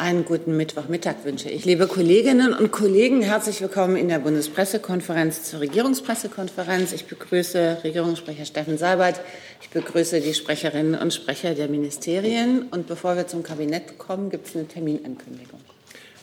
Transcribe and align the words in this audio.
Einen 0.00 0.24
guten 0.24 0.56
Mittwochmittag 0.56 1.16
wünsche 1.24 1.50
ich. 1.50 1.66
Liebe 1.66 1.86
Kolleginnen 1.86 2.54
und 2.54 2.72
Kollegen, 2.72 3.20
herzlich 3.20 3.60
willkommen 3.60 3.96
in 3.96 4.08
der 4.08 4.20
Bundespressekonferenz 4.20 5.42
zur 5.42 5.60
Regierungspressekonferenz. 5.60 6.92
Ich 6.92 7.04
begrüße 7.04 7.80
Regierungssprecher 7.84 8.46
Steffen 8.46 8.78
Seibert. 8.78 9.20
Ich 9.60 9.68
begrüße 9.68 10.22
die 10.22 10.32
Sprecherinnen 10.32 10.98
und 10.98 11.12
Sprecher 11.12 11.52
der 11.52 11.68
Ministerien. 11.68 12.62
Und 12.70 12.86
bevor 12.86 13.14
wir 13.16 13.26
zum 13.26 13.42
Kabinett 13.42 13.98
kommen, 13.98 14.30
gibt 14.30 14.46
es 14.46 14.56
eine 14.56 14.66
Terminankündigung. 14.66 15.60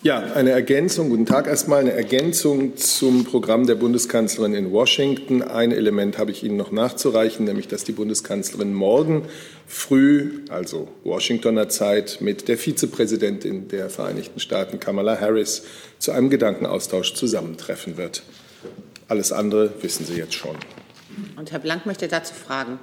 Ja, 0.04 0.20
eine 0.20 0.52
Ergänzung, 0.52 1.10
guten 1.10 1.26
Tag 1.26 1.48
erstmal, 1.48 1.80
eine 1.80 1.92
Ergänzung 1.92 2.78
zum 2.78 3.26
Programm 3.26 3.66
der 3.66 3.74
Bundeskanzlerin 3.74 4.54
in 4.54 4.72
Washington. 4.72 5.42
Ein 5.42 5.72
Element 5.72 6.20
habe 6.20 6.30
ich 6.30 6.44
Ihnen 6.44 6.56
noch 6.56 6.72
nachzureichen, 6.72 7.46
nämlich 7.46 7.68
dass 7.68 7.84
die 7.84 7.94
Bundeskanzlerin 7.94 8.76
morgen 8.76 9.24
früh, 9.66 10.46
also 10.50 10.88
Washingtoner 11.04 11.68
Zeit, 11.70 12.20
mit 12.22 12.48
der 12.48 12.60
Vizepräsidentin 12.60 13.70
der 13.70 13.90
Vereinigten 13.90 14.40
Staaten, 14.40 14.80
Kamala 14.80 15.20
Harris, 15.20 15.64
zu 15.98 16.12
einem 16.12 16.30
Gedankenaustausch 16.30 17.16
zusammentreffen 17.16 17.98
wird. 17.98 18.22
Alles 19.08 19.32
andere 19.32 19.82
wissen 19.82 20.06
Sie 20.06 20.14
jetzt 20.14 20.36
schon. 20.36 20.58
Und 21.38 21.52
Herr 21.52 21.60
Blank 21.60 21.88
möchte 21.88 22.08
dazu 22.08 22.36
fragen. 22.36 22.78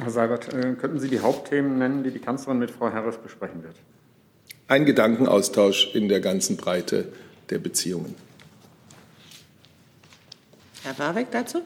Herr 0.00 0.10
Seibert, 0.10 0.54
äh, 0.54 0.72
könnten 0.72 1.00
Sie 1.00 1.10
die 1.10 1.20
Hauptthemen 1.20 1.76
nennen, 1.76 2.02
die 2.02 2.10
die 2.10 2.18
Kanzlerin 2.18 2.58
mit 2.58 2.70
Frau 2.70 2.90
Harris 2.90 3.18
besprechen 3.18 3.62
wird? 3.62 3.76
Ein 4.70 4.86
Gedankenaustausch 4.86 5.94
in 5.94 6.08
der 6.08 6.20
ganzen 6.20 6.56
Breite 6.56 7.08
der 7.50 7.58
Beziehungen. 7.58 8.14
Herr 10.84 10.96
Warwick 10.98 11.30
dazu? 11.32 11.60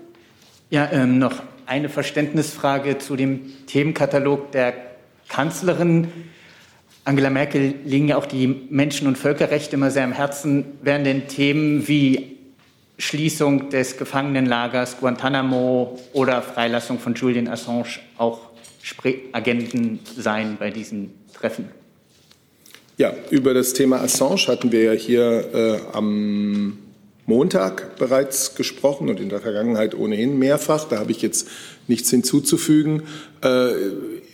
Ja, 0.71 0.91
ähm, 0.91 1.19
noch 1.19 1.43
eine 1.67 1.91
Verständnisfrage 1.91 2.99
zu 2.99 3.15
dem 3.15 3.67
Themenkatalog 3.67 4.53
der 4.53 4.75
Kanzlerin. 5.29 6.11
Angela 7.05 7.29
Merkel 7.29 7.75
liegen 7.85 8.09
ja 8.09 8.17
auch 8.17 8.27
die 8.27 8.47
Menschen- 8.47 9.07
und 9.07 9.19
Völkerrechte 9.19 9.77
immer 9.77 9.91
sehr 9.91 10.05
am 10.05 10.13
Herzen. 10.13 10.65
Werden 10.83 11.05
denn 11.05 11.29
Themen 11.29 11.87
wie 11.87 12.39
Schließung 12.97 13.69
des 13.69 13.99
Gefangenenlagers 13.99 14.99
Guantanamo 14.99 15.99
oder 16.15 16.41
Freilassung 16.41 16.99
von 16.99 17.15
Julian 17.15 17.49
Assange 17.49 18.01
auch 18.17 18.41
Agenten 19.33 20.01
sein 20.17 20.57
bei 20.59 20.71
diesem 20.71 21.11
Treffen? 21.35 21.84
Ja, 22.97 23.13
über 23.31 23.55
das 23.55 23.73
Thema 23.73 24.01
Assange 24.01 24.47
hatten 24.47 24.71
wir 24.71 24.85
ja 24.85 24.93
hier 24.93 25.51
äh, 25.53 25.97
am 25.97 26.79
Montag 27.27 27.97
bereits 27.97 28.55
gesprochen 28.55 29.09
und 29.09 29.19
in 29.19 29.31
der 29.31 29.41
Vergangenheit 29.41 29.97
ohnehin 29.97 30.39
mehrfach. 30.39 30.85
Da 30.85 31.01
habe 31.01 31.11
ich 31.11 31.21
jetzt 31.21 31.49
nichts 31.89 32.11
hinzuzufügen. 32.11 33.03
Äh, 33.41 33.71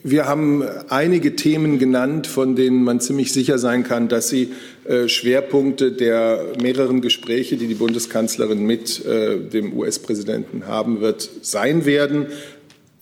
wir 0.02 0.26
haben 0.26 0.62
einige 0.90 1.36
Themen 1.36 1.78
genannt, 1.78 2.26
von 2.26 2.54
denen 2.54 2.84
man 2.84 3.00
ziemlich 3.00 3.32
sicher 3.32 3.58
sein 3.58 3.82
kann, 3.82 4.08
dass 4.08 4.28
sie 4.28 4.52
äh, 4.84 5.08
Schwerpunkte 5.08 5.92
der 5.92 6.52
mehreren 6.60 7.00
Gespräche, 7.00 7.56
die 7.56 7.66
die 7.66 7.74
Bundeskanzlerin 7.74 8.64
mit 8.66 9.04
äh, 9.06 9.38
dem 9.38 9.72
US-Präsidenten 9.72 10.66
haben 10.66 11.00
wird, 11.00 11.30
sein 11.40 11.86
werden. 11.86 12.26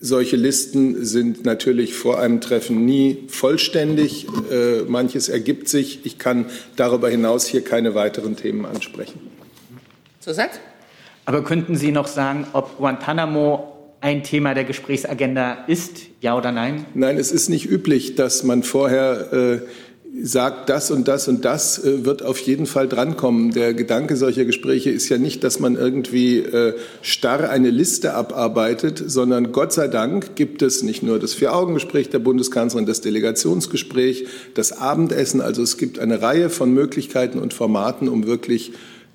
Solche 0.00 0.36
Listen 0.36 1.04
sind 1.04 1.44
natürlich 1.44 1.94
vor 1.94 2.20
einem 2.20 2.40
Treffen 2.40 2.84
nie 2.84 3.24
vollständig. 3.28 4.26
Äh, 4.50 4.82
manches 4.86 5.28
ergibt 5.28 5.68
sich. 5.68 6.06
Ich 6.06 6.18
kann 6.18 6.46
darüber 6.76 7.08
hinaus 7.08 7.46
hier 7.46 7.64
keine 7.64 7.96
weiteren 7.96 8.36
Themen 8.36 8.64
ansprechen. 8.64 9.20
Zusatz? 10.20 10.60
Aber 11.24 11.42
könnten 11.42 11.76
Sie 11.76 11.90
noch 11.90 12.06
sagen, 12.06 12.46
ob 12.52 12.78
Guantanamo 12.78 13.74
ein 14.00 14.22
Thema 14.22 14.54
der 14.54 14.64
Gesprächsagenda 14.64 15.64
ist, 15.66 16.02
ja 16.20 16.36
oder 16.36 16.52
nein? 16.52 16.86
Nein, 16.94 17.18
es 17.18 17.32
ist 17.32 17.48
nicht 17.48 17.68
üblich, 17.68 18.14
dass 18.14 18.44
man 18.44 18.62
vorher 18.62 19.32
äh, 19.32 19.60
sagt, 20.22 20.68
das 20.68 20.90
und 20.90 21.06
das 21.06 21.28
und 21.28 21.44
das 21.44 21.84
äh, 21.84 22.04
wird 22.04 22.24
auf 22.24 22.38
jeden 22.38 22.66
Fall 22.66 22.88
drankommen. 22.88 23.52
Der 23.52 23.74
Gedanke 23.74 24.16
solcher 24.16 24.44
Gespräche 24.44 24.90
ist 24.90 25.08
ja 25.08 25.18
nicht, 25.18 25.44
dass 25.44 25.60
man 25.60 25.76
irgendwie 25.76 26.38
äh, 26.38 26.74
starr 27.02 27.50
eine 27.50 27.70
Liste 27.70 28.14
abarbeitet, 28.14 29.02
sondern 29.06 29.52
Gott 29.52 29.72
sei 29.72 29.88
Dank 29.88 30.34
gibt 30.34 30.62
es 30.62 30.82
nicht 30.82 31.02
nur 31.02 31.18
das 31.18 31.34
Vier-Augen-Gespräch 31.34 32.10
der 32.10 32.18
Bundeskanzlerin, 32.20 32.86
das 32.86 33.00
Delegationsgespräch, 33.00 34.26
das 34.54 34.72
Abendessen. 34.72 35.40
Also 35.40 35.62
es 35.62 35.76
gibt 35.76 35.98
eine 35.98 36.22
Reihe 36.22 36.50
von 36.50 36.72
Möglichkeiten 36.72 37.38
und 37.38 37.54
Formaten, 37.54 38.08
um 38.08 38.26
wirklich 38.26 38.72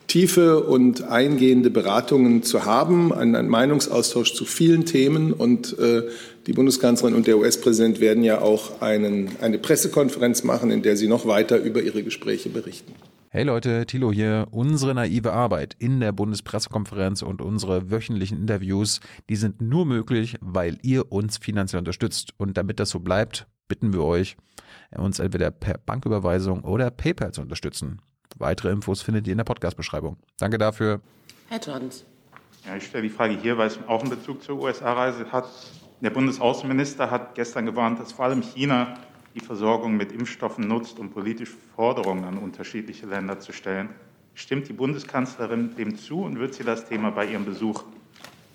tiefe 0.08 0.64
und 0.64 1.04
eingehende 1.04 1.70
Beratungen 1.70 2.44
zu 2.44 2.66
haben, 2.66 3.14
einen, 3.14 3.48
Meinungsaustausch 3.48 4.34
zu 4.34 4.46
vielen 4.46 4.86
Themen. 4.86 5.34
Und 5.34 5.78
äh, 5.80 6.04
die 6.48 6.54
Bundeskanzlerin 6.54 7.16
und 7.16 7.28
der 7.28 7.38
US-Präsident 7.38 8.00
werden 8.00 8.24
ja 8.24 8.42
auch 8.42 8.82
einen, 8.82 9.30
eine 9.42 9.58
Pressekonferenz 9.58 10.44
machen, 10.44 10.72
in 10.72 10.82
der 10.82 10.98
sie 10.98 11.08
noch 11.08 11.26
weiter 11.26 11.58
über 11.58 11.82
ihre 11.82 12.04
Gespräche 12.04 12.50
berichten. 12.50 12.94
Hey 13.30 13.46
Leute, 13.46 13.88
Thilo 13.88 14.12
hier. 14.12 14.48
Unsere 14.52 14.94
naive 14.94 15.34
Arbeit 15.34 15.76
in 15.80 16.00
der 16.00 16.12
Bundespressekonferenz 16.12 17.24
und 17.24 17.42
unsere 17.42 17.90
wöchentlichen 17.90 18.38
Interviews, 18.38 19.00
die 19.28 19.36
sind 19.36 19.60
nur 19.60 19.88
möglich, 19.88 20.36
weil 20.40 20.78
ihr 20.84 21.12
uns 21.12 21.38
finanziell 21.40 21.80
unterstützt. 21.80 22.34
Und 22.38 22.58
damit 22.58 22.80
das 22.80 22.92
so 22.92 23.00
bleibt, 23.00 23.48
bitten 23.68 23.92
wir 23.92 24.04
euch, 24.04 24.38
uns 24.96 25.18
entweder 25.18 25.50
per 25.50 25.80
Banküberweisung 25.80 26.64
oder 26.64 26.92
PayPal 26.92 27.32
zu 27.32 27.42
unterstützen. 27.42 28.02
Weitere 28.38 28.72
Infos 28.72 29.02
findet 29.02 29.28
ihr 29.28 29.32
in 29.34 29.38
der 29.38 29.46
Podcast-Beschreibung. 29.46 30.18
Danke 30.38 30.58
dafür. 30.58 31.02
Herr 31.50 31.60
Jordans. 31.60 32.06
Ja, 32.66 32.76
ich 32.78 32.86
stelle 32.86 33.04
die 33.04 33.10
Frage 33.10 33.38
hier, 33.38 33.58
weil 33.58 33.68
es 33.68 33.80
auch 33.88 34.02
einen 34.02 34.10
Bezug 34.10 34.42
zur 34.44 34.60
USA-Reise 34.62 35.32
hat. 35.32 35.50
Der 36.02 36.10
Bundesaußenminister 36.10 37.12
hat 37.12 37.36
gestern 37.36 37.66
gewarnt, 37.66 38.00
dass 38.00 38.12
vor 38.12 38.26
allem 38.26 38.42
China 38.42 38.98
die 39.36 39.40
Versorgung 39.40 39.98
mit 39.98 40.12
Impfstoffen 40.12 40.68
nutzt, 40.68 41.00
um 41.00 41.10
politische 41.10 41.54
Forderungen 41.76 42.24
an 42.24 42.38
unterschiedliche 42.38 43.06
Länder 43.06 43.40
zu 43.40 43.52
stellen. 43.52 43.90
Stimmt 44.36 44.68
die 44.68 44.74
Bundeskanzlerin 44.74 45.76
dem 45.76 45.98
zu 45.98 46.22
und 46.22 46.40
wird 46.40 46.54
sie 46.54 46.64
das 46.64 46.86
Thema 46.86 47.12
bei 47.12 47.26
ihrem 47.26 47.46
Besuch 47.46 47.84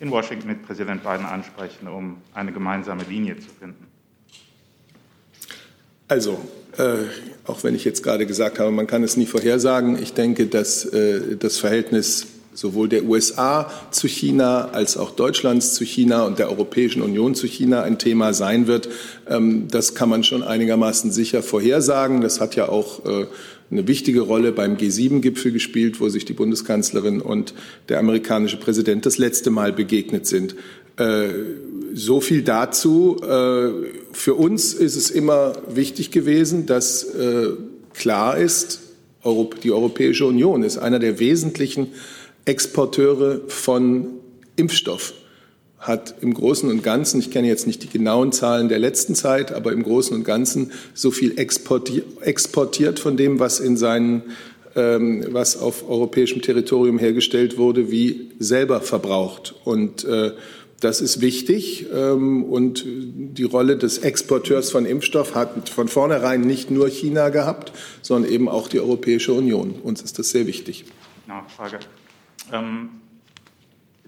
in 0.00 0.10
Washington 0.10 0.48
mit 0.48 0.62
Präsident 0.62 1.02
Biden 1.02 1.26
ansprechen, 1.26 1.88
um 1.88 2.18
eine 2.34 2.52
gemeinsame 2.52 3.04
Linie 3.04 3.38
zu 3.38 3.48
finden? 3.48 3.86
Also, 6.08 6.40
auch 7.46 7.64
wenn 7.64 7.74
ich 7.74 7.84
jetzt 7.84 8.02
gerade 8.02 8.26
gesagt 8.26 8.58
habe, 8.58 8.70
man 8.70 8.86
kann 8.86 9.02
es 9.02 9.16
nie 9.16 9.26
vorhersagen, 9.26 10.00
ich 10.00 10.12
denke, 10.12 10.46
dass 10.46 10.84
äh, 10.84 11.36
das 11.38 11.58
Verhältnis 11.58 12.26
sowohl 12.58 12.88
der 12.88 13.04
USA 13.04 13.70
zu 13.90 14.08
China 14.08 14.70
als 14.72 14.96
auch 14.96 15.12
Deutschlands 15.12 15.74
zu 15.74 15.84
China 15.84 16.24
und 16.24 16.38
der 16.38 16.50
Europäischen 16.50 17.02
Union 17.02 17.34
zu 17.34 17.46
China 17.46 17.82
ein 17.82 17.98
Thema 17.98 18.34
sein 18.34 18.66
wird. 18.66 18.88
Ähm, 19.28 19.68
das 19.70 19.94
kann 19.94 20.08
man 20.08 20.24
schon 20.24 20.42
einigermaßen 20.42 21.12
sicher 21.12 21.42
vorhersagen. 21.42 22.20
Das 22.20 22.40
hat 22.40 22.56
ja 22.56 22.68
auch 22.68 23.04
äh, 23.06 23.26
eine 23.70 23.86
wichtige 23.86 24.22
Rolle 24.22 24.52
beim 24.52 24.76
G7-Gipfel 24.76 25.52
gespielt, 25.52 26.00
wo 26.00 26.08
sich 26.08 26.24
die 26.24 26.32
Bundeskanzlerin 26.32 27.20
und 27.20 27.54
der 27.88 27.98
amerikanische 27.98 28.56
Präsident 28.56 29.06
das 29.06 29.18
letzte 29.18 29.50
Mal 29.50 29.72
begegnet 29.72 30.26
sind. 30.26 30.56
So 31.94 32.20
viel 32.20 32.42
dazu. 32.42 33.16
Äh, 33.22 33.90
für 34.12 34.34
uns 34.34 34.74
ist 34.74 34.96
es 34.96 35.10
immer 35.10 35.54
wichtig 35.68 36.10
gewesen, 36.10 36.66
dass 36.66 37.04
äh, 37.04 37.50
klar 37.94 38.36
ist, 38.38 38.80
die 39.62 39.72
Europäische 39.72 40.24
Union 40.26 40.62
ist 40.62 40.78
einer 40.78 40.98
der 40.98 41.18
wesentlichen 41.18 41.88
Exporteure 42.44 43.40
von 43.48 44.06
Impfstoff 44.56 45.12
hat 45.78 46.16
im 46.22 46.34
Großen 46.34 46.68
und 46.70 46.82
Ganzen, 46.82 47.20
ich 47.20 47.30
kenne 47.30 47.46
jetzt 47.46 47.66
nicht 47.66 47.82
die 47.82 47.88
genauen 47.88 48.32
Zahlen 48.32 48.68
der 48.68 48.80
letzten 48.80 49.14
Zeit, 49.14 49.52
aber 49.52 49.72
im 49.72 49.84
Großen 49.84 50.16
und 50.16 50.24
Ganzen 50.24 50.72
so 50.92 51.10
viel 51.10 51.38
exportiert 51.38 52.98
von 52.98 53.16
dem, 53.16 53.38
was 53.38 53.60
in 53.60 53.76
seinen 53.76 54.22
ähm, 54.74 55.24
was 55.30 55.56
auf 55.56 55.88
europäischem 55.88 56.42
Territorium 56.42 56.98
hergestellt 56.98 57.58
wurde, 57.58 57.90
wie 57.90 58.30
selber 58.38 58.80
verbraucht. 58.80 59.54
Und 59.64 60.04
äh, 60.04 60.32
das 60.80 61.00
ist 61.00 61.20
wichtig 61.20 61.86
ähm, 61.92 62.44
und 62.44 62.84
die 62.86 63.44
Rolle 63.44 63.76
des 63.76 63.98
Exporteurs 63.98 64.70
von 64.70 64.86
Impfstoff 64.86 65.34
hat 65.34 65.68
von 65.68 65.88
vornherein 65.88 66.42
nicht 66.42 66.70
nur 66.70 66.88
China 66.88 67.30
gehabt, 67.30 67.72
sondern 68.02 68.30
eben 68.30 68.48
auch 68.48 68.68
die 68.68 68.78
Europäische 68.78 69.32
Union. 69.32 69.72
Uns 69.82 70.02
ist 70.02 70.18
das 70.18 70.30
sehr 70.30 70.46
wichtig. 70.46 70.84
Nachfrage. 71.26 71.80
Ähm, 72.52 72.90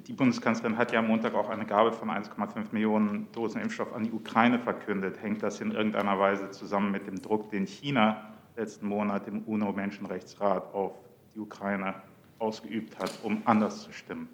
die 0.07 0.13
Bundeskanzlerin 0.13 0.77
hat 0.77 0.93
ja 0.93 1.01
am 1.01 1.09
Montag 1.09 1.35
auch 1.35 1.49
eine 1.51 1.67
Gabe 1.67 1.93
von 1.93 2.09
1,5 2.09 2.73
Millionen 2.73 3.29
Dosen 3.33 3.61
Impfstoff 3.61 3.93
an 3.93 4.05
die 4.05 4.13
Ukraine 4.13 4.59
verkündet. 4.59 5.23
Hängt 5.23 5.43
das 5.43 5.61
in 5.61 5.73
irgendeiner 5.73 6.19
Weise 6.19 6.51
zusammen 6.51 6.91
mit 6.91 7.07
dem 7.07 7.21
Druck, 7.21 7.51
den 7.51 7.67
China 7.67 8.33
letzten 8.57 8.89
Monat 8.89 9.29
im 9.29 9.43
UNO-Menschenrechtsrat 9.43 10.75
auf 10.75 10.93
die 11.35 11.41
Ukraine 11.41 11.95
ausgeübt 12.39 12.99
hat, 12.99 13.13
um 13.23 13.43
anders 13.45 13.83
zu 13.85 13.93
stimmen? 13.93 14.29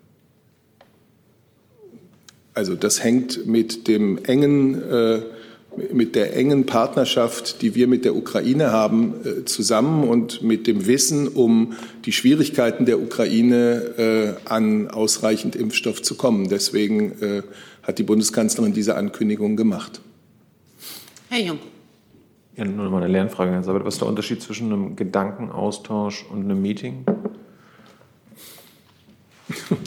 Also 2.56 2.74
das 2.74 3.04
hängt 3.04 3.46
mit 3.46 3.86
dem 3.86 4.16
engen, 4.24 4.82
äh, 4.82 5.20
mit 5.92 6.14
der 6.14 6.34
engen 6.34 6.64
Partnerschaft, 6.64 7.60
die 7.60 7.74
wir 7.74 7.86
mit 7.86 8.06
der 8.06 8.16
Ukraine 8.16 8.72
haben, 8.72 9.12
äh, 9.24 9.44
zusammen 9.44 10.08
und 10.08 10.40
mit 10.40 10.66
dem 10.66 10.86
Wissen 10.86 11.28
um 11.28 11.74
die 12.06 12.12
Schwierigkeiten 12.12 12.86
der 12.86 12.98
Ukraine 12.98 14.38
äh, 14.46 14.48
an 14.48 14.88
ausreichend 14.88 15.54
Impfstoff 15.54 16.00
zu 16.00 16.14
kommen. 16.14 16.48
Deswegen 16.48 17.20
äh, 17.20 17.42
hat 17.82 17.98
die 17.98 18.04
Bundeskanzlerin 18.04 18.72
diese 18.72 18.96
Ankündigung 18.96 19.56
gemacht. 19.56 20.00
Herr 21.28 21.40
Jung. 21.42 21.58
Ja, 22.56 22.64
nur 22.64 22.86
noch 22.86 22.90
mal 22.90 23.02
eine 23.02 23.12
Lernfrage, 23.12 23.52
Herr 23.52 23.64
Sabat. 23.64 23.84
Was 23.84 23.96
ist 23.96 24.00
der 24.00 24.08
Unterschied 24.08 24.40
zwischen 24.40 24.72
einem 24.72 24.96
Gedankenaustausch 24.96 26.24
und 26.32 26.44
einem 26.44 26.62
Meeting? 26.62 27.04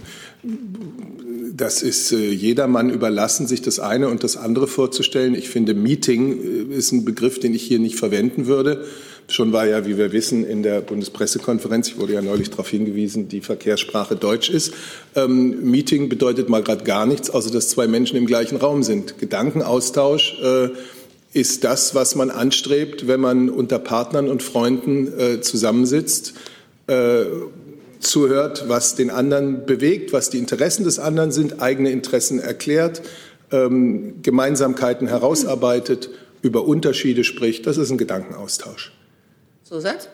Das 1.59 1.81
ist 1.81 2.13
äh, 2.13 2.31
jedermann 2.31 2.89
überlassen, 2.89 3.45
sich 3.45 3.61
das 3.61 3.81
eine 3.81 4.07
und 4.07 4.23
das 4.23 4.37
andere 4.37 4.65
vorzustellen. 4.65 5.35
Ich 5.35 5.49
finde, 5.49 5.73
Meeting 5.73 6.71
äh, 6.71 6.73
ist 6.73 6.93
ein 6.93 7.03
Begriff, 7.03 7.37
den 7.37 7.53
ich 7.53 7.63
hier 7.63 7.79
nicht 7.79 7.97
verwenden 7.97 8.47
würde. 8.47 8.85
Schon 9.27 9.51
war 9.51 9.67
ja, 9.67 9.85
wie 9.85 9.97
wir 9.97 10.13
wissen, 10.13 10.45
in 10.45 10.63
der 10.63 10.79
Bundespressekonferenz, 10.79 11.89
ich 11.89 11.99
wurde 11.99 12.13
ja 12.13 12.21
neulich 12.21 12.49
darauf 12.49 12.69
hingewiesen, 12.69 13.27
die 13.27 13.41
Verkehrssprache 13.41 14.15
Deutsch 14.15 14.49
ist. 14.49 14.73
Ähm, 15.15 15.69
Meeting 15.69 16.07
bedeutet 16.07 16.47
mal 16.47 16.63
gerade 16.63 16.85
gar 16.85 17.05
nichts, 17.05 17.29
außer 17.29 17.51
dass 17.51 17.67
zwei 17.67 17.87
Menschen 17.87 18.15
im 18.15 18.25
gleichen 18.25 18.55
Raum 18.55 18.81
sind. 18.81 19.19
Gedankenaustausch 19.19 20.39
äh, 20.41 20.69
ist 21.33 21.65
das, 21.65 21.93
was 21.93 22.15
man 22.15 22.31
anstrebt, 22.31 23.05
wenn 23.09 23.19
man 23.19 23.49
unter 23.49 23.79
Partnern 23.79 24.29
und 24.29 24.43
Freunden 24.43 25.11
äh, 25.19 25.41
zusammensitzt. 25.41 26.35
Zuhört, 27.99 28.69
was 28.69 28.95
den 28.95 29.09
anderen 29.09 29.65
bewegt, 29.65 30.13
was 30.13 30.29
die 30.29 30.37
Interessen 30.37 30.83
des 30.83 30.99
anderen 30.99 31.31
sind, 31.31 31.61
eigene 31.61 31.91
Interessen 31.91 32.39
erklärt, 32.39 33.01
ähm, 33.51 34.21
Gemeinsamkeiten 34.21 35.07
herausarbeitet, 35.07 36.09
über 36.41 36.65
Unterschiede 36.65 37.23
spricht. 37.23 37.67
Das 37.67 37.77
ist 37.77 37.91
ein 37.91 37.97
Gedankenaustausch. 37.97 38.93
Zusatz? 39.63 40.07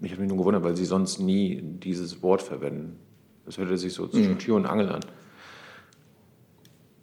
Ich 0.00 0.12
habe 0.12 0.22
mich 0.22 0.30
nur 0.30 0.38
gewundert, 0.38 0.64
weil 0.64 0.76
Sie 0.76 0.86
sonst 0.86 1.20
nie 1.20 1.60
dieses 1.62 2.22
Wort 2.22 2.40
verwenden. 2.40 2.96
Das 3.44 3.58
hört 3.58 3.78
sich 3.78 3.92
so 3.92 4.06
zwischen 4.06 4.32
mhm. 4.32 4.38
Tür 4.38 4.56
und 4.56 4.66
Angel 4.66 4.88
an. 4.88 5.00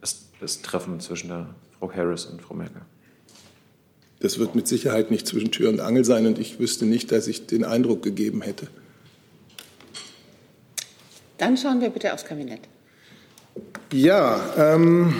Das, 0.01 0.29
das 0.39 0.61
Treffen 0.61 0.99
zwischen 0.99 1.27
der 1.27 1.55
Frau 1.77 1.91
Harris 1.91 2.25
und 2.25 2.41
Frau 2.41 2.55
Merkel. 2.55 2.81
Das 4.19 4.39
wird 4.39 4.55
mit 4.55 4.67
Sicherheit 4.67 5.11
nicht 5.11 5.27
zwischen 5.27 5.51
Tür 5.51 5.69
und 5.69 5.79
Angel 5.79 6.03
sein 6.03 6.25
und 6.25 6.39
ich 6.39 6.59
wüsste 6.59 6.85
nicht, 6.85 7.11
dass 7.11 7.27
ich 7.27 7.45
den 7.45 7.63
Eindruck 7.63 8.01
gegeben 8.01 8.41
hätte. 8.41 8.67
Dann 11.37 11.57
schauen 11.57 11.81
wir 11.81 11.89
bitte 11.89 12.13
aufs 12.13 12.25
Kabinett. 12.25 12.61
Ja, 13.91 14.39
ähm, 14.57 15.15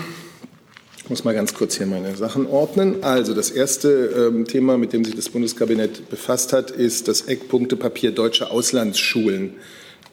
ich 0.96 1.08
muss 1.08 1.24
mal 1.24 1.34
ganz 1.34 1.54
kurz 1.54 1.76
hier 1.76 1.86
meine 1.86 2.14
Sachen 2.16 2.46
ordnen. 2.46 3.02
Also 3.02 3.34
das 3.34 3.50
erste 3.50 3.88
ähm, 3.88 4.44
Thema, 4.44 4.76
mit 4.76 4.92
dem 4.92 5.04
sich 5.04 5.14
das 5.14 5.28
Bundeskabinett 5.28 6.10
befasst 6.10 6.52
hat, 6.52 6.70
ist 6.70 7.08
das 7.08 7.22
Eckpunktepapier 7.22 8.10
deutsche 8.10 8.50
Auslandsschulen. 8.50 9.54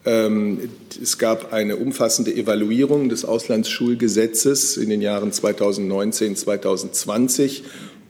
Ähm, 0.05 0.69
es 1.01 1.17
gab 1.17 1.51
eine 1.51 1.77
umfassende 1.77 2.33
Evaluierung 2.33 3.09
des 3.09 3.25
Auslandsschulgesetzes 3.25 4.77
in 4.77 4.89
den 4.89 5.01
Jahren 5.01 5.31
2019, 5.31 6.35
2020 6.35 7.63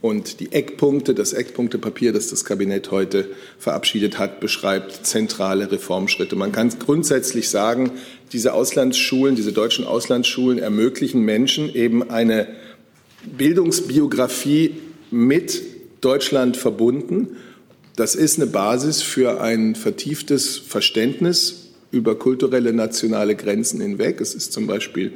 und 0.06 0.40
die 0.40 0.52
Eckpunkte, 0.52 1.16
das 1.16 1.34
Eckpunktepapier, 1.34 2.13
das 2.13 2.30
das 2.30 2.46
Kabinett 2.46 2.92
heute 2.92 3.28
verabschiedet 3.57 4.19
hat, 4.19 4.40
beschreibt 4.40 5.04
zentrale 5.04 5.72
Reformschritte. 5.72 6.36
Man 6.36 6.52
kann 6.52 6.69
grundsätzlich 6.78 7.50
sagen, 7.50 7.90
diese 8.31 8.54
Auslandsschulen, 8.54 9.36
diese 9.36 9.52
deutschen 9.52 9.84
Auslandsschulen 9.84 10.60
ermöglichen 10.60 11.22
Menschen 11.22 11.74
eben 11.74 12.07
eine 12.07 12.46
Bildungsbiografie 13.36 14.75
mit 15.10 15.63
Deutschland 16.02 16.56
verbunden. 16.56 17.38
Das 17.96 18.13
ist 18.13 18.38
eine 18.38 18.46
Basis 18.46 19.02
für 19.02 19.42
ein 19.42 19.74
vertieftes 19.74 20.56
Verständnis 20.60 21.72
über 21.90 22.13
kulturelle 22.13 22.74
nationale 22.74 23.36
Grenzen 23.36 23.81
hinweg. 23.81 24.22
Es 24.22 24.36
ist 24.36 24.54
zum 24.54 24.68
Beispiel 24.68 25.13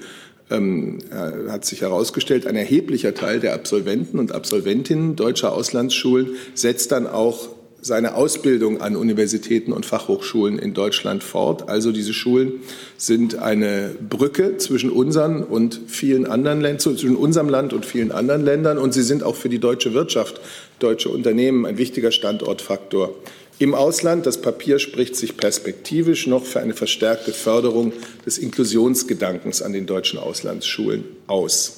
ähm, 0.50 1.00
äh, 1.12 1.50
hat 1.50 1.66
sich 1.66 1.82
herausgestellt, 1.82 2.48
ein 2.48 2.56
erheblicher 2.56 3.14
Teil 3.14 3.40
der 3.40 3.54
Absolventen 3.54 4.20
und 4.20 4.32
Absolventinnen 4.32 5.16
deutscher 5.16 5.54
Auslandsschulen 5.54 6.36
setzt 6.54 6.92
dann 6.92 7.08
auch 7.08 7.50
seine 7.82 8.16
Ausbildung 8.16 8.82
an 8.82 8.96
Universitäten 8.96 9.72
und 9.72 9.86
Fachhochschulen 9.86 10.60
in 10.60 10.74
Deutschland 10.74 11.24
fort. 11.24 11.70
Also 11.70 11.92
diese 11.92 12.14
Schulen 12.14 12.54
sind 12.98 13.40
eine 13.40 13.96
Brücke 14.10 14.58
zwischen 14.58 14.90
unseren 14.90 15.44
und 15.44 15.80
vielen 15.88 16.26
anderen 16.26 16.62
Ländern, 16.62 16.80
zwischen 16.80 17.16
unserem 17.16 17.50
Land 17.50 17.74
und 17.74 17.86
vielen 17.86 18.12
anderen 18.12 18.44
Ländern. 18.44 18.78
Und 18.78 18.94
sie 18.94 19.04
sind 19.04 19.24
auch 19.24 19.36
für 19.36 19.50
die 19.50 19.60
deutsche 19.60 19.94
Wirtschaft, 19.94 20.42
deutsche 20.80 21.10
Unternehmen 21.10 21.66
ein 21.66 21.78
wichtiger 21.78 22.12
Standortfaktor 22.12 23.14
im 23.60 23.76
Ausland. 23.76 24.26
Das 24.26 24.42
Papier 24.42 24.80
spricht 24.80 25.16
sich 25.16 25.38
perspektivisch 25.38 26.26
noch 26.26 26.46
für 26.46 26.62
eine 26.62 26.74
verstärkte 26.74 27.34
Förderung 27.34 27.94
des 28.26 28.38
Inklusionsgedankens 28.38 29.62
an 29.62 29.74
den 29.74 29.86
deutschen 29.86 30.18
Auslandsschulen 30.18 31.04
aus. 31.28 31.76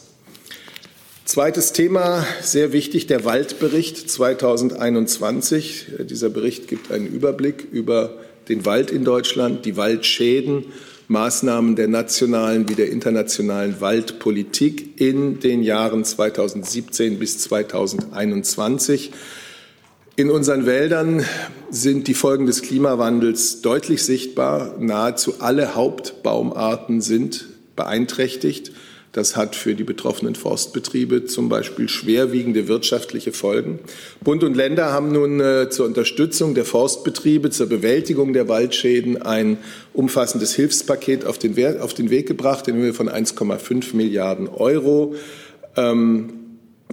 Zweites 1.25 1.72
Thema, 1.72 2.25
sehr 2.42 2.74
wichtig, 2.74 3.07
der 3.07 3.25
Waldbericht 3.25 4.10
2021. 4.10 5.88
Dieser 6.10 6.30
Bericht 6.30 6.68
gibt 6.68 6.92
einen 6.92 7.07
Überblick 7.07 7.68
über 7.72 8.18
den 8.50 8.66
Wald 8.66 8.92
in 8.92 9.06
Deutschland, 9.06 9.66
die 9.66 9.77
Waldschäden, 9.77 10.66
Maßnahmen 11.07 11.75
der 11.75 11.88
nationalen 11.88 12.69
wie 12.69 12.75
der 12.75 12.89
internationalen 12.89 13.81
Waldpolitik 13.81 15.00
in 15.00 15.39
den 15.39 15.62
Jahren 15.63 16.04
2017 16.04 17.19
bis 17.19 17.39
2021. 17.39 19.12
In 20.22 20.30
unseren 20.30 20.68
Wäldern 20.68 21.26
sind 21.72 22.08
die 22.08 22.14
Folgen 22.14 22.46
des 22.46 22.62
Klimawandels 22.62 23.64
deutlich 23.64 24.04
sichtbar. 24.04 24.76
Nahezu 24.78 25.34
alle 25.40 25.74
Hauptbaumarten 25.74 27.02
sind 27.02 27.48
beeinträchtigt. 27.76 28.72
Das 29.14 29.36
hat 29.36 29.56
für 29.56 29.74
die 29.74 29.84
betroffenen 29.84 30.36
Forstbetriebe 30.36 31.26
zum 31.26 31.50
Beispiel 31.50 31.90
schwerwiegende 31.90 32.68
wirtschaftliche 32.68 33.32
Folgen. 33.32 33.80
Bund 34.24 34.44
und 34.44 34.56
Länder 34.56 34.94
haben 34.94 35.12
nun 35.12 35.40
äh, 35.40 35.72
zur 35.72 35.88
Unterstützung 35.88 36.54
der 36.54 36.66
Forstbetriebe, 36.66 37.50
zur 37.50 37.66
Bewältigung 37.66 38.34
der 38.34 38.48
Waldschäden 38.48 39.24
ein 39.24 39.58
umfassendes 39.92 40.54
Hilfspaket 40.54 41.26
auf 41.26 41.40
den, 41.40 41.56
Weg 41.56 42.28
gebracht 42.28 42.68
in 42.68 42.76
Höhe 42.76 42.94
von 42.94 43.10
1,5 43.10 43.96
Milliarden 43.96 44.48
Euro. 44.50 45.16
Ähm, 45.76 46.41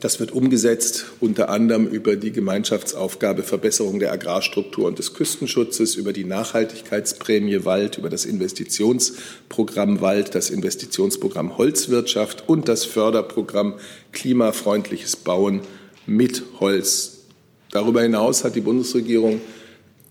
das 0.01 0.21
wird 0.21 0.33
umgesetzt 0.33 1.07
unter 1.21 1.49
anderem 1.49 1.87
über 1.87 2.17
die 2.17 2.31
Gemeinschaftsaufgabe 2.31 3.43
Verbesserung 3.43 3.99
der 3.99 4.13
Agrarstruktur 4.13 4.87
und 4.87 4.99
des 4.99 5.15
Küstenschutzes, 5.15 5.95
über 5.97 6.13
die 6.13 6.25
Nachhaltigkeitsprämie 6.25 7.65
Wald, 7.65 7.99
über 7.99 8.09
das 8.09 8.25
Investitionsprogramm 8.25 10.01
Wald, 10.01 10.35
das 10.35 10.51
Investitionsprogramm 10.51 11.59
Holzwirtschaft 11.59 12.49
und 12.49 12.69
das 12.69 12.85
Förderprogramm 12.85 13.75
Klimafreundliches 14.13 15.17
Bauen 15.17 15.63
mit 16.07 16.43
Holz. 16.61 17.25
Darüber 17.71 18.03
hinaus 18.03 18.45
hat 18.45 18.55
die 18.55 18.61
Bundesregierung 18.61 19.41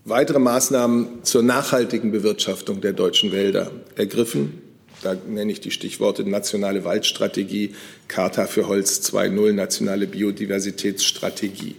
weitere 0.04 0.38
Maßnahmen 0.38 1.24
zur 1.24 1.42
nachhaltigen 1.42 2.12
Bewirtschaftung 2.12 2.80
der 2.80 2.92
deutschen 2.92 3.32
Wälder 3.32 3.70
ergriffen. 3.96 4.67
Da 5.02 5.16
nenne 5.28 5.52
ich 5.52 5.60
die 5.60 5.70
Stichworte 5.70 6.28
nationale 6.28 6.84
Waldstrategie, 6.84 7.74
Charta 8.08 8.46
für 8.46 8.66
Holz 8.66 9.00
2.0, 9.00 9.52
nationale 9.52 10.06
Biodiversitätsstrategie. 10.06 11.76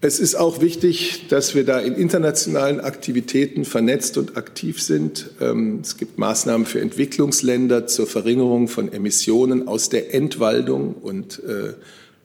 Es 0.00 0.20
ist 0.20 0.34
auch 0.34 0.60
wichtig, 0.60 1.28
dass 1.28 1.54
wir 1.54 1.64
da 1.64 1.78
in 1.78 1.94
internationalen 1.94 2.78
Aktivitäten 2.80 3.64
vernetzt 3.64 4.18
und 4.18 4.36
aktiv 4.36 4.82
sind. 4.82 5.30
Ähm, 5.40 5.80
es 5.82 5.96
gibt 5.96 6.18
Maßnahmen 6.18 6.66
für 6.66 6.80
Entwicklungsländer 6.80 7.86
zur 7.86 8.06
Verringerung 8.06 8.68
von 8.68 8.92
Emissionen 8.92 9.66
aus 9.66 9.88
der 9.88 10.12
Entwaldung 10.12 10.94
und 10.94 11.42
äh, 11.42 11.72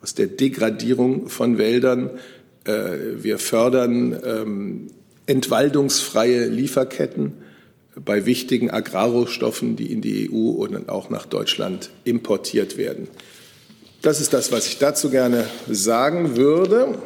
aus 0.02 0.14
der 0.14 0.26
Degradierung 0.26 1.30
von 1.30 1.56
Wäldern. 1.56 2.10
Äh, 2.64 3.22
wir 3.22 3.38
fördern 3.38 4.18
ähm, 4.26 4.86
entwaldungsfreie 5.24 6.48
Lieferketten 6.48 7.32
bei 7.96 8.26
wichtigen 8.26 8.70
Agrarrohstoffen, 8.70 9.76
die 9.76 9.92
in 9.92 10.00
die 10.00 10.30
EU 10.30 10.50
und 10.50 10.88
auch 10.88 11.10
nach 11.10 11.26
Deutschland 11.26 11.90
importiert 12.04 12.76
werden. 12.76 13.08
Das 14.02 14.20
ist 14.20 14.32
das, 14.32 14.52
was 14.52 14.66
ich 14.66 14.78
dazu 14.78 15.10
gerne 15.10 15.44
sagen 15.68 16.36
würde. 16.36 16.98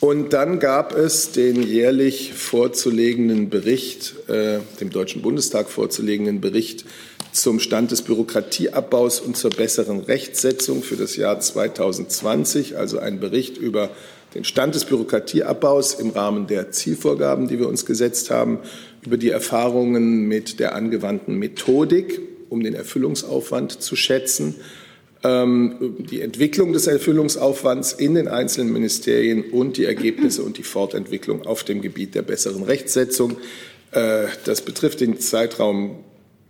Und 0.00 0.32
dann 0.32 0.58
gab 0.58 0.96
es 0.96 1.30
den 1.32 1.62
jährlich 1.62 2.32
vorzulegenden 2.32 3.50
Bericht, 3.50 4.14
äh, 4.28 4.60
dem 4.80 4.88
Deutschen 4.88 5.20
Bundestag 5.20 5.68
vorzulegenden 5.68 6.40
Bericht 6.40 6.86
zum 7.32 7.60
Stand 7.60 7.90
des 7.90 8.02
Bürokratieabbaus 8.02 9.20
und 9.20 9.36
zur 9.36 9.50
besseren 9.50 10.00
Rechtsetzung 10.00 10.82
für 10.82 10.96
das 10.96 11.16
Jahr 11.16 11.38
2020, 11.38 12.76
also 12.76 12.98
ein 12.98 13.20
Bericht 13.20 13.58
über 13.58 13.90
den 14.34 14.44
Stand 14.44 14.74
des 14.74 14.84
Bürokratieabbaus 14.84 15.94
im 15.94 16.10
Rahmen 16.10 16.46
der 16.46 16.70
Zielvorgaben, 16.70 17.48
die 17.48 17.58
wir 17.58 17.68
uns 17.68 17.84
gesetzt 17.84 18.30
haben, 18.30 18.58
über 19.02 19.16
die 19.16 19.30
Erfahrungen 19.30 20.28
mit 20.28 20.60
der 20.60 20.74
angewandten 20.74 21.36
Methodik, 21.36 22.20
um 22.48 22.62
den 22.62 22.74
Erfüllungsaufwand 22.74 23.80
zu 23.80 23.96
schätzen, 23.96 24.56
ähm, 25.22 25.96
die 25.98 26.20
Entwicklung 26.20 26.72
des 26.72 26.86
Erfüllungsaufwands 26.86 27.92
in 27.92 28.14
den 28.14 28.28
einzelnen 28.28 28.72
Ministerien 28.72 29.50
und 29.50 29.76
die 29.76 29.84
Ergebnisse 29.84 30.42
und 30.42 30.58
die 30.58 30.62
Fortentwicklung 30.62 31.46
auf 31.46 31.64
dem 31.64 31.82
Gebiet 31.82 32.14
der 32.14 32.22
besseren 32.22 32.62
Rechtsetzung. 32.62 33.36
Äh, 33.92 34.26
das 34.44 34.62
betrifft 34.62 35.00
den 35.00 35.18
Zeitraum 35.20 36.04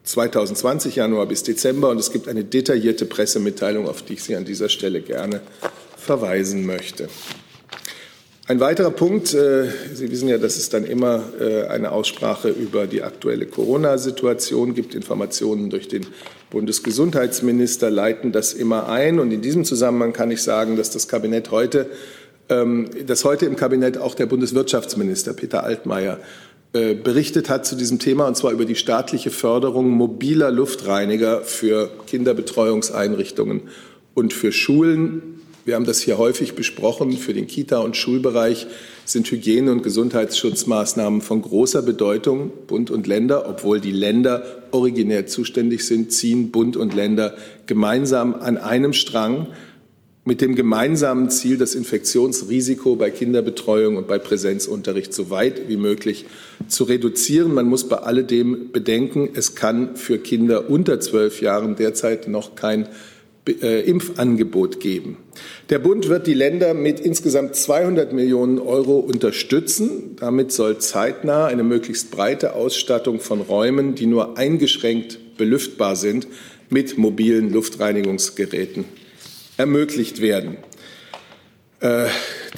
2020 0.05 0.97
Januar 0.97 1.27
bis 1.27 1.43
Dezember 1.43 1.91
und 1.91 1.99
es 1.99 2.13
gibt 2.13 2.29
eine 2.29 2.45
detaillierte 2.45 3.07
Pressemitteilung, 3.07 3.89
auf 3.89 4.03
die 4.03 4.15
ich 4.15 4.23
Sie 4.23 4.37
an 4.37 4.45
dieser 4.45 4.69
Stelle 4.69 5.03
gerne 5.03 5.41
verweisen 5.97 6.65
möchte. 6.65 7.09
Ein 8.51 8.59
weiterer 8.59 8.91
Punkt, 8.91 9.33
äh, 9.33 9.69
Sie 9.95 10.11
wissen 10.11 10.27
ja, 10.27 10.37
dass 10.37 10.57
es 10.57 10.71
dann 10.71 10.85
immer 10.85 11.23
äh, 11.39 11.69
eine 11.69 11.93
Aussprache 11.93 12.49
über 12.49 12.89
die 12.89 13.05
aktuelle 13.05 13.47
Corona-Situation 13.47 14.75
gibt. 14.75 14.97
Informationen 14.97 15.71
durch 15.71 15.87
den 15.87 16.05
Bundesgesundheitsminister 16.51 17.91
leiten 17.91 18.33
das 18.33 18.53
immer 18.53 18.89
ein. 18.89 19.21
Und 19.21 19.31
in 19.31 19.41
diesem 19.41 19.65
Zusammenhang 19.65 20.13
kann 20.13 20.33
ich 20.33 20.43
sagen, 20.43 20.75
dass 20.75 20.91
das 20.91 21.07
Kabinett 21.07 21.53
heute, 21.53 21.87
ähm, 22.49 22.91
dass 23.07 23.25
heute 23.25 23.47
im 23.47 23.55
Kabinett 23.55 23.99
auch 23.99 24.17
der 24.17 24.27
Bundeswirtschaftsminister 24.27 25.33
Peter 25.33 25.63
Altmaier 25.63 26.19
äh, 26.73 26.95
berichtet 26.95 27.51
hat 27.51 27.65
zu 27.65 27.77
diesem 27.77 28.01
Thema, 28.01 28.27
und 28.27 28.37
zwar 28.37 28.51
über 28.51 28.65
die 28.65 28.75
staatliche 28.75 29.31
Förderung 29.31 29.91
mobiler 29.91 30.51
Luftreiniger 30.51 31.43
für 31.43 31.89
Kinderbetreuungseinrichtungen 32.09 33.69
und 34.15 34.33
für 34.33 34.51
Schulen. 34.51 35.41
Wir 35.67 35.75
haben 35.75 35.85
das 35.85 36.01
hier 36.01 36.17
häufig 36.17 36.55
besprochen. 36.55 37.13
Für 37.13 37.35
den 37.35 37.47
Kita- 37.47 37.81
und 37.81 37.95
Schulbereich 37.97 38.67
sind 39.05 39.31
Hygiene- 39.31 39.73
und 39.73 39.83
Gesundheitsschutzmaßnahmen 39.83 41.21
von 41.21 41.43
großer 41.43 41.83
Bedeutung. 41.83 42.51
Bund 42.67 42.91
und 42.91 43.07
Länder, 43.07 43.47
obwohl 43.47 43.79
die 43.79 43.93
Länder 43.93 44.63
originär 44.71 45.27
zuständig 45.27 45.87
sind, 45.87 46.13
ziehen 46.13 46.51
Bund 46.51 46.79
und 46.79 46.95
Länder 46.95 47.35
gemeinsam 47.67 48.35
an 48.35 48.57
einem 48.57 48.95
Strang 48.95 49.49
mit 50.25 50.41
dem 50.41 50.55
gemeinsamen 50.55 51.29
Ziel, 51.29 51.59
das 51.59 51.75
Infektionsrisiko 51.75 52.97
bei 52.97 53.11
Kinderbetreuung 53.11 53.97
und 53.97 54.07
bei 54.07 54.19
Präsenzunterricht 54.19 55.13
so 55.13 55.29
weit 55.29 55.69
wie 55.69 55.77
möglich 55.77 56.25
zu 56.69 56.85
reduzieren. 56.85 57.53
Man 57.53 57.67
muss 57.67 57.89
bei 57.89 57.97
alledem 57.97 58.71
bedenken, 58.71 59.31
es 59.35 59.55
kann 59.55 59.97
für 59.97 60.19
Kinder 60.19 60.71
unter 60.71 61.01
zwölf 61.01 61.43
Jahren 61.43 61.75
derzeit 61.75 62.29
noch 62.29 62.55
kein 62.55 62.87
äh, 63.49 63.81
Impfangebot 63.81 64.81
geben. 64.81 65.17
Der 65.71 65.79
Bund 65.79 66.09
wird 66.09 66.27
die 66.27 66.35
Länder 66.35 66.75
mit 66.75 67.01
insgesamt 67.01 67.57
200 67.57 68.13
Millionen 68.13 68.59
Euro 68.59 68.99
unterstützen. 68.99 70.17
Damit 70.17 70.53
soll 70.53 70.79
zeitnah 70.79 71.47
eine 71.47 71.63
möglichst 71.63 72.11
breite 72.11 72.55
Ausstattung 72.55 73.21
von 73.21 73.41
Räumen, 73.41 73.95
die 73.95 74.07
nur 74.07 74.37
eingeschränkt 74.37 75.37
belüftbar 75.39 75.97
sind, 75.97 76.27
mit 76.69 76.99
mobilen 76.99 77.53
Luftreinigungsgeräten 77.53 78.85
ermöglicht 79.57 80.21
werden. 80.21 80.57
Äh, 81.81 82.07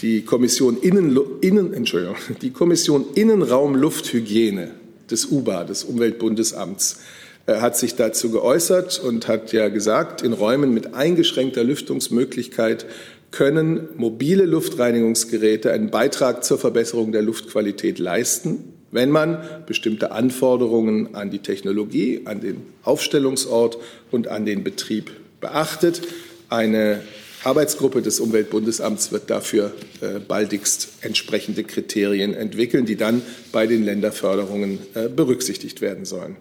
die 0.00 0.22
Kommission, 0.22 0.78
Innen, 0.80 1.18
Innen, 1.40 1.72
Entschuldigung, 1.72 2.16
die 2.42 2.50
Kommission 2.50 3.06
Innenraum 3.14 3.76
Lufthygiene 3.76 4.72
des 5.10 5.30
UBA, 5.30 5.64
des 5.64 5.84
Umweltbundesamts, 5.84 7.00
hat 7.46 7.76
sich 7.76 7.96
dazu 7.96 8.30
geäußert 8.30 9.00
und 9.00 9.28
hat 9.28 9.52
ja 9.52 9.68
gesagt, 9.68 10.22
in 10.22 10.32
Räumen 10.32 10.72
mit 10.72 10.94
eingeschränkter 10.94 11.64
Lüftungsmöglichkeit 11.64 12.86
können 13.32 13.88
mobile 13.96 14.44
Luftreinigungsgeräte 14.44 15.72
einen 15.72 15.90
Beitrag 15.90 16.44
zur 16.44 16.58
Verbesserung 16.58 17.12
der 17.12 17.22
Luftqualität 17.22 17.98
leisten, 17.98 18.74
wenn 18.90 19.10
man 19.10 19.38
bestimmte 19.66 20.12
Anforderungen 20.12 21.14
an 21.14 21.30
die 21.30 21.38
Technologie, 21.38 22.22
an 22.26 22.40
den 22.40 22.58
Aufstellungsort 22.84 23.78
und 24.10 24.28
an 24.28 24.44
den 24.44 24.62
Betrieb 24.62 25.10
beachtet. 25.40 26.02
Eine 26.50 27.00
Arbeitsgruppe 27.42 28.02
des 28.02 28.20
Umweltbundesamts 28.20 29.10
wird 29.10 29.30
dafür 29.30 29.72
äh, 30.00 30.20
baldigst 30.20 30.90
entsprechende 31.00 31.64
Kriterien 31.64 32.34
entwickeln, 32.34 32.86
die 32.86 32.96
dann 32.96 33.22
bei 33.50 33.66
den 33.66 33.82
Länderförderungen 33.82 34.78
äh, 34.94 35.08
berücksichtigt 35.08 35.80
werden 35.80 36.04
sollen. 36.04 36.36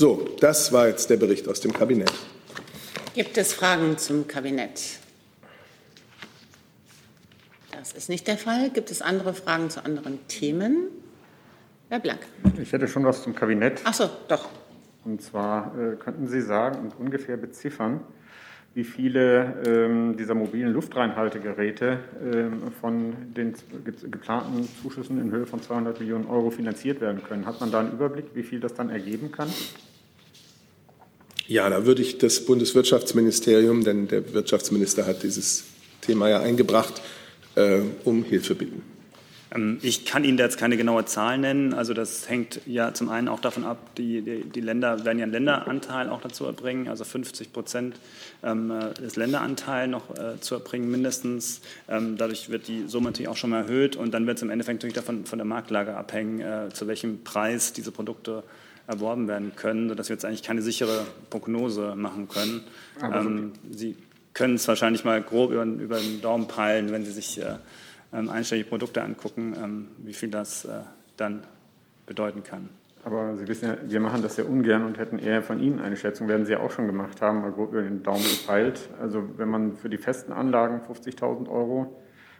So, 0.00 0.26
das 0.40 0.72
war 0.72 0.88
jetzt 0.88 1.10
der 1.10 1.18
Bericht 1.18 1.46
aus 1.46 1.60
dem 1.60 1.74
Kabinett. 1.74 2.10
Gibt 3.12 3.36
es 3.36 3.52
Fragen 3.52 3.98
zum 3.98 4.26
Kabinett? 4.26 4.98
Das 7.70 7.92
ist 7.92 8.08
nicht 8.08 8.26
der 8.26 8.38
Fall. 8.38 8.70
Gibt 8.70 8.90
es 8.90 9.02
andere 9.02 9.34
Fragen 9.34 9.68
zu 9.68 9.84
anderen 9.84 10.26
Themen? 10.26 10.88
Herr 11.90 12.00
Blank. 12.00 12.20
Ich 12.62 12.72
hätte 12.72 12.88
schon 12.88 13.04
was 13.04 13.22
zum 13.22 13.34
Kabinett. 13.34 13.82
Ach 13.84 13.92
so, 13.92 14.08
doch. 14.26 14.48
Und 15.04 15.20
zwar 15.20 15.78
äh, 15.78 15.96
könnten 15.96 16.28
Sie 16.28 16.40
sagen 16.40 16.78
und 16.78 16.98
ungefähr 16.98 17.36
beziffern, 17.36 18.00
wie 18.72 18.84
viele 18.84 19.62
ähm, 19.66 20.16
dieser 20.16 20.34
mobilen 20.34 20.72
Luftreinhaltegeräte 20.72 21.98
ähm, 22.24 22.72
von 22.80 23.34
den 23.34 23.54
geplanten 24.10 24.66
Zuschüssen 24.80 25.20
in 25.20 25.30
Höhe 25.30 25.44
von 25.44 25.60
200 25.60 26.00
Millionen 26.00 26.26
Euro 26.26 26.48
finanziert 26.48 27.02
werden 27.02 27.22
können. 27.22 27.44
Hat 27.44 27.60
man 27.60 27.70
da 27.70 27.80
einen 27.80 27.92
Überblick, 27.92 28.28
wie 28.32 28.44
viel 28.44 28.60
das 28.60 28.72
dann 28.72 28.88
ergeben 28.88 29.30
kann? 29.30 29.50
Ja, 31.50 31.68
da 31.68 31.84
würde 31.84 32.00
ich 32.00 32.16
das 32.16 32.44
Bundeswirtschaftsministerium, 32.44 33.82
denn 33.82 34.06
der 34.06 34.34
Wirtschaftsminister 34.34 35.04
hat 35.04 35.24
dieses 35.24 35.64
Thema 36.00 36.28
ja 36.28 36.38
eingebracht, 36.38 37.02
äh, 37.56 37.80
um 38.04 38.22
Hilfe 38.22 38.54
bitten. 38.54 38.84
Ähm, 39.52 39.78
ich 39.82 40.04
kann 40.04 40.22
Ihnen 40.22 40.36
da 40.36 40.44
jetzt 40.44 40.58
keine 40.58 40.76
genaue 40.76 41.06
Zahl 41.06 41.38
nennen. 41.38 41.74
Also 41.74 41.92
das 41.92 42.28
hängt 42.28 42.60
ja 42.66 42.94
zum 42.94 43.08
einen 43.08 43.26
auch 43.26 43.40
davon 43.40 43.64
ab, 43.64 43.96
die, 43.96 44.22
die, 44.22 44.44
die 44.44 44.60
Länder 44.60 45.04
werden 45.04 45.18
ja 45.18 45.24
einen 45.24 45.32
Länderanteil 45.32 46.08
auch 46.08 46.20
dazu 46.20 46.44
erbringen, 46.44 46.86
also 46.86 47.02
50 47.02 47.52
Prozent 47.52 47.96
ähm, 48.44 48.70
äh, 48.70 48.94
des 48.94 49.16
Länderanteils 49.16 49.90
noch 49.90 50.16
äh, 50.16 50.38
zu 50.38 50.54
erbringen 50.54 50.88
mindestens. 50.88 51.62
Ähm, 51.88 52.16
dadurch 52.16 52.50
wird 52.50 52.68
die 52.68 52.84
Summe 52.86 53.06
natürlich 53.06 53.28
auch 53.28 53.36
schon 53.36 53.50
mal 53.50 53.62
erhöht 53.62 53.96
und 53.96 54.14
dann 54.14 54.24
wird 54.28 54.36
es 54.36 54.44
im 54.44 54.50
Endeffekt 54.50 54.78
natürlich 54.78 54.94
davon 54.94 55.26
von 55.26 55.40
der 55.40 55.46
Marktlage 55.46 55.96
abhängen, 55.96 56.40
äh, 56.42 56.68
zu 56.72 56.86
welchem 56.86 57.24
Preis 57.24 57.72
diese 57.72 57.90
Produkte 57.90 58.44
erworben 58.86 59.28
werden 59.28 59.52
können, 59.56 59.88
sodass 59.88 60.08
wir 60.08 60.14
jetzt 60.14 60.24
eigentlich 60.24 60.42
keine 60.42 60.62
sichere 60.62 61.06
Prognose 61.30 61.94
machen 61.96 62.28
können. 62.28 62.62
Ähm, 63.02 63.52
Sie 63.70 63.96
können 64.34 64.54
es 64.54 64.66
wahrscheinlich 64.68 65.04
mal 65.04 65.22
grob 65.22 65.52
über, 65.52 65.64
über 65.64 65.98
den 65.98 66.20
Daumen 66.20 66.48
peilen, 66.48 66.90
wenn 66.92 67.04
Sie 67.04 67.12
sich 67.12 67.40
äh, 67.40 67.56
ähm, 68.12 68.28
einstellige 68.28 68.68
Produkte 68.68 69.02
angucken, 69.02 69.54
ähm, 69.62 69.88
wie 69.98 70.14
viel 70.14 70.30
das 70.30 70.64
äh, 70.64 70.80
dann 71.16 71.44
bedeuten 72.06 72.42
kann. 72.42 72.68
Aber 73.04 73.36
Sie 73.36 73.48
wissen 73.48 73.68
ja, 73.68 73.76
wir 73.82 74.00
machen 74.00 74.22
das 74.22 74.36
ja 74.36 74.44
ungern 74.44 74.84
und 74.84 74.98
hätten 74.98 75.18
eher 75.18 75.42
von 75.42 75.60
Ihnen 75.60 75.78
eine 75.78 75.96
Schätzung, 75.96 76.28
werden 76.28 76.44
Sie 76.44 76.52
ja 76.52 76.60
auch 76.60 76.70
schon 76.70 76.86
gemacht 76.86 77.22
haben, 77.22 77.40
mal 77.40 77.52
grob 77.52 77.72
über 77.72 77.82
den 77.82 78.02
Daumen 78.02 78.24
gepeilt. 78.24 78.88
Also 79.00 79.24
wenn 79.38 79.48
man 79.48 79.76
für 79.76 79.88
die 79.88 79.96
festen 79.96 80.32
Anlagen 80.32 80.80
50.000 80.86 81.48
Euro 81.48 81.96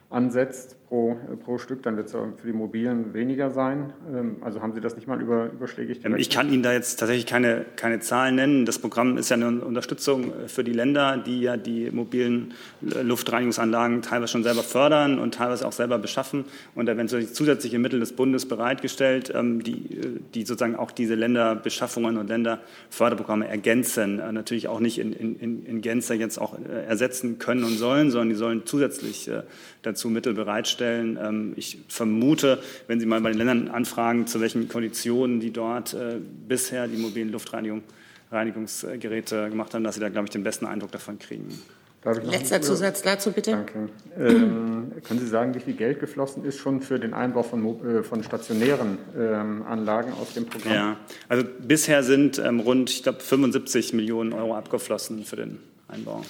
ansetzt 0.09 0.77
pro, 0.91 1.17
pro 1.45 1.57
Stück, 1.57 1.83
dann 1.83 1.95
wird 1.95 2.07
es 2.07 2.11
für 2.11 2.45
die 2.45 2.51
mobilen 2.51 3.13
weniger 3.13 3.49
sein. 3.49 3.93
Ähm, 4.13 4.35
also 4.41 4.61
haben 4.61 4.73
Sie 4.73 4.81
das 4.81 4.97
nicht 4.97 5.07
mal 5.07 5.21
über, 5.21 5.45
überschlägig 5.45 5.99
gerechnet? 5.99 6.19
Ich 6.19 6.29
kann 6.29 6.51
Ihnen 6.51 6.63
da 6.63 6.73
jetzt 6.73 6.99
tatsächlich 6.99 7.25
keine, 7.25 7.65
keine 7.77 8.01
Zahlen 8.01 8.35
nennen. 8.35 8.65
Das 8.65 8.77
Programm 8.77 9.17
ist 9.17 9.29
ja 9.29 9.37
eine 9.37 9.63
Unterstützung 9.63 10.33
für 10.47 10.65
die 10.65 10.73
Länder, 10.73 11.17
die 11.17 11.43
ja 11.43 11.55
die 11.55 11.89
mobilen 11.91 12.53
Luftreinigungsanlagen 12.81 14.01
teilweise 14.01 14.33
schon 14.33 14.43
selber 14.43 14.63
fördern 14.63 15.17
und 15.17 15.33
teilweise 15.33 15.65
auch 15.65 15.71
selber 15.71 15.97
beschaffen. 15.97 16.43
Und 16.75 16.87
da 16.87 16.97
werden 16.97 17.07
zusätzliche 17.07 17.79
Mittel 17.79 18.01
des 18.01 18.11
Bundes 18.11 18.45
bereitgestellt, 18.45 19.31
ähm, 19.33 19.63
die, 19.63 20.19
die 20.33 20.43
sozusagen 20.43 20.75
auch 20.75 20.91
diese 20.91 21.15
Länderbeschaffungen 21.15 22.17
und 22.17 22.27
Länderförderprogramme 22.27 23.47
ergänzen. 23.47 24.19
Äh, 24.19 24.33
natürlich 24.33 24.67
auch 24.67 24.81
nicht 24.81 24.99
in, 24.99 25.13
in, 25.13 25.65
in 25.65 25.79
Gänze 25.79 26.15
jetzt 26.15 26.37
auch 26.37 26.59
äh, 26.59 26.85
ersetzen 26.85 27.39
können 27.39 27.63
und 27.63 27.77
sollen, 27.77 28.11
sondern 28.11 28.27
die 28.27 28.35
sollen 28.35 28.63
zusätzlich 28.65 29.29
äh, 29.29 29.43
dazu 29.83 30.09
Mittel 30.09 30.33
bereitstellen. 30.33 30.80
Ähm, 30.83 31.53
ich 31.55 31.79
vermute, 31.87 32.59
wenn 32.87 32.99
Sie 32.99 33.05
mal 33.05 33.21
bei 33.21 33.29
den 33.29 33.37
Ländern 33.37 33.69
anfragen, 33.69 34.27
zu 34.27 34.41
welchen 34.41 34.67
Konditionen 34.67 35.39
die 35.39 35.51
dort 35.51 35.93
äh, 35.93 36.17
bisher 36.47 36.87
die 36.87 36.97
mobilen 36.97 37.31
Luftreinigungsgeräte 37.31 39.49
gemacht 39.49 39.73
haben, 39.73 39.83
dass 39.83 39.95
Sie 39.95 40.01
da, 40.01 40.09
glaube 40.09 40.25
ich, 40.25 40.31
den 40.31 40.43
besten 40.43 40.65
Eindruck 40.65 40.91
davon 40.91 41.19
kriegen. 41.19 41.57
Letzter 42.03 42.61
Zusatz 42.61 43.03
dazu, 43.03 43.31
bitte. 43.31 43.51
Danke. 43.51 43.89
Ähm, 44.17 44.91
können 45.03 45.19
Sie 45.19 45.27
sagen, 45.27 45.53
wie 45.53 45.59
viel 45.59 45.75
Geld 45.75 45.99
geflossen 45.99 46.43
ist 46.45 46.57
schon 46.57 46.81
für 46.81 46.99
den 46.99 47.13
Einbau 47.13 47.43
von, 47.43 47.63
äh, 47.85 48.01
von 48.01 48.23
stationären 48.23 48.97
ähm, 49.15 49.63
Anlagen 49.67 50.11
aus 50.13 50.33
dem 50.33 50.47
Programm? 50.47 50.73
Ja, 50.73 50.97
also 51.29 51.45
bisher 51.59 52.01
sind 52.01 52.39
ähm, 52.39 52.59
rund, 52.59 52.89
ich 52.89 53.03
glaube, 53.03 53.19
75 53.19 53.93
Millionen 53.93 54.33
Euro 54.33 54.55
abgeflossen 54.55 55.25
für 55.25 55.35
den 55.35 55.59
Einbau. 55.87 56.23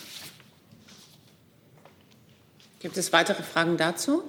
Gibt 2.82 2.98
es 2.98 3.14
weitere 3.14 3.42
Fragen 3.42 3.78
dazu? 3.78 4.24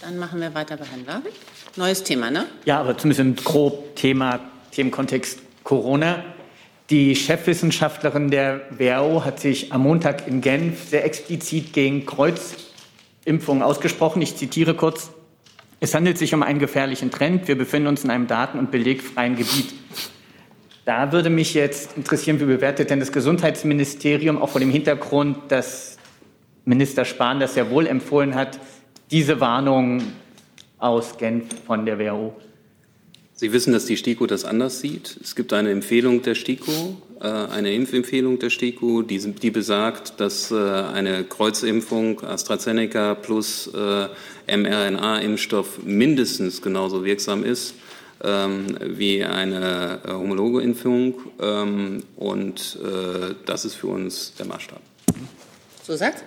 Dann 0.00 0.16
machen 0.16 0.40
wir 0.40 0.54
weiter 0.54 0.78
bei 0.78 0.86
Herrn 0.86 1.06
Warwick. 1.06 1.34
Neues 1.76 2.02
Thema, 2.02 2.30
ne? 2.30 2.46
Ja, 2.64 2.80
aber 2.80 2.96
zumindest 2.96 3.20
im 3.20 3.36
grob 3.36 3.96
Thema, 3.96 4.40
Themenkontext 4.70 5.40
Corona. 5.62 6.24
Die 6.88 7.14
Chefwissenschaftlerin 7.14 8.30
der 8.30 8.62
WHO 8.70 9.24
hat 9.26 9.40
sich 9.40 9.72
am 9.72 9.82
Montag 9.82 10.26
in 10.26 10.40
Genf 10.40 10.88
sehr 10.88 11.04
explizit 11.04 11.74
gegen 11.74 12.06
Kreuzimpfungen 12.06 13.62
ausgesprochen. 13.62 14.22
Ich 14.22 14.36
zitiere 14.36 14.74
kurz. 14.74 15.10
Es 15.80 15.94
handelt 15.94 16.16
sich 16.16 16.32
um 16.32 16.42
einen 16.42 16.58
gefährlichen 16.58 17.10
Trend. 17.10 17.46
Wir 17.46 17.58
befinden 17.58 17.88
uns 17.88 18.02
in 18.02 18.10
einem 18.10 18.26
daten- 18.26 18.58
und 18.58 18.70
belegfreien 18.70 19.36
Gebiet. 19.36 19.74
Da 20.86 21.12
würde 21.12 21.28
mich 21.28 21.52
jetzt 21.52 21.96
interessieren, 21.98 22.40
wie 22.40 22.46
bewertet 22.46 22.88
denn 22.88 23.00
das 23.00 23.12
Gesundheitsministerium 23.12 24.40
auch 24.40 24.48
vor 24.48 24.60
dem 24.60 24.70
Hintergrund, 24.70 25.52
dass 25.52 25.98
Minister 26.64 27.04
Spahn 27.04 27.38
das 27.38 27.54
ja 27.54 27.68
wohl 27.68 27.86
empfohlen 27.86 28.34
hat, 28.34 28.58
diese 29.10 29.40
Warnung 29.40 30.02
aus 30.78 31.18
Genf 31.18 31.46
von 31.66 31.84
der 31.84 31.98
WHO. 31.98 32.34
Sie 33.34 33.52
wissen, 33.52 33.72
dass 33.72 33.86
die 33.86 33.96
STIKO 33.96 34.26
das 34.26 34.44
anders 34.44 34.80
sieht. 34.80 35.18
Es 35.22 35.34
gibt 35.34 35.52
eine 35.52 35.70
Empfehlung 35.70 36.22
der 36.22 36.34
STIKO 36.34 36.96
äh, 37.20 37.26
eine 37.26 37.74
Impfempfehlung 37.74 38.38
der 38.38 38.48
STIKO, 38.48 39.02
die, 39.02 39.18
die 39.18 39.50
besagt, 39.50 40.20
dass 40.20 40.50
äh, 40.50 40.54
eine 40.54 41.24
Kreuzimpfung 41.24 42.24
AstraZeneca 42.24 43.14
plus 43.14 43.66
äh, 43.74 44.56
mRNA-Impfstoff 44.56 45.82
mindestens 45.84 46.62
genauso 46.62 47.04
wirksam 47.04 47.44
ist 47.44 47.74
ähm, 48.24 48.74
wie 48.82 49.22
eine 49.22 50.00
homologe 50.08 50.62
Impfung. 50.62 51.14
Ähm, 51.40 52.04
und 52.16 52.78
das 53.46 53.64
ist 53.64 53.74
für 53.74 53.88
uns 53.88 54.32
der 54.38 54.46
Maßstab. 54.46 54.80
So 55.82 55.96
sagt? 55.96 56.24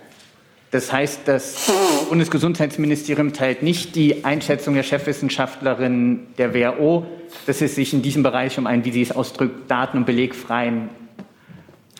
Das 0.73 0.91
heißt, 0.91 1.27
das 1.27 1.71
Bundesgesundheitsministerium 2.09 3.31
teilt 3.31 3.61
nicht 3.61 3.95
die 3.95 4.25
Einschätzung 4.25 4.73
der 4.73 4.81
Chefwissenschaftlerin 4.81 6.25
der 6.39 6.55
WHO, 6.55 7.05
dass 7.45 7.61
es 7.61 7.75
sich 7.75 7.93
in 7.93 8.01
diesem 8.01 8.23
Bereich 8.23 8.57
um 8.57 8.65
einen, 8.65 8.83
wie 8.83 8.91
sie 8.91 9.03
es 9.03 9.11
ausdrückt, 9.11 9.69
daten- 9.69 9.99
und 9.99 10.05
belegfreien 10.05 10.89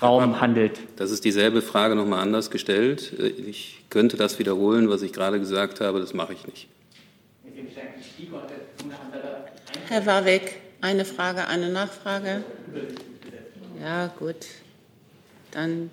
Raum 0.01 0.41
handelt. 0.41 0.79
Das 0.95 1.11
ist 1.11 1.23
dieselbe 1.23 1.61
Frage 1.61 1.93
nochmal 1.93 2.21
anders 2.21 2.49
gestellt. 2.49 3.13
Ich 3.47 3.83
könnte 3.91 4.17
das 4.17 4.39
wiederholen, 4.39 4.89
was 4.89 5.03
ich 5.03 5.13
gerade 5.13 5.37
gesagt 5.37 5.79
habe, 5.79 5.99
das 5.99 6.15
mache 6.15 6.33
ich 6.33 6.47
nicht. 6.47 6.67
Herr 9.87 10.05
Warwick, 10.07 10.55
eine 10.81 11.05
Frage, 11.05 11.47
eine 11.47 11.69
Nachfrage. 11.69 12.43
Ja, 13.79 14.07
gut. 14.17 14.47
Dann 15.51 15.91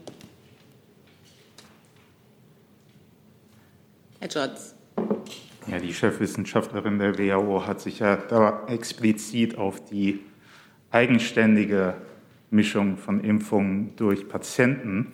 Herr 4.20 4.28
Jotz. 4.28 4.74
Ja, 5.66 5.78
die 5.78 5.94
Chefwissenschaftlerin 5.94 6.98
der 6.98 7.18
WHO 7.18 7.66
hat 7.66 7.80
sich 7.80 8.00
ja 8.00 8.16
da 8.16 8.66
explizit 8.66 9.56
auf 9.56 9.82
die 9.86 10.20
eigenständige 10.90 11.94
Mischung 12.50 12.98
von 12.98 13.24
Impfungen 13.24 13.96
durch 13.96 14.28
Patienten 14.28 15.08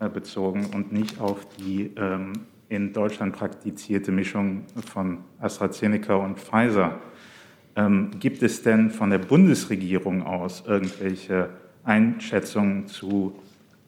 äh, 0.00 0.08
bezogen 0.08 0.66
und 0.74 0.92
nicht 0.92 1.20
auf 1.20 1.46
die 1.56 1.92
ähm, 1.96 2.32
in 2.68 2.92
Deutschland 2.92 3.36
praktizierte 3.36 4.10
Mischung 4.10 4.64
von 4.92 5.18
AstraZeneca 5.38 6.16
und 6.16 6.40
Pfizer. 6.40 6.98
Ähm, 7.76 8.10
gibt 8.18 8.42
es 8.42 8.60
denn 8.60 8.90
von 8.90 9.10
der 9.10 9.18
Bundesregierung 9.18 10.24
aus 10.24 10.64
irgendwelche 10.66 11.50
Einschätzungen 11.84 12.88
zu 12.88 13.38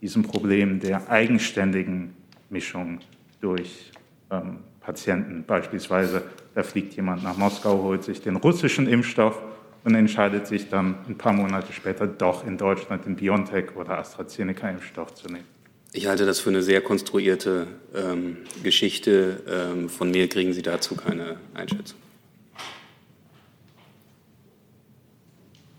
diesem 0.01 0.23
Problem 0.23 0.79
der 0.79 1.11
eigenständigen 1.11 2.15
Mischung 2.51 3.01
durch 3.41 3.91
ähm, 4.31 4.59
Patienten? 4.81 5.45
Beispielsweise, 5.47 6.23
da 6.55 6.63
fliegt 6.63 6.95
jemand 6.95 7.23
nach 7.23 7.37
Moskau, 7.37 7.83
holt 7.83 8.05
sich 8.05 8.21
den 8.21 8.37
russischen 8.37 8.89
Impfstoff 8.89 9.41
und 9.85 9.95
entscheidet 9.95 10.47
sich 10.47 10.69
dann 10.69 10.97
ein 11.09 11.17
paar 11.17 11.33
Monate 11.33 11.73
später 11.73 12.07
doch 12.07 12.47
in 12.47 12.59
Deutschland 12.59 13.07
den 13.07 13.17
BioNTech 13.17 13.77
oder 13.77 13.99
AstraZeneca-Impfstoff 13.99 15.15
zu 15.15 15.29
nehmen. 15.29 15.47
Ich 15.93 16.07
halte 16.07 16.27
das 16.27 16.41
für 16.41 16.51
eine 16.51 16.63
sehr 16.63 16.83
konstruierte 16.83 17.67
ähm, 17.95 18.39
Geschichte. 18.63 19.43
Ähm, 19.49 19.89
von 19.89 20.11
mir 20.11 20.29
kriegen 20.29 20.53
Sie 20.53 20.63
dazu 20.63 20.95
keine 20.95 21.39
Einschätzung. 21.55 21.99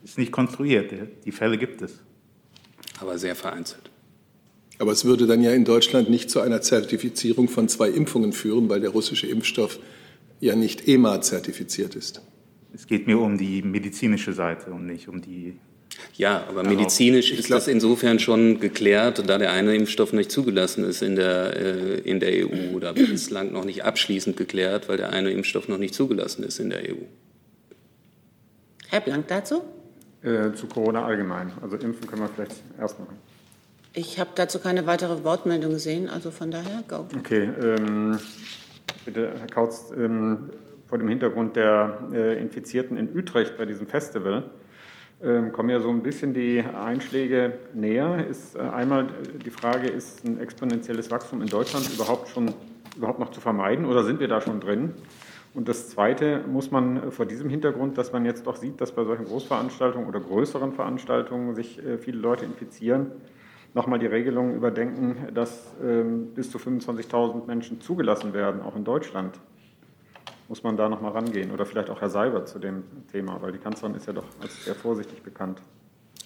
Ist 0.03 0.17
nicht 0.17 0.31
konstruiert, 0.31 0.91
die 1.23 1.31
Fälle 1.31 1.57
gibt 1.59 1.83
es. 1.83 1.99
Aber 2.99 3.19
sehr 3.19 3.35
vereinzelt. 3.35 3.88
Aber 4.79 4.93
es 4.93 5.03
würde 5.03 5.27
dann 5.27 5.41
ja 5.41 5.51
in 5.51 5.65
Deutschland 5.65 6.09
nicht 6.09 6.31
zu 6.31 6.39
einer 6.39 6.61
Zertifizierung 6.61 7.49
von 7.49 7.67
zwei 7.67 7.89
Impfungen 7.89 8.31
führen, 8.31 8.69
weil 8.69 8.79
der 8.79 8.91
russische 8.91 9.27
Impfstoff 9.27 9.77
ja 10.39 10.55
nicht 10.55 10.87
EMA 10.87 11.21
zertifiziert 11.21 11.95
ist. 11.95 12.21
Es 12.73 12.87
geht 12.87 13.05
mir 13.05 13.19
um 13.19 13.37
die 13.37 13.61
medizinische 13.61 14.31
Seite 14.31 14.71
und 14.71 14.85
nicht 14.85 15.09
um 15.09 15.21
die. 15.21 15.57
Ja, 16.15 16.45
aber 16.47 16.63
medizinisch 16.63 17.31
ist 17.31 17.51
das 17.51 17.67
insofern 17.67 18.19
schon 18.19 18.61
geklärt, 18.61 19.21
da 19.27 19.37
der 19.37 19.51
eine 19.51 19.75
Impfstoff 19.75 20.13
nicht 20.13 20.31
zugelassen 20.31 20.85
ist 20.85 21.01
in 21.01 21.17
der, 21.17 21.57
äh, 21.57 21.99
in 21.99 22.21
der 22.21 22.47
EU 22.47 22.73
oder 22.73 22.93
bislang 22.93 23.51
noch 23.51 23.65
nicht 23.65 23.83
abschließend 23.83 24.37
geklärt, 24.37 24.87
weil 24.87 24.95
der 24.95 25.09
eine 25.09 25.31
Impfstoff 25.31 25.67
noch 25.67 25.77
nicht 25.77 25.93
zugelassen 25.93 26.43
ist 26.43 26.59
in 26.59 26.69
der 26.69 26.83
EU. 26.83 27.03
Herr 28.87 29.01
Blank 29.01 29.27
dazu? 29.27 29.63
Äh, 30.21 30.53
zu 30.53 30.67
Corona 30.67 31.05
allgemein. 31.05 31.51
Also 31.61 31.75
impfen 31.75 32.07
können 32.07 32.21
wir 32.21 32.29
vielleicht 32.29 32.55
erst 32.79 32.97
machen. 32.99 33.17
Ich 33.93 34.19
habe 34.19 34.29
dazu 34.35 34.59
keine 34.59 34.85
weitere 34.85 35.23
Wortmeldung 35.23 35.71
gesehen, 35.71 36.09
also 36.09 36.31
von 36.31 36.51
daher, 36.51 36.83
go. 36.87 37.07
Okay, 37.17 37.49
ähm, 37.61 38.19
bitte, 39.03 39.33
Herr 39.37 39.47
Kautz, 39.47 39.91
ähm, 39.97 40.51
vor 40.87 40.97
dem 40.97 41.07
Hintergrund 41.07 41.55
der 41.55 41.99
äh, 42.13 42.39
Infizierten 42.39 42.97
in 42.97 43.15
Utrecht 43.15 43.57
bei 43.57 43.65
diesem 43.65 43.87
Festival 43.87 44.49
ähm, 45.21 45.51
kommen 45.51 45.69
ja 45.69 45.79
so 45.79 45.89
ein 45.89 46.01
bisschen 46.01 46.33
die 46.33 46.61
Einschläge 46.61 47.59
näher. 47.73 48.25
Ist 48.27 48.55
äh, 48.55 48.59
einmal 48.59 49.07
die 49.43 49.49
Frage, 49.49 49.87
ist 49.89 50.25
ein 50.25 50.39
exponentielles 50.39 51.11
Wachstum 51.11 51.41
in 51.41 51.47
Deutschland 51.47 51.91
überhaupt 51.93 52.29
schon 52.29 52.53
überhaupt 52.95 53.19
noch 53.19 53.31
zu 53.31 53.41
vermeiden 53.41 53.85
oder 53.85 54.03
sind 54.03 54.19
wir 54.19 54.27
da 54.27 54.41
schon 54.41 54.59
drin? 54.59 54.93
Und 55.53 55.67
das 55.67 55.89
Zweite 55.89 56.41
muss 56.47 56.71
man 56.71 57.11
vor 57.11 57.25
diesem 57.25 57.49
Hintergrund, 57.49 57.97
dass 57.97 58.13
man 58.13 58.23
jetzt 58.25 58.45
doch 58.45 58.55
sieht, 58.55 58.79
dass 58.81 58.91
bei 58.91 59.03
solchen 59.03 59.25
Großveranstaltungen 59.25 60.07
oder 60.07 60.19
größeren 60.19 60.73
Veranstaltungen 60.73 61.55
sich 61.55 61.83
äh, 61.83 61.97
viele 61.97 62.19
Leute 62.19 62.45
infizieren, 62.45 63.11
nochmal 63.73 63.99
die 63.99 64.07
Regelungen 64.07 64.55
überdenken, 64.55 65.33
dass 65.33 65.73
ähm, 65.83 66.33
bis 66.33 66.51
zu 66.51 66.57
25.000 66.57 67.45
Menschen 67.45 67.81
zugelassen 67.81 68.33
werden, 68.33 68.61
auch 68.61 68.75
in 68.75 68.83
Deutschland. 68.83 69.39
Muss 70.47 70.63
man 70.63 70.77
da 70.77 70.89
nochmal 70.89 71.11
rangehen? 71.11 71.51
Oder 71.51 71.65
vielleicht 71.65 71.89
auch 71.89 72.01
Herr 72.01 72.09
Seibert 72.09 72.47
zu 72.47 72.57
dem 72.57 72.83
Thema, 73.11 73.39
weil 73.41 73.51
die 73.51 73.59
Kanzlerin 73.59 73.95
ist 73.95 74.07
ja 74.07 74.13
doch 74.13 74.25
als 74.41 74.65
sehr 74.65 74.73
vorsichtig 74.73 75.21
bekannt. 75.21 75.61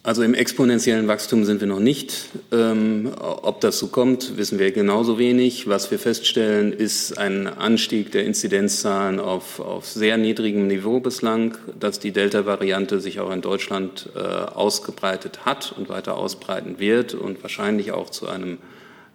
Also 0.05 0.21
im 0.21 0.33
exponentiellen 0.33 1.07
Wachstum 1.07 1.45
sind 1.45 1.61
wir 1.61 1.67
noch 1.67 1.79
nicht. 1.79 2.29
Ähm, 2.51 3.13
ob 3.21 3.61
das 3.61 3.79
so 3.79 3.87
kommt, 3.87 4.35
wissen 4.35 4.59
wir 4.59 4.73
genauso 4.73 5.17
wenig. 5.17 5.69
Was 5.69 5.91
wir 5.91 5.99
feststellen, 5.99 6.73
ist 6.73 7.17
ein 7.17 7.47
Anstieg 7.47 8.11
der 8.11 8.25
Inzidenzzahlen 8.25 9.21
auf, 9.21 9.61
auf 9.61 9.87
sehr 9.87 10.17
niedrigem 10.17 10.67
Niveau 10.67 10.99
bislang, 10.99 11.57
dass 11.79 11.99
die 11.99 12.11
Delta-Variante 12.11 12.99
sich 12.99 13.21
auch 13.21 13.31
in 13.31 13.39
Deutschland 13.39 14.09
äh, 14.13 14.19
ausgebreitet 14.19 15.45
hat 15.45 15.73
und 15.77 15.87
weiter 15.87 16.17
ausbreiten 16.17 16.79
wird 16.79 17.13
und 17.13 17.41
wahrscheinlich 17.41 17.93
auch 17.93 18.09
zu 18.09 18.27
einem 18.27 18.57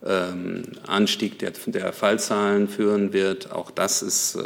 ähm, 0.03 0.63
Anstieg 0.87 1.39
der, 1.39 1.53
der, 1.67 1.93
Fallzahlen 1.93 2.67
führen 2.67 3.13
wird. 3.13 3.53
Auch 3.53 3.71
das 3.71 4.01
ist 4.01 4.37
äh, 4.37 4.43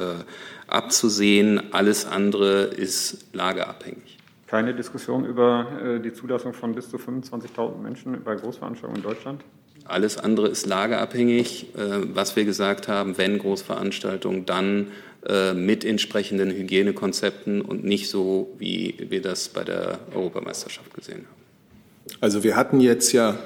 abzusehen. 0.66 1.72
Alles 1.72 2.04
andere 2.04 2.62
ist 2.64 3.18
lageabhängig 3.32 4.11
keine 4.52 4.74
Diskussion 4.74 5.24
über 5.24 5.66
äh, 5.82 5.98
die 5.98 6.12
Zulassung 6.12 6.52
von 6.52 6.74
bis 6.74 6.90
zu 6.90 6.98
25.000 6.98 7.78
Menschen 7.78 8.22
bei 8.22 8.34
Großveranstaltungen 8.34 8.96
in 8.96 9.02
Deutschland? 9.02 9.40
Alles 9.86 10.18
andere 10.18 10.48
ist 10.48 10.66
lageabhängig. 10.66 11.74
Äh, 11.74 12.14
was 12.14 12.36
wir 12.36 12.44
gesagt 12.44 12.86
haben, 12.86 13.16
wenn 13.16 13.38
Großveranstaltungen, 13.38 14.44
dann 14.44 14.88
äh, 15.26 15.54
mit 15.54 15.86
entsprechenden 15.86 16.50
Hygienekonzepten 16.50 17.62
und 17.62 17.82
nicht 17.84 18.10
so, 18.10 18.52
wie 18.58 18.94
wir 19.08 19.22
das 19.22 19.48
bei 19.48 19.64
der 19.64 20.00
Europameisterschaft 20.14 20.92
gesehen 20.92 21.24
haben. 21.26 22.16
Also 22.20 22.44
wir 22.44 22.54
hatten 22.54 22.80
jetzt 22.80 23.12
ja 23.12 23.38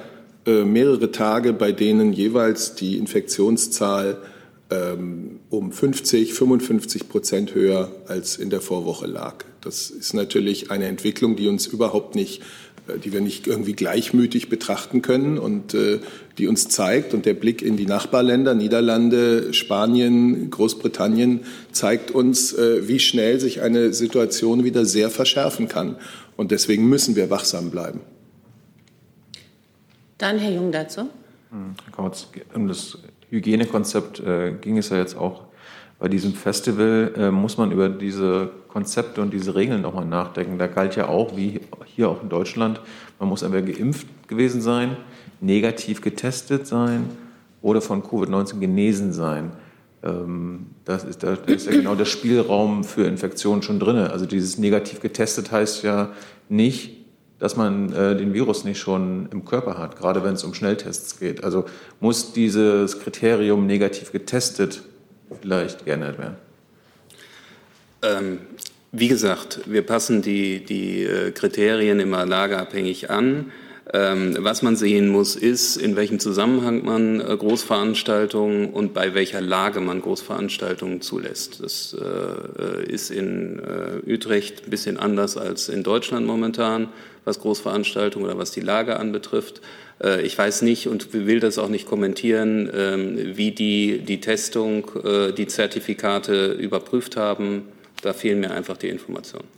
mehrere 0.44 1.10
Tage, 1.10 1.52
bei 1.52 1.72
denen 1.72 2.12
jeweils 2.12 2.76
die 2.76 2.98
Infektionszahl 2.98 4.18
ähm, 4.70 5.40
um 5.50 5.72
50, 5.72 6.34
55 6.34 7.08
Prozent 7.08 7.54
höher 7.54 7.90
als 8.06 8.36
in 8.36 8.50
der 8.50 8.60
Vorwoche 8.60 9.06
lag. 9.06 9.44
Das 9.66 9.90
ist 9.90 10.14
natürlich 10.14 10.70
eine 10.70 10.86
Entwicklung, 10.86 11.34
die 11.34 11.48
uns 11.48 11.66
überhaupt 11.66 12.14
nicht, 12.14 12.40
äh, 12.86 12.98
die 13.00 13.12
wir 13.12 13.20
nicht 13.20 13.48
irgendwie 13.48 13.72
gleichmütig 13.72 14.48
betrachten 14.48 15.02
können 15.02 15.38
und 15.38 15.74
äh, 15.74 15.98
die 16.38 16.46
uns 16.46 16.68
zeigt, 16.68 17.14
und 17.14 17.26
der 17.26 17.34
Blick 17.34 17.62
in 17.62 17.76
die 17.76 17.86
Nachbarländer, 17.86 18.54
Niederlande, 18.54 19.52
Spanien, 19.52 20.50
Großbritannien, 20.50 21.40
zeigt 21.72 22.12
uns, 22.12 22.52
äh, 22.52 22.86
wie 22.86 23.00
schnell 23.00 23.40
sich 23.40 23.60
eine 23.60 23.92
Situation 23.92 24.62
wieder 24.62 24.84
sehr 24.84 25.10
verschärfen 25.10 25.66
kann. 25.66 25.96
Und 26.36 26.52
deswegen 26.52 26.88
müssen 26.88 27.16
wir 27.16 27.28
wachsam 27.28 27.72
bleiben. 27.72 28.02
Dann 30.18 30.38
Herr 30.38 30.52
Jung 30.52 30.70
dazu. 30.70 31.08
Herr 31.50 31.92
Kautz, 31.92 32.28
um 32.54 32.68
das 32.68 32.98
Hygienekonzept 33.30 34.20
äh, 34.20 34.52
ging 34.60 34.78
es 34.78 34.90
ja 34.90 34.98
jetzt 34.98 35.16
auch 35.16 35.45
bei 35.98 36.08
diesem 36.08 36.34
Festival, 36.34 37.12
äh, 37.16 37.30
muss 37.30 37.56
man 37.56 37.72
über 37.72 37.88
diese 37.88 38.50
Konzepte 38.68 39.22
und 39.22 39.32
diese 39.32 39.54
Regeln 39.54 39.80
nochmal 39.82 40.04
nachdenken. 40.04 40.58
Da 40.58 40.66
galt 40.66 40.96
ja 40.96 41.08
auch, 41.08 41.36
wie 41.36 41.60
hier 41.86 42.10
auch 42.10 42.22
in 42.22 42.28
Deutschland, 42.28 42.80
man 43.18 43.28
muss 43.28 43.42
entweder 43.42 43.72
geimpft 43.72 44.06
gewesen 44.28 44.60
sein, 44.60 44.96
negativ 45.40 46.02
getestet 46.02 46.66
sein 46.66 47.06
oder 47.62 47.80
von 47.80 48.02
Covid-19 48.02 48.60
genesen 48.60 49.12
sein. 49.12 49.52
Ähm, 50.02 50.66
das 50.84 51.04
ist, 51.04 51.22
da 51.22 51.34
ist 51.46 51.66
ja 51.66 51.72
genau 51.72 51.94
der 51.94 52.04
Spielraum 52.04 52.84
für 52.84 53.04
Infektionen 53.04 53.62
schon 53.62 53.80
drin. 53.80 53.96
Also 53.96 54.26
dieses 54.26 54.58
negativ 54.58 55.00
getestet 55.00 55.50
heißt 55.50 55.82
ja 55.82 56.10
nicht, 56.50 56.96
dass 57.38 57.56
man 57.56 57.92
äh, 57.92 58.16
den 58.16 58.32
Virus 58.32 58.64
nicht 58.64 58.78
schon 58.78 59.28
im 59.30 59.44
Körper 59.44 59.78
hat, 59.78 59.96
gerade 59.96 60.24
wenn 60.24 60.34
es 60.34 60.44
um 60.44 60.54
Schnelltests 60.54 61.18
geht. 61.18 61.44
Also 61.44 61.64
muss 62.00 62.32
dieses 62.32 63.00
Kriterium 63.00 63.66
negativ 63.66 64.12
getestet 64.12 64.82
vielleicht 65.40 65.84
geändert 65.84 66.18
werden? 66.18 66.36
Ähm, 68.02 68.38
wie 68.92 69.08
gesagt, 69.08 69.60
wir 69.66 69.82
passen 69.82 70.22
die, 70.22 70.64
die 70.64 71.02
äh, 71.04 71.30
Kriterien 71.32 72.00
immer 72.00 72.24
lageabhängig 72.24 73.10
an. 73.10 73.52
Ähm, 73.92 74.36
was 74.40 74.62
man 74.62 74.74
sehen 74.74 75.08
muss, 75.08 75.36
ist, 75.36 75.76
in 75.76 75.94
welchem 75.94 76.18
Zusammenhang 76.18 76.84
man 76.84 77.20
äh, 77.20 77.36
Großveranstaltungen 77.36 78.70
und 78.70 78.94
bei 78.94 79.14
welcher 79.14 79.40
Lage 79.40 79.80
man 79.80 80.00
Großveranstaltungen 80.00 81.02
zulässt. 81.02 81.62
Das 81.62 81.96
äh, 81.96 82.84
ist 82.84 83.12
in 83.12 83.60
äh, 83.60 84.12
Utrecht 84.12 84.64
ein 84.64 84.70
bisschen 84.70 84.96
anders 84.96 85.36
als 85.36 85.68
in 85.68 85.84
Deutschland 85.84 86.26
momentan, 86.26 86.88
was 87.24 87.38
Großveranstaltungen 87.38 88.26
oder 88.28 88.38
was 88.38 88.50
die 88.50 88.60
Lage 88.60 88.98
anbetrifft. 88.98 89.60
Ich 90.22 90.36
weiß 90.36 90.60
nicht 90.60 90.88
und 90.88 91.14
will 91.14 91.40
das 91.40 91.56
auch 91.56 91.70
nicht 91.70 91.86
kommentieren, 91.86 92.70
ähm, 92.72 93.36
wie 93.36 93.50
die, 93.50 94.00
die 94.00 94.20
Testung, 94.20 94.90
die 95.36 95.46
Zertifikate 95.46 96.52
überprüft 96.52 97.16
haben. 97.16 97.62
Da 98.02 98.12
fehlen 98.12 98.40
mir 98.40 98.50
einfach 98.50 98.76
die 98.76 98.88
Informationen. 98.88 99.48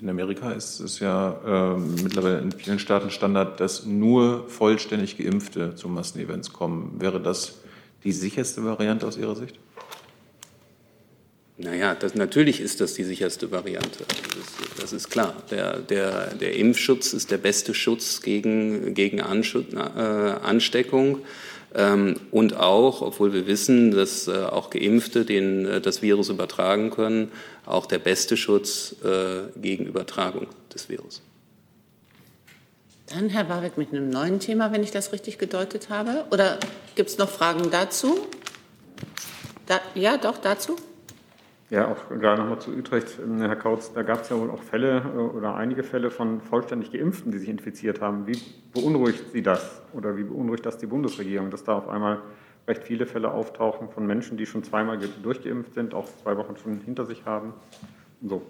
In 0.00 0.08
Amerika 0.08 0.52
ist 0.52 0.78
es 0.78 1.00
ja 1.00 1.74
äh, 1.74 1.76
mittlerweile 1.76 2.38
in 2.38 2.52
vielen 2.52 2.78
Staaten 2.78 3.10
Standard, 3.10 3.58
dass 3.58 3.84
nur 3.84 4.48
vollständig 4.48 5.18
Geimpfte 5.18 5.74
zu 5.74 5.88
Massenevents 5.88 6.52
kommen. 6.52 7.00
Wäre 7.00 7.20
das 7.20 7.54
die 8.04 8.12
sicherste 8.12 8.64
Variante 8.64 9.06
aus 9.06 9.16
Ihrer 9.16 9.34
Sicht? 9.34 9.58
Naja, 11.56 11.96
das, 11.96 12.14
natürlich 12.14 12.60
ist 12.60 12.80
das 12.80 12.94
die 12.94 13.02
sicherste 13.02 13.50
Variante. 13.50 14.04
Das, 14.06 14.80
das 14.80 14.92
ist 14.92 15.10
klar. 15.10 15.34
Der, 15.50 15.80
der, 15.80 16.32
der, 16.34 16.54
Impfschutz 16.54 17.12
ist 17.12 17.32
der 17.32 17.38
beste 17.38 17.74
Schutz 17.74 18.22
gegen, 18.22 18.94
gegen 18.94 19.18
äh, 19.18 19.22
Ansteckung. 19.22 21.18
Ähm, 21.74 22.16
und 22.30 22.56
auch, 22.56 23.02
obwohl 23.02 23.32
wir 23.32 23.46
wissen, 23.46 23.90
dass 23.90 24.26
äh, 24.26 24.32
auch 24.32 24.70
Geimpfte 24.70 25.24
den, 25.24 25.66
äh, 25.66 25.80
das 25.80 26.00
Virus 26.00 26.30
übertragen 26.30 26.90
können, 26.90 27.30
auch 27.66 27.86
der 27.86 27.98
beste 27.98 28.36
Schutz 28.36 28.96
äh, 29.04 29.58
gegen 29.60 29.84
Übertragung 29.84 30.46
des 30.72 30.88
Virus. 30.88 31.20
Dann 33.06 33.28
Herr 33.28 33.48
Warwick 33.48 33.76
mit 33.78 33.90
einem 33.92 34.10
neuen 34.10 34.40
Thema, 34.40 34.72
wenn 34.72 34.82
ich 34.82 34.90
das 34.90 35.12
richtig 35.12 35.38
gedeutet 35.38 35.88
habe. 35.88 36.24
Oder 36.30 36.58
gibt 36.94 37.10
es 37.10 37.18
noch 37.18 37.28
Fragen 37.28 37.70
dazu? 37.70 38.18
Da, 39.66 39.80
ja, 39.94 40.16
doch, 40.16 40.38
dazu. 40.38 40.76
Ja, 41.70 41.88
auch 41.88 42.08
gerade 42.08 42.40
nochmal 42.40 42.60
zu 42.60 42.70
Utrecht, 42.70 43.18
ähm, 43.22 43.40
Herr 43.40 43.56
Kautz, 43.56 43.92
da 43.92 44.02
gab 44.02 44.22
es 44.22 44.30
ja 44.30 44.38
wohl 44.38 44.50
auch 44.50 44.62
Fälle 44.62 45.02
äh, 45.14 45.18
oder 45.18 45.54
einige 45.54 45.82
Fälle 45.82 46.10
von 46.10 46.40
vollständig 46.40 46.92
Geimpften, 46.92 47.30
die 47.30 47.38
sich 47.38 47.48
infiziert 47.50 48.00
haben. 48.00 48.26
Wie 48.26 48.38
beunruhigt 48.72 49.32
Sie 49.32 49.42
das 49.42 49.82
oder 49.92 50.16
wie 50.16 50.22
beunruhigt 50.22 50.64
das 50.64 50.78
die 50.78 50.86
Bundesregierung, 50.86 51.50
dass 51.50 51.64
da 51.64 51.76
auf 51.76 51.88
einmal 51.88 52.22
recht 52.66 52.84
viele 52.84 53.04
Fälle 53.04 53.30
auftauchen 53.30 53.90
von 53.90 54.06
Menschen, 54.06 54.38
die 54.38 54.46
schon 54.46 54.64
zweimal 54.64 54.98
durchgeimpft 55.22 55.74
sind, 55.74 55.92
auch 55.92 56.08
zwei 56.22 56.38
Wochen 56.38 56.56
schon 56.56 56.80
hinter 56.80 57.04
sich 57.04 57.26
haben? 57.26 57.52
So. 58.26 58.40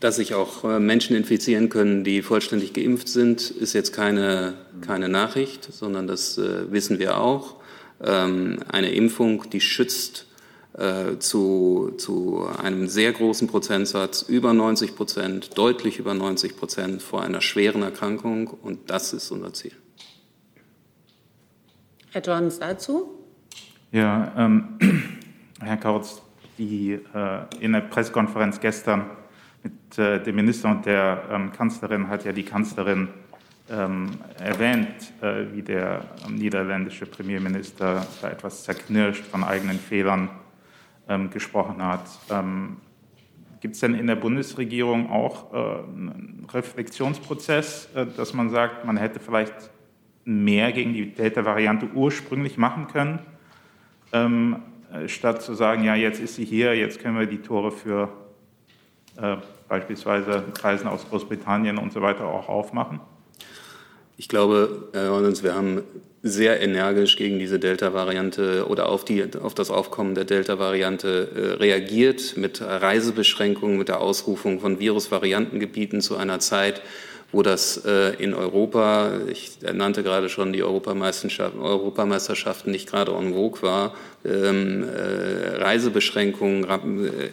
Dass 0.00 0.16
sich 0.16 0.34
auch 0.34 0.64
äh, 0.64 0.78
Menschen 0.78 1.16
infizieren 1.16 1.70
können, 1.70 2.04
die 2.04 2.20
vollständig 2.20 2.74
geimpft 2.74 3.08
sind, 3.08 3.50
ist 3.50 3.72
jetzt 3.72 3.94
keine, 3.94 4.54
keine 4.82 5.08
Nachricht, 5.08 5.72
sondern 5.72 6.06
das 6.06 6.36
äh, 6.36 6.70
wissen 6.70 6.98
wir 6.98 7.16
auch. 7.16 7.56
Ähm, 8.04 8.58
eine 8.68 8.90
Impfung, 8.90 9.48
die 9.48 9.62
schützt 9.62 10.26
äh, 10.74 11.18
zu, 11.18 11.92
zu 11.98 12.46
einem 12.62 12.88
sehr 12.88 13.12
großen 13.12 13.48
Prozentsatz, 13.48 14.22
über 14.22 14.52
90 14.52 14.96
Prozent, 14.96 15.58
deutlich 15.58 15.98
über 15.98 16.14
90 16.14 16.56
Prozent 16.56 17.02
vor 17.02 17.22
einer 17.22 17.40
schweren 17.40 17.82
Erkrankung. 17.82 18.48
Und 18.48 18.90
das 18.90 19.12
ist 19.12 19.30
unser 19.30 19.52
Ziel. 19.52 19.72
Herr 22.10 22.22
Jorns 22.22 22.58
dazu? 22.58 23.18
Ja, 23.90 24.32
ähm, 24.36 24.78
Herr 25.60 25.76
Kautz, 25.76 26.22
die 26.58 26.92
äh, 26.92 27.38
in 27.60 27.72
der 27.72 27.80
Pressekonferenz 27.80 28.60
gestern 28.60 29.10
mit 29.62 29.98
äh, 29.98 30.22
dem 30.22 30.36
Minister 30.36 30.70
und 30.70 30.86
der 30.86 31.24
ähm, 31.30 31.52
Kanzlerin 31.52 32.08
hat 32.08 32.24
ja 32.24 32.32
die 32.32 32.44
Kanzlerin 32.44 33.08
ähm, 33.70 34.10
erwähnt, 34.38 35.12
äh, 35.20 35.44
wie 35.52 35.62
der 35.62 36.04
ähm, 36.26 36.34
niederländische 36.34 37.06
Premierminister 37.06 38.06
da 38.20 38.30
etwas 38.30 38.64
zerknirscht 38.64 39.24
von 39.24 39.44
eigenen 39.44 39.78
Fehlern 39.78 40.30
ähm, 41.08 41.30
gesprochen 41.30 41.82
hat. 41.84 42.06
Ähm, 42.30 42.78
Gibt 43.60 43.74
es 43.74 43.80
denn 43.80 43.94
in 43.94 44.08
der 44.08 44.16
Bundesregierung 44.16 45.10
auch 45.10 45.52
äh, 45.52 45.56
einen 45.56 46.46
Reflexionsprozess, 46.52 47.88
äh, 47.94 48.06
dass 48.06 48.34
man 48.34 48.50
sagt, 48.50 48.84
man 48.84 48.96
hätte 48.96 49.20
vielleicht 49.20 49.70
mehr 50.24 50.72
gegen 50.72 50.92
die 50.94 51.12
Delta-Variante 51.12 51.88
ursprünglich 51.94 52.58
machen 52.58 52.88
können, 52.88 53.20
ähm, 54.12 54.56
äh, 54.92 55.08
statt 55.08 55.42
zu 55.42 55.54
sagen, 55.54 55.84
ja, 55.84 55.94
jetzt 55.94 56.20
ist 56.20 56.36
sie 56.36 56.44
hier, 56.44 56.76
jetzt 56.76 57.00
können 57.00 57.18
wir 57.18 57.26
die 57.26 57.38
Tore 57.38 57.70
für 57.72 58.08
äh, 59.16 59.36
beispielsweise 59.68 60.44
Reisen 60.60 60.88
aus 60.88 61.08
Großbritannien 61.08 61.78
und 61.78 61.92
so 61.92 62.02
weiter 62.02 62.26
auch 62.26 62.48
aufmachen? 62.48 63.00
Ich 64.16 64.28
glaube, 64.28 64.88
Herr 64.92 65.10
Rollins, 65.10 65.42
wir 65.42 65.54
haben 65.54 65.82
sehr 66.22 66.60
energisch 66.60 67.16
gegen 67.16 67.38
diese 67.38 67.58
Delta-Variante 67.58 68.66
oder 68.68 68.88
auf, 68.88 69.04
die, 69.04 69.24
auf 69.42 69.54
das 69.54 69.70
Aufkommen 69.70 70.14
der 70.14 70.24
Delta-Variante 70.24 71.28
äh, 71.34 71.40
reagiert 71.54 72.36
mit 72.36 72.60
Reisebeschränkungen, 72.60 73.76
mit 73.76 73.88
der 73.88 74.00
Ausrufung 74.00 74.60
von 74.60 74.78
Virusvariantengebieten 74.78 76.00
zu 76.00 76.16
einer 76.16 76.38
Zeit, 76.38 76.82
wo 77.32 77.42
das 77.42 77.84
äh, 77.86 78.14
in 78.22 78.34
Europa, 78.34 79.12
ich 79.26 79.58
nannte 79.72 80.02
gerade 80.02 80.28
schon 80.28 80.52
die 80.52 80.62
Europameisterschaften, 80.62 81.60
Europameisterschaften 81.60 82.70
nicht 82.70 82.88
gerade 82.88 83.12
en 83.12 83.32
vogue 83.32 83.62
war, 83.62 83.94
ähm, 84.24 84.84
äh, 84.84 85.56
Reisebeschränkungen, 85.56 86.64
äh, 86.64 87.30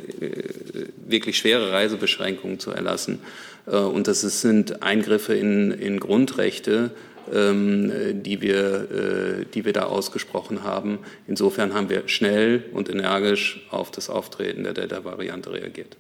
wirklich 1.06 1.38
schwere 1.38 1.74
Reisebeschränkungen 1.74 2.60
zu 2.60 2.72
erlassen. 2.72 3.20
Äh, 3.66 3.78
und 3.78 4.08
das 4.08 4.22
sind 4.22 4.84
Eingriffe 4.84 5.34
in, 5.34 5.72
in 5.72 6.00
Grundrechte, 6.00 6.92
ähm, 7.34 7.92
die, 8.24 8.42
wir, 8.42 8.92
äh, 8.92 9.46
die 9.54 9.66
wir 9.66 9.74
da 9.74 9.84
ausgesprochen 9.84 10.64
haben. 10.64 11.00
Insofern 11.28 11.74
haben 11.74 11.90
wir 11.90 12.08
schnell 12.08 12.66
und 12.74 12.90
energisch 12.90 13.68
auf 13.70 13.92
das 13.92 14.10
Auftreten 14.10 14.64
der 14.64 14.74
Delta-Variante 14.74 15.52
reagiert. 15.52 15.98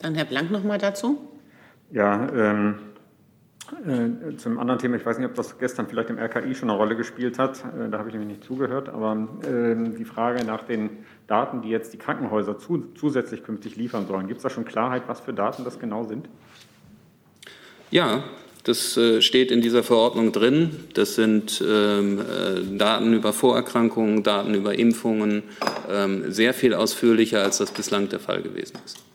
Dann 0.00 0.14
Herr 0.14 0.26
Blank 0.26 0.50
noch 0.50 0.62
mal 0.62 0.78
dazu. 0.78 1.18
Ja, 1.90 2.28
ähm, 2.28 2.74
äh, 2.74 2.95
zum 4.36 4.58
anderen 4.58 4.78
Thema, 4.78 4.96
ich 4.96 5.04
weiß 5.04 5.18
nicht, 5.18 5.28
ob 5.28 5.34
das 5.34 5.58
gestern 5.58 5.88
vielleicht 5.88 6.10
im 6.10 6.18
RKI 6.18 6.54
schon 6.54 6.70
eine 6.70 6.78
Rolle 6.78 6.96
gespielt 6.96 7.38
hat, 7.38 7.58
äh, 7.58 7.88
da 7.90 7.98
habe 7.98 8.08
ich 8.08 8.14
nämlich 8.14 8.38
nicht 8.38 8.44
zugehört, 8.44 8.88
aber 8.88 9.28
äh, 9.42 9.74
die 9.96 10.04
Frage 10.04 10.44
nach 10.44 10.64
den 10.64 10.90
Daten, 11.26 11.62
die 11.62 11.68
jetzt 11.68 11.92
die 11.92 11.98
Krankenhäuser 11.98 12.58
zu, 12.58 12.92
zusätzlich 12.94 13.42
künftig 13.42 13.76
liefern 13.76 14.06
sollen, 14.06 14.28
gibt 14.28 14.38
es 14.38 14.42
da 14.42 14.50
schon 14.50 14.64
Klarheit, 14.64 15.04
was 15.06 15.20
für 15.20 15.32
Daten 15.32 15.64
das 15.64 15.78
genau 15.78 16.04
sind? 16.04 16.28
Ja, 17.90 18.24
das 18.66 18.96
äh, 18.96 19.22
steht 19.22 19.52
in 19.52 19.60
dieser 19.60 19.84
Verordnung 19.84 20.32
drin. 20.32 20.70
Das 20.94 21.14
sind 21.14 21.62
ähm, 21.64 22.18
äh, 22.18 22.76
Daten 22.76 23.14
über 23.14 23.32
Vorerkrankungen, 23.32 24.24
Daten 24.24 24.54
über 24.54 24.76
Impfungen, 24.76 25.44
ähm, 25.88 26.32
sehr 26.32 26.52
viel 26.52 26.74
ausführlicher, 26.74 27.44
als 27.44 27.58
das 27.58 27.70
bislang 27.70 28.08
der 28.08 28.18
Fall 28.18 28.42
gewesen 28.42 28.78
ist. 28.84 29.05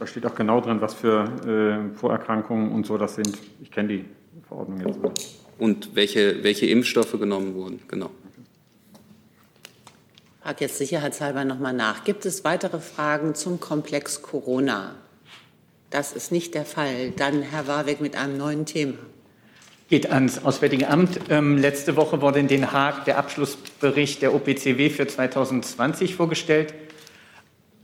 Da 0.00 0.06
steht 0.06 0.24
auch 0.24 0.34
genau 0.34 0.62
drin, 0.62 0.80
was 0.80 0.94
für 0.94 1.92
äh, 1.94 1.94
Vorerkrankungen 1.94 2.72
und 2.72 2.86
so 2.86 2.96
das 2.96 3.16
sind. 3.16 3.36
Ich 3.60 3.70
kenne 3.70 3.88
die 3.88 4.04
Verordnung 4.48 4.80
jetzt 4.80 5.02
nicht. 5.02 5.38
Und 5.58 5.94
welche, 5.94 6.42
welche 6.42 6.64
Impfstoffe 6.66 7.12
genommen 7.20 7.54
wurden, 7.54 7.80
genau. 7.86 8.10
Ich 10.38 10.42
frage 10.42 10.64
jetzt 10.64 10.78
sicherheitshalber 10.78 11.44
nochmal 11.44 11.74
nach. 11.74 12.04
Gibt 12.04 12.24
es 12.24 12.44
weitere 12.44 12.80
Fragen 12.80 13.34
zum 13.34 13.60
Komplex 13.60 14.22
Corona? 14.22 14.94
Das 15.90 16.12
ist 16.14 16.32
nicht 16.32 16.54
der 16.54 16.64
Fall. 16.64 17.10
Dann 17.10 17.42
Herr 17.42 17.66
Warwick 17.66 18.00
mit 18.00 18.16
einem 18.16 18.38
neuen 18.38 18.64
Thema. 18.64 18.94
Geht 19.90 20.10
ans 20.10 20.42
Auswärtige 20.42 20.88
Amt. 20.88 21.20
Ähm, 21.28 21.58
letzte 21.58 21.96
Woche 21.96 22.22
wurde 22.22 22.38
in 22.38 22.48
Den 22.48 22.72
Haag 22.72 23.04
der 23.04 23.18
Abschlussbericht 23.18 24.22
der 24.22 24.34
OPCW 24.34 24.88
für 24.88 25.06
2020 25.06 26.14
vorgestellt. 26.14 26.72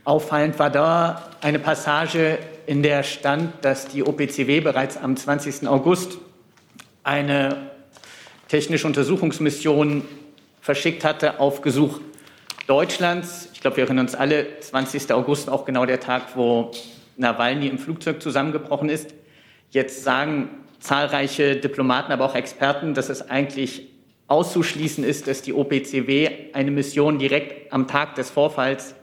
Auffallend 0.07 0.57
war 0.57 0.69
da 0.69 1.21
eine 1.41 1.59
Passage, 1.59 2.39
in 2.65 2.81
der 2.81 3.03
stand, 3.03 3.65
dass 3.65 3.89
die 3.89 4.03
OPCW 4.03 4.61
bereits 4.61 4.95
am 4.95 5.17
20. 5.17 5.67
August 5.67 6.19
eine 7.03 7.71
technische 8.47 8.87
Untersuchungsmission 8.87 10.05
verschickt 10.61 11.03
hatte 11.03 11.41
auf 11.41 11.61
Gesuch 11.61 11.99
Deutschlands. 12.67 13.49
Ich 13.51 13.59
glaube, 13.59 13.75
wir 13.75 13.83
erinnern 13.83 14.05
uns 14.05 14.15
alle, 14.15 14.61
20. 14.61 15.11
August, 15.11 15.49
auch 15.49 15.65
genau 15.65 15.85
der 15.85 15.99
Tag, 15.99 16.37
wo 16.37 16.71
Nawalny 17.17 17.67
im 17.67 17.77
Flugzeug 17.77 18.21
zusammengebrochen 18.21 18.87
ist. 18.87 19.13
Jetzt 19.71 20.05
sagen 20.05 20.47
zahlreiche 20.79 21.57
Diplomaten, 21.57 22.13
aber 22.13 22.23
auch 22.23 22.35
Experten, 22.35 22.93
dass 22.93 23.09
es 23.09 23.29
eigentlich 23.29 23.89
auszuschließen 24.27 25.03
ist, 25.03 25.27
dass 25.27 25.41
die 25.41 25.51
OPCW 25.51 26.53
eine 26.53 26.71
Mission 26.71 27.19
direkt 27.19 27.73
am 27.73 27.89
Tag 27.89 28.15
des 28.15 28.29
Vorfalls 28.29 28.95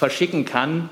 verschicken 0.00 0.46
kann, 0.46 0.88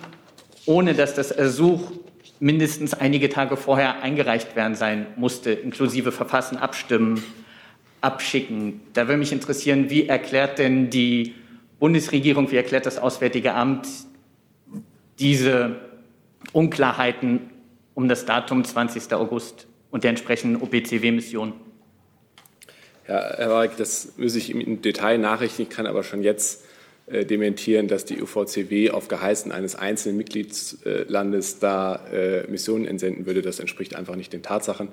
ohne 0.66 0.92
dass 0.92 1.14
das 1.14 1.30
Ersuch 1.30 1.92
mindestens 2.40 2.92
einige 2.92 3.30
Tage 3.30 3.56
vorher 3.56 4.02
eingereicht 4.02 4.54
werden 4.54 4.74
sein 4.74 5.06
musste, 5.16 5.50
inklusive 5.50 6.12
Verfassen, 6.12 6.58
Abstimmen, 6.58 7.24
Abschicken. 8.02 8.82
Da 8.92 9.08
würde 9.08 9.16
mich 9.16 9.32
interessieren, 9.32 9.88
wie 9.88 10.06
erklärt 10.06 10.58
denn 10.58 10.90
die 10.90 11.34
Bundesregierung, 11.78 12.50
wie 12.50 12.56
erklärt 12.56 12.84
das 12.84 12.98
Auswärtige 12.98 13.54
Amt 13.54 13.88
diese 15.18 15.76
Unklarheiten 16.52 17.48
um 17.94 18.10
das 18.10 18.26
Datum 18.26 18.62
20. 18.62 19.14
August 19.14 19.68
und 19.90 20.04
der 20.04 20.10
entsprechenden 20.10 20.60
OPCW-Mission? 20.60 21.54
Ja, 23.08 23.36
Herr 23.38 23.48
Warwick, 23.48 23.78
das 23.78 24.18
müsse 24.18 24.36
ich 24.36 24.50
im 24.50 24.82
Detail 24.82 25.16
nachrichten. 25.16 25.62
Ich 25.62 25.70
kann 25.70 25.86
aber 25.86 26.02
schon 26.02 26.22
jetzt 26.22 26.67
dementieren, 27.24 27.88
dass 27.88 28.04
die 28.04 28.20
UVCW 28.20 28.90
auf 28.90 29.08
Geheißen 29.08 29.52
eines 29.52 29.74
einzelnen 29.74 30.16
Mitgliedslandes 30.16 31.58
da 31.58 32.06
äh, 32.12 32.46
Missionen 32.50 32.84
entsenden 32.86 33.26
würde. 33.26 33.42
Das 33.42 33.60
entspricht 33.60 33.94
einfach 33.94 34.16
nicht 34.16 34.32
den 34.32 34.42
Tatsachen. 34.42 34.88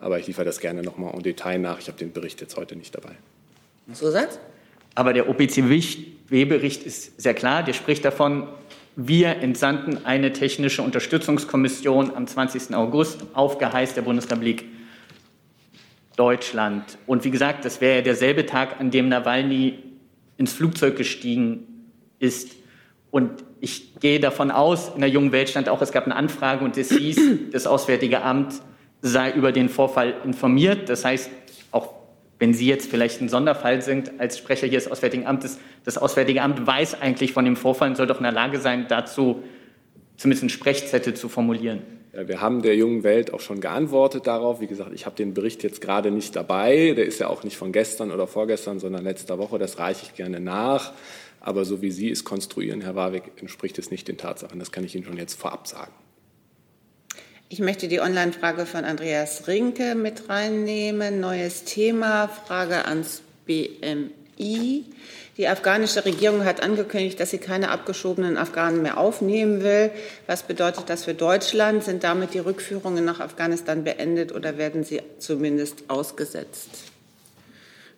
Aber 0.00 0.18
ich 0.18 0.26
liefere 0.26 0.44
das 0.44 0.60
gerne 0.60 0.82
noch 0.82 0.96
mal 0.96 1.10
im 1.10 1.22
Detail 1.22 1.58
nach. 1.58 1.78
Ich 1.78 1.88
habe 1.88 1.98
den 1.98 2.12
Bericht 2.12 2.40
jetzt 2.40 2.56
heute 2.56 2.76
nicht 2.76 2.94
dabei. 2.94 3.12
Zusatz? 3.92 4.38
Aber 4.94 5.12
der 5.12 5.28
OPCW-Bericht 5.28 6.84
ist 6.84 7.20
sehr 7.20 7.34
klar. 7.34 7.62
Der 7.62 7.72
spricht 7.72 8.04
davon, 8.04 8.48
wir 8.96 9.36
entsandten 9.36 10.04
eine 10.04 10.32
technische 10.32 10.82
Unterstützungskommission 10.82 12.14
am 12.14 12.26
20. 12.26 12.74
August 12.74 13.24
auf 13.34 13.58
Geheiß 13.58 13.94
der 13.94 14.02
Bundesrepublik 14.02 14.64
Deutschland. 16.16 16.98
Und 17.06 17.24
wie 17.24 17.30
gesagt, 17.30 17.64
das 17.64 17.80
wäre 17.80 17.96
ja 17.96 18.02
derselbe 18.02 18.46
Tag, 18.46 18.80
an 18.80 18.90
dem 18.90 19.08
Nawalny 19.08 19.78
ins 20.40 20.54
Flugzeug 20.54 20.96
gestiegen 20.96 21.66
ist. 22.18 22.56
Und 23.10 23.44
ich 23.60 24.00
gehe 24.00 24.18
davon 24.18 24.50
aus, 24.50 24.90
in 24.94 25.00
der 25.00 25.10
jungen 25.10 25.32
Welt 25.32 25.50
stand 25.50 25.68
auch, 25.68 25.82
es 25.82 25.92
gab 25.92 26.06
eine 26.06 26.16
Anfrage 26.16 26.64
und 26.64 26.78
es 26.78 26.90
hieß, 26.90 27.20
das 27.52 27.66
Auswärtige 27.66 28.22
Amt 28.22 28.54
sei 29.02 29.30
über 29.32 29.52
den 29.52 29.68
Vorfall 29.68 30.14
informiert. 30.24 30.88
Das 30.88 31.04
heißt, 31.04 31.30
auch 31.72 31.92
wenn 32.38 32.54
Sie 32.54 32.66
jetzt 32.66 32.90
vielleicht 32.90 33.20
ein 33.20 33.28
Sonderfall 33.28 33.82
sind 33.82 34.18
als 34.18 34.38
Sprecher 34.38 34.66
hier 34.66 34.78
des 34.78 34.90
Auswärtigen 34.90 35.26
Amtes, 35.26 35.58
das 35.84 35.98
Auswärtige 35.98 36.40
Amt 36.40 36.66
weiß 36.66 37.02
eigentlich 37.02 37.34
von 37.34 37.44
dem 37.44 37.56
Vorfall 37.56 37.90
und 37.90 37.96
soll 37.96 38.06
doch 38.06 38.16
in 38.16 38.24
der 38.24 38.32
Lage 38.32 38.58
sein, 38.60 38.86
dazu 38.88 39.42
zumindest 40.16 40.42
einen 40.42 40.50
Sprechzettel 40.50 41.12
zu 41.12 41.28
formulieren. 41.28 41.82
Ja, 42.12 42.26
wir 42.26 42.40
haben 42.40 42.62
der 42.62 42.74
jungen 42.74 43.04
Welt 43.04 43.32
auch 43.32 43.40
schon 43.40 43.60
geantwortet 43.60 44.26
darauf. 44.26 44.60
Wie 44.60 44.66
gesagt, 44.66 44.90
ich 44.94 45.06
habe 45.06 45.14
den 45.14 45.32
Bericht 45.32 45.62
jetzt 45.62 45.80
gerade 45.80 46.10
nicht 46.10 46.34
dabei. 46.34 46.92
Der 46.96 47.06
ist 47.06 47.20
ja 47.20 47.28
auch 47.28 47.44
nicht 47.44 47.56
von 47.56 47.70
gestern 47.70 48.10
oder 48.10 48.26
vorgestern, 48.26 48.80
sondern 48.80 49.04
letzter 49.04 49.38
Woche. 49.38 49.58
Das 49.58 49.78
reiche 49.78 50.06
ich 50.06 50.14
gerne 50.14 50.40
nach. 50.40 50.92
Aber 51.40 51.64
so 51.64 51.80
wie 51.82 51.90
Sie 51.90 52.10
es 52.10 52.24
konstruieren, 52.24 52.80
Herr 52.80 52.96
Warwick, 52.96 53.24
entspricht 53.36 53.78
es 53.78 53.90
nicht 53.90 54.08
den 54.08 54.18
Tatsachen. 54.18 54.58
Das 54.58 54.72
kann 54.72 54.84
ich 54.84 54.94
Ihnen 54.94 55.04
schon 55.04 55.16
jetzt 55.16 55.38
vorab 55.38 55.66
sagen. 55.68 55.92
Ich 57.48 57.60
möchte 57.60 57.88
die 57.88 58.00
Online-Frage 58.00 58.66
von 58.66 58.84
Andreas 58.84 59.48
Rinke 59.48 59.94
mit 59.94 60.28
reinnehmen. 60.28 61.20
Neues 61.20 61.64
Thema, 61.64 62.28
Frage 62.28 62.84
ans 62.84 63.22
BMI. 63.46 64.84
Die 65.40 65.48
afghanische 65.48 66.04
Regierung 66.04 66.44
hat 66.44 66.62
angekündigt, 66.62 67.18
dass 67.18 67.30
sie 67.30 67.38
keine 67.38 67.70
abgeschobenen 67.70 68.36
Afghanen 68.36 68.82
mehr 68.82 68.98
aufnehmen 68.98 69.64
will. 69.64 69.90
Was 70.26 70.42
bedeutet 70.42 70.90
das 70.90 71.04
für 71.04 71.14
Deutschland? 71.14 71.82
Sind 71.82 72.04
damit 72.04 72.34
die 72.34 72.40
Rückführungen 72.40 73.06
nach 73.06 73.20
Afghanistan 73.20 73.82
beendet 73.82 74.32
oder 74.32 74.58
werden 74.58 74.84
sie 74.84 75.00
zumindest 75.18 75.84
ausgesetzt? 75.88 76.68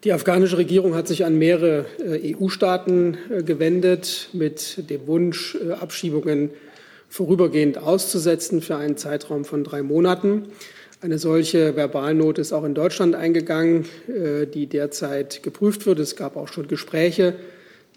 Die 0.04 0.12
afghanische 0.12 0.56
Regierung 0.56 0.94
hat 0.94 1.08
sich 1.08 1.24
an 1.24 1.36
mehrere 1.36 1.86
äh, 1.98 2.36
EU-Staaten 2.36 3.18
äh, 3.28 3.42
gewendet 3.42 4.28
mit 4.32 4.88
dem 4.88 5.08
Wunsch, 5.08 5.56
äh, 5.56 5.72
Abschiebungen 5.72 6.50
vorübergehend 7.08 7.76
auszusetzen 7.76 8.62
für 8.62 8.76
einen 8.76 8.96
Zeitraum 8.96 9.44
von 9.44 9.64
drei 9.64 9.82
Monaten. 9.82 10.52
Eine 11.02 11.18
solche 11.18 11.74
Verbalnote 11.74 12.40
ist 12.40 12.52
auch 12.52 12.62
in 12.62 12.74
Deutschland 12.74 13.16
eingegangen, 13.16 13.86
äh, 14.06 14.46
die 14.46 14.68
derzeit 14.68 15.42
geprüft 15.42 15.84
wird. 15.84 15.98
Es 15.98 16.14
gab 16.14 16.36
auch 16.36 16.46
schon 16.46 16.68
Gespräche 16.68 17.34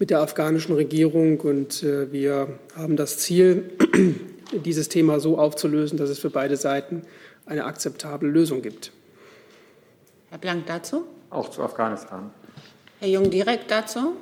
mit 0.00 0.10
der 0.10 0.22
afghanischen 0.22 0.74
Regierung 0.74 1.38
und 1.38 1.84
äh, 1.84 2.10
wir 2.10 2.48
haben 2.74 2.96
das 2.96 3.18
Ziel, 3.18 3.70
dieses 4.64 4.88
Thema 4.88 5.20
so 5.20 5.38
aufzulösen, 5.38 5.96
dass 5.98 6.10
es 6.10 6.18
für 6.18 6.30
beide 6.30 6.56
Seiten 6.56 7.02
eine 7.46 7.64
akzeptable 7.64 8.28
Lösung 8.28 8.60
gibt. 8.60 8.90
Herr 10.30 10.38
Blank 10.38 10.66
dazu? 10.66 11.04
Auch 11.30 11.48
zu 11.50 11.62
Afghanistan. 11.62 12.30
Herr 12.98 13.08
Jung 13.08 13.30
direkt 13.30 13.70
dazu? 13.70 14.16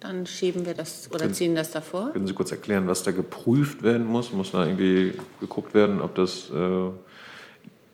Dann 0.00 0.26
schieben 0.26 0.66
wir 0.66 0.74
das 0.74 1.08
oder 1.08 1.20
können, 1.20 1.34
ziehen 1.34 1.54
das 1.54 1.70
davor. 1.70 2.12
Können 2.12 2.26
Sie 2.26 2.34
kurz 2.34 2.52
erklären, 2.52 2.88
was 2.88 3.02
da 3.04 3.10
geprüft 3.10 3.82
werden 3.82 4.06
muss? 4.06 4.34
Muss 4.34 4.50
da 4.52 4.66
irgendwie 4.66 5.14
geguckt 5.40 5.72
werden, 5.72 6.02
ob 6.02 6.14
das 6.14 6.50
äh, 6.50 6.90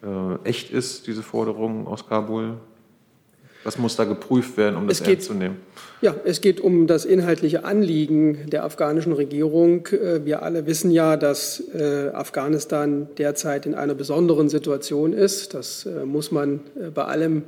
äh, 0.04 0.48
echt 0.48 0.70
ist, 0.70 1.06
diese 1.06 1.22
Forderung 1.22 1.86
aus 1.86 2.06
Kabul? 2.06 2.54
Was 3.64 3.78
muss 3.78 3.96
da 3.96 4.04
geprüft 4.04 4.58
werden, 4.58 4.76
um 4.76 4.88
das 4.88 5.00
es 5.00 5.06
geht, 5.06 5.14
ernst 5.14 5.26
zu 5.28 5.34
nehmen? 5.34 5.56
Ja, 6.02 6.14
es 6.24 6.42
geht 6.42 6.60
um 6.60 6.86
das 6.86 7.06
inhaltliche 7.06 7.64
Anliegen 7.64 8.50
der 8.50 8.64
afghanischen 8.64 9.14
Regierung. 9.14 9.86
Äh, 9.86 10.26
wir 10.26 10.42
alle 10.42 10.66
wissen 10.66 10.90
ja, 10.90 11.16
dass 11.16 11.62
äh, 11.74 12.10
Afghanistan 12.12 13.08
derzeit 13.16 13.64
in 13.64 13.74
einer 13.74 13.94
besonderen 13.94 14.50
Situation 14.50 15.14
ist. 15.14 15.54
Das 15.54 15.86
äh, 15.86 16.04
muss 16.04 16.30
man 16.30 16.60
bei 16.94 17.04
allem 17.04 17.44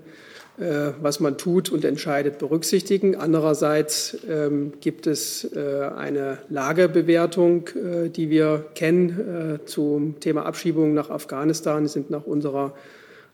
was 0.59 1.21
man 1.21 1.37
tut 1.37 1.71
und 1.71 1.85
entscheidet, 1.85 2.39
berücksichtigen. 2.39 3.15
Andererseits 3.15 4.17
ähm, 4.29 4.73
gibt 4.81 5.07
es 5.07 5.45
äh, 5.55 5.91
eine 5.95 6.39
Lagebewertung, 6.49 7.69
äh, 7.69 8.09
die 8.09 8.31
wir 8.31 8.65
kennen 8.75 9.61
zum 9.67 10.19
Thema 10.21 10.47
Abschiebungen 10.47 10.95
nach 10.95 11.11
Afghanistan. 11.11 11.83
Die 11.83 11.89
sind 11.91 12.11
nach 12.11 12.25
unserer 12.25 12.75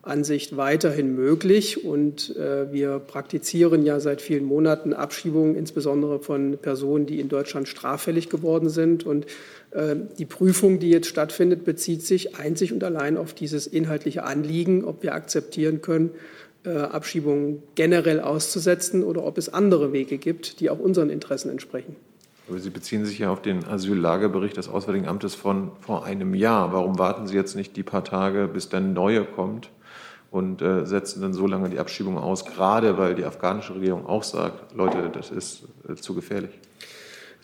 Ansicht 0.02 0.56
weiterhin 0.56 1.14
möglich. 1.14 1.84
Und 1.84 2.34
wir 2.36 2.98
praktizieren 2.98 3.84
ja 3.84 4.00
seit 4.00 4.20
vielen 4.20 4.44
Monaten 4.44 4.92
Abschiebungen, 4.92 5.54
insbesondere 5.54 6.20
von 6.20 6.58
Personen, 6.58 7.06
die 7.06 7.20
in 7.20 7.28
Deutschland 7.28 7.68
straffällig 7.68 8.28
geworden 8.28 8.68
sind. 8.68 9.06
Und 9.06 9.26
die 10.18 10.26
Prüfung, 10.26 10.80
die 10.80 10.90
jetzt 10.90 11.06
stattfindet, 11.06 11.64
bezieht 11.64 12.04
sich 12.04 12.36
einzig 12.36 12.72
und 12.72 12.82
allein 12.82 13.16
auf 13.16 13.32
dieses 13.32 13.66
inhaltliche 13.66 14.24
Anliegen, 14.24 14.84
ob 14.84 15.02
wir 15.02 15.14
akzeptieren 15.14 15.82
können, 15.82 16.10
äh, 16.10 16.41
Abschiebungen 16.70 17.62
generell 17.74 18.20
auszusetzen 18.20 19.02
oder 19.02 19.24
ob 19.24 19.38
es 19.38 19.52
andere 19.52 19.92
Wege 19.92 20.18
gibt, 20.18 20.60
die 20.60 20.70
auch 20.70 20.78
unseren 20.78 21.10
Interessen 21.10 21.50
entsprechen. 21.50 21.96
Aber 22.48 22.58
Sie 22.58 22.70
beziehen 22.70 23.04
sich 23.04 23.18
ja 23.20 23.30
auf 23.30 23.40
den 23.40 23.64
Asyllagebericht 23.64 24.56
des 24.56 24.68
Auswärtigen 24.68 25.06
Amtes 25.06 25.34
von 25.34 25.72
vor 25.80 26.04
einem 26.04 26.34
Jahr. 26.34 26.72
Warum 26.72 26.98
warten 26.98 27.26
Sie 27.26 27.34
jetzt 27.34 27.56
nicht 27.56 27.76
die 27.76 27.82
paar 27.82 28.04
Tage, 28.04 28.48
bis 28.48 28.68
der 28.68 28.80
neue 28.80 29.24
kommt 29.24 29.70
und 30.30 30.60
äh, 30.62 30.84
setzen 30.86 31.22
dann 31.22 31.32
so 31.32 31.46
lange 31.46 31.68
die 31.68 31.78
Abschiebung 31.78 32.18
aus, 32.18 32.44
gerade 32.44 32.98
weil 32.98 33.14
die 33.14 33.24
afghanische 33.24 33.74
Regierung 33.74 34.06
auch 34.06 34.22
sagt, 34.22 34.74
Leute, 34.74 35.10
das 35.12 35.30
ist 35.30 35.64
äh, 35.88 35.94
zu 35.94 36.14
gefährlich? 36.14 36.50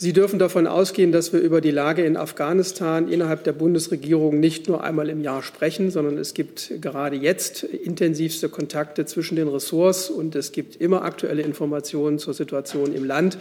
Sie 0.00 0.12
dürfen 0.12 0.38
davon 0.38 0.68
ausgehen, 0.68 1.10
dass 1.10 1.32
wir 1.32 1.40
über 1.40 1.60
die 1.60 1.72
Lage 1.72 2.04
in 2.04 2.16
Afghanistan 2.16 3.08
innerhalb 3.08 3.42
der 3.42 3.52
Bundesregierung 3.52 4.38
nicht 4.38 4.68
nur 4.68 4.84
einmal 4.84 5.08
im 5.08 5.20
Jahr 5.24 5.42
sprechen, 5.42 5.90
sondern 5.90 6.18
es 6.18 6.34
gibt 6.34 6.72
gerade 6.80 7.16
jetzt 7.16 7.64
intensivste 7.64 8.48
Kontakte 8.48 9.06
zwischen 9.06 9.34
den 9.34 9.48
Ressorts 9.48 10.08
und 10.08 10.36
es 10.36 10.52
gibt 10.52 10.76
immer 10.76 11.02
aktuelle 11.02 11.42
Informationen 11.42 12.20
zur 12.20 12.32
Situation 12.32 12.94
im 12.94 13.04
Land. 13.04 13.38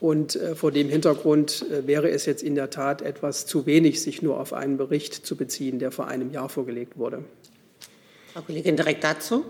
Und 0.00 0.34
äh, 0.34 0.56
vor 0.56 0.72
dem 0.72 0.88
Hintergrund 0.88 1.64
äh, 1.70 1.86
wäre 1.86 2.10
es 2.10 2.26
jetzt 2.26 2.42
in 2.42 2.56
der 2.56 2.70
Tat 2.70 3.00
etwas 3.00 3.46
zu 3.46 3.64
wenig, 3.64 4.02
sich 4.02 4.20
nur 4.20 4.40
auf 4.40 4.52
einen 4.52 4.76
Bericht 4.76 5.14
zu 5.24 5.36
beziehen, 5.36 5.78
der 5.78 5.92
vor 5.92 6.08
einem 6.08 6.32
Jahr 6.32 6.48
vorgelegt 6.48 6.98
wurde. 6.98 7.22
Frau 8.32 8.42
Kollegin, 8.42 8.74
direkt 8.74 9.04
dazu? 9.04 9.44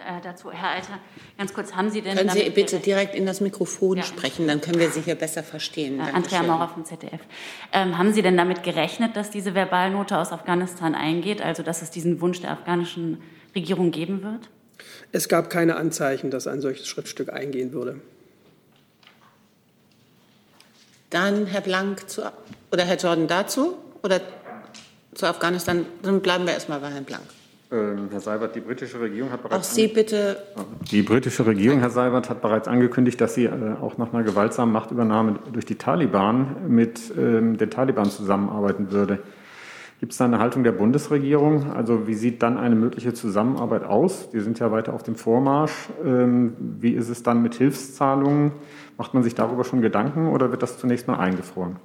Äh, 0.00 0.20
dazu, 0.22 0.50
Herr 0.52 0.70
Alter, 0.70 0.98
ganz 1.36 1.52
kurz, 1.52 1.74
haben 1.74 1.90
Sie 1.90 2.02
denn. 2.02 2.16
Können 2.16 2.30
Sie 2.30 2.50
bitte 2.50 2.78
direkt 2.78 3.14
in 3.14 3.26
das 3.26 3.40
Mikrofon 3.40 3.98
ja. 3.98 4.02
sprechen, 4.02 4.46
dann 4.46 4.60
können 4.60 4.78
wir 4.78 4.90
Sie 4.90 5.00
hier 5.00 5.14
besser 5.14 5.42
verstehen. 5.42 5.98
Äh, 5.98 6.10
Andrea 6.12 6.42
Maurer 6.42 6.68
vom 6.68 6.84
ZDF. 6.84 7.20
Ähm, 7.72 7.98
haben 7.98 8.12
Sie 8.12 8.22
denn 8.22 8.36
damit 8.36 8.62
gerechnet, 8.62 9.16
dass 9.16 9.30
diese 9.30 9.54
Verbalnote 9.54 10.18
aus 10.18 10.32
Afghanistan 10.32 10.94
eingeht, 10.94 11.42
also 11.42 11.62
dass 11.62 11.82
es 11.82 11.90
diesen 11.90 12.20
Wunsch 12.20 12.40
der 12.40 12.52
afghanischen 12.52 13.22
Regierung 13.54 13.90
geben 13.90 14.22
wird? 14.22 14.48
Es 15.10 15.28
gab 15.28 15.50
keine 15.50 15.76
Anzeichen, 15.76 16.30
dass 16.30 16.46
ein 16.46 16.60
solches 16.60 16.86
Schriftstück 16.86 17.32
eingehen 17.32 17.72
würde. 17.72 18.00
Dann 21.10 21.46
Herr 21.46 21.62
Blank 21.62 22.08
zu, 22.08 22.22
oder 22.70 22.84
Herr 22.84 22.96
Jordan 22.96 23.26
dazu 23.26 23.78
oder 24.02 24.20
zu 25.14 25.26
Afghanistan. 25.26 25.86
Dann 26.02 26.20
bleiben 26.20 26.46
wir 26.46 26.52
erstmal 26.52 26.80
bei 26.80 26.90
Herrn 26.90 27.04
Blank. 27.04 27.24
Ähm, 27.70 28.08
Herr 28.10 28.20
Seibert, 28.20 28.56
die 28.56 28.60
britische 28.60 28.98
Regierung 28.98 29.30
hat 29.30 29.42
bereits. 29.42 29.68
Auch 29.68 29.74
Sie 29.74 29.88
bitte. 29.88 30.38
Die 30.90 31.02
britische 31.02 31.44
Regierung, 31.44 31.80
Herr 31.80 31.90
Seibert, 31.90 32.30
hat 32.30 32.40
bereits 32.40 32.66
angekündigt, 32.66 33.20
dass 33.20 33.34
sie 33.34 33.44
äh, 33.44 33.74
auch 33.80 33.98
nach 33.98 34.14
einer 34.14 34.22
gewaltsamen 34.22 34.72
Machtübernahme 34.72 35.38
durch 35.52 35.66
die 35.66 35.74
Taliban 35.74 36.68
mit 36.68 37.12
ähm, 37.18 37.58
den 37.58 37.70
Taliban 37.70 38.06
zusammenarbeiten 38.06 38.90
würde. 38.90 39.18
Gibt 40.00 40.12
es 40.12 40.18
da 40.18 40.24
eine 40.24 40.38
Haltung 40.38 40.64
der 40.64 40.72
Bundesregierung? 40.72 41.72
Also 41.72 42.06
wie 42.06 42.14
sieht 42.14 42.42
dann 42.42 42.56
eine 42.56 42.76
mögliche 42.76 43.12
Zusammenarbeit 43.12 43.84
aus? 43.84 44.30
Die 44.30 44.40
sind 44.40 44.60
ja 44.60 44.70
weiter 44.72 44.94
auf 44.94 45.02
dem 45.02 45.16
Vormarsch. 45.16 45.88
Ähm, 46.02 46.54
wie 46.58 46.92
ist 46.92 47.10
es 47.10 47.22
dann 47.22 47.42
mit 47.42 47.56
Hilfszahlungen? 47.56 48.52
Macht 48.96 49.12
man 49.12 49.22
sich 49.24 49.34
darüber 49.34 49.64
schon 49.64 49.82
Gedanken 49.82 50.28
oder 50.28 50.50
wird 50.52 50.62
das 50.62 50.78
zunächst 50.78 51.06
mal 51.06 51.18
eingefroren? 51.18 51.76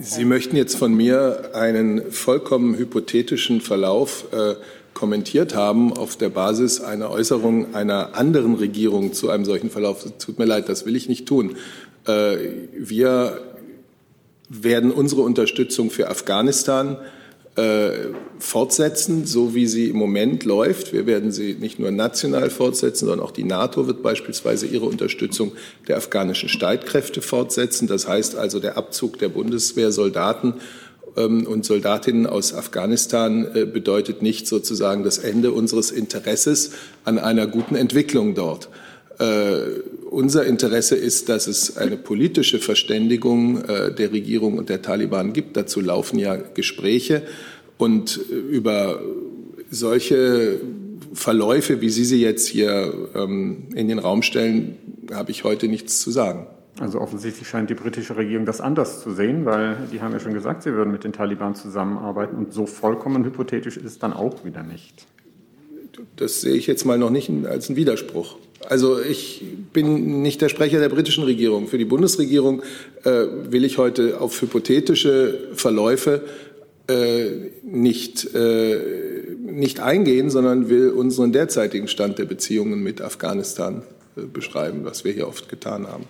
Sie 0.00 0.24
möchten 0.24 0.56
jetzt 0.56 0.76
von 0.76 0.94
mir 0.94 1.50
einen 1.54 2.12
vollkommen 2.12 2.76
hypothetischen 2.76 3.60
Verlauf 3.60 4.26
äh, 4.32 4.54
kommentiert 4.94 5.54
haben 5.54 5.92
auf 5.92 6.16
der 6.16 6.30
Basis 6.30 6.80
einer 6.80 7.10
Äußerung 7.10 7.74
einer 7.74 8.14
anderen 8.14 8.54
Regierung 8.54 9.12
zu 9.12 9.28
einem 9.30 9.44
solchen 9.44 9.70
Verlauf. 9.70 10.06
Tut 10.18 10.38
mir 10.38 10.46
leid, 10.46 10.68
das 10.68 10.86
will 10.86 10.96
ich 10.96 11.08
nicht 11.08 11.26
tun. 11.26 11.56
Äh, 12.06 12.36
wir 12.76 13.40
werden 14.48 14.90
unsere 14.90 15.22
Unterstützung 15.22 15.90
für 15.90 16.08
Afghanistan 16.08 16.96
äh, 17.56 18.10
fortsetzen, 18.38 19.24
so 19.24 19.54
wie 19.54 19.66
sie 19.66 19.88
im 19.88 19.96
Moment 19.96 20.44
läuft. 20.44 20.92
Wir 20.92 21.06
werden 21.06 21.32
sie 21.32 21.54
nicht 21.54 21.78
nur 21.78 21.90
national 21.90 22.50
fortsetzen, 22.50 23.06
sondern 23.06 23.24
auch 23.26 23.30
die 23.30 23.44
NATO 23.44 23.86
wird 23.86 24.02
beispielsweise 24.02 24.66
ihre 24.66 24.84
Unterstützung 24.84 25.52
der 25.88 25.96
afghanischen 25.96 26.48
Streitkräfte 26.48 27.22
fortsetzen. 27.22 27.86
Das 27.86 28.06
heißt 28.06 28.36
also, 28.36 28.60
der 28.60 28.76
Abzug 28.76 29.18
der 29.18 29.30
Bundeswehrsoldaten 29.30 30.54
ähm, 31.16 31.46
und 31.46 31.64
Soldatinnen 31.64 32.26
aus 32.26 32.52
Afghanistan 32.52 33.48
äh, 33.54 33.64
bedeutet 33.64 34.20
nicht 34.20 34.46
sozusagen 34.46 35.02
das 35.02 35.18
Ende 35.18 35.52
unseres 35.52 35.90
Interesses 35.90 36.72
an 37.04 37.18
einer 37.18 37.46
guten 37.46 37.74
Entwicklung 37.74 38.34
dort. 38.34 38.68
Äh, 39.18 39.80
unser 40.10 40.46
Interesse 40.46 40.96
ist, 40.96 41.28
dass 41.28 41.46
es 41.46 41.76
eine 41.76 41.96
politische 41.96 42.58
Verständigung 42.58 43.62
äh, 43.64 43.94
der 43.94 44.12
Regierung 44.12 44.58
und 44.58 44.68
der 44.68 44.82
Taliban 44.82 45.32
gibt. 45.32 45.56
Dazu 45.56 45.80
laufen 45.80 46.18
ja 46.18 46.36
Gespräche. 46.36 47.22
Und 47.78 48.20
äh, 48.30 48.34
über 48.34 49.00
solche 49.70 50.60
Verläufe, 51.12 51.80
wie 51.80 51.90
Sie 51.90 52.04
sie 52.04 52.20
jetzt 52.20 52.46
hier 52.46 52.92
ähm, 53.14 53.68
in 53.74 53.88
den 53.88 53.98
Raum 53.98 54.22
stellen, 54.22 54.76
habe 55.12 55.30
ich 55.30 55.44
heute 55.44 55.68
nichts 55.68 56.00
zu 56.00 56.10
sagen. 56.10 56.46
Also 56.78 57.00
offensichtlich 57.00 57.48
scheint 57.48 57.70
die 57.70 57.74
britische 57.74 58.16
Regierung 58.16 58.44
das 58.44 58.60
anders 58.60 59.02
zu 59.02 59.12
sehen, 59.12 59.46
weil 59.46 59.78
die 59.92 60.02
haben 60.02 60.12
ja 60.12 60.20
schon 60.20 60.34
gesagt, 60.34 60.62
sie 60.62 60.74
würden 60.74 60.92
mit 60.92 61.04
den 61.04 61.12
Taliban 61.12 61.54
zusammenarbeiten 61.54 62.36
und 62.36 62.52
so 62.52 62.66
vollkommen 62.66 63.24
hypothetisch 63.24 63.78
ist 63.78 63.86
es 63.86 63.98
dann 63.98 64.12
auch 64.12 64.44
wieder 64.44 64.62
nicht. 64.62 65.06
Das 66.16 66.42
sehe 66.42 66.54
ich 66.54 66.66
jetzt 66.66 66.84
mal 66.84 66.98
noch 66.98 67.08
nicht 67.08 67.30
als 67.46 67.68
einen 67.68 67.76
Widerspruch. 67.76 68.36
Also 68.68 69.00
ich 69.00 69.44
bin 69.72 70.22
nicht 70.22 70.40
der 70.42 70.48
Sprecher 70.48 70.80
der 70.80 70.88
britischen 70.88 71.24
Regierung. 71.24 71.68
Für 71.68 71.78
die 71.78 71.84
Bundesregierung 71.84 72.62
äh, 73.04 73.10
will 73.50 73.64
ich 73.64 73.78
heute 73.78 74.20
auf 74.20 74.40
hypothetische 74.40 75.50
Verläufe 75.54 76.22
äh, 76.88 77.50
nicht, 77.62 78.34
äh, 78.34 79.36
nicht 79.40 79.80
eingehen, 79.80 80.30
sondern 80.30 80.68
will 80.68 80.90
unseren 80.90 81.32
derzeitigen 81.32 81.88
Stand 81.88 82.18
der 82.18 82.26
Beziehungen 82.26 82.82
mit 82.82 83.02
Afghanistan 83.02 83.82
äh, 84.16 84.22
beschreiben, 84.22 84.84
was 84.84 85.04
wir 85.04 85.12
hier 85.12 85.28
oft 85.28 85.48
getan 85.48 85.86
haben. 85.86 86.04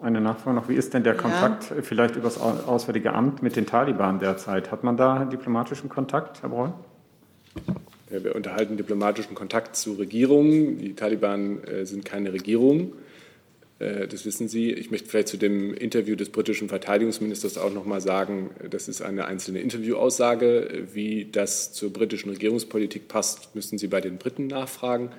Eine 0.00 0.22
Nachfrage 0.22 0.56
noch. 0.56 0.68
Wie 0.70 0.74
ist 0.74 0.94
denn 0.94 1.04
der 1.04 1.14
Kontakt 1.14 1.68
ja. 1.68 1.76
vielleicht 1.82 2.16
über 2.16 2.24
das 2.24 2.40
Auswärtige 2.40 3.12
Amt 3.12 3.42
mit 3.42 3.56
den 3.56 3.66
Taliban 3.66 4.18
derzeit? 4.18 4.72
Hat 4.72 4.82
man 4.82 4.96
da 4.96 5.26
diplomatischen 5.26 5.90
Kontakt, 5.90 6.40
Herr 6.40 6.48
Breul? 6.48 6.72
Wir 8.10 8.34
unterhalten 8.34 8.76
diplomatischen 8.76 9.36
Kontakt 9.36 9.76
zu 9.76 9.92
Regierungen. 9.92 10.78
Die 10.78 10.94
Taliban 10.94 11.62
äh, 11.64 11.86
sind 11.86 12.04
keine 12.04 12.32
Regierung. 12.32 12.92
Äh, 13.78 14.08
das 14.08 14.26
wissen 14.26 14.48
Sie. 14.48 14.72
Ich 14.72 14.90
möchte 14.90 15.08
vielleicht 15.08 15.28
zu 15.28 15.36
dem 15.36 15.72
Interview 15.74 16.16
des 16.16 16.30
britischen 16.30 16.68
Verteidigungsministers 16.68 17.56
auch 17.56 17.72
noch 17.72 17.84
mal 17.84 18.00
sagen, 18.00 18.50
das 18.68 18.88
ist 18.88 19.00
eine 19.00 19.26
einzelne 19.26 19.60
Interviewaussage. 19.60 20.88
Wie 20.92 21.28
das 21.30 21.72
zur 21.72 21.92
britischen 21.92 22.30
Regierungspolitik 22.30 23.06
passt, 23.06 23.54
müssen 23.54 23.78
Sie 23.78 23.86
bei 23.86 24.00
den 24.00 24.18
Briten 24.18 24.48
nachfragen. 24.48 25.10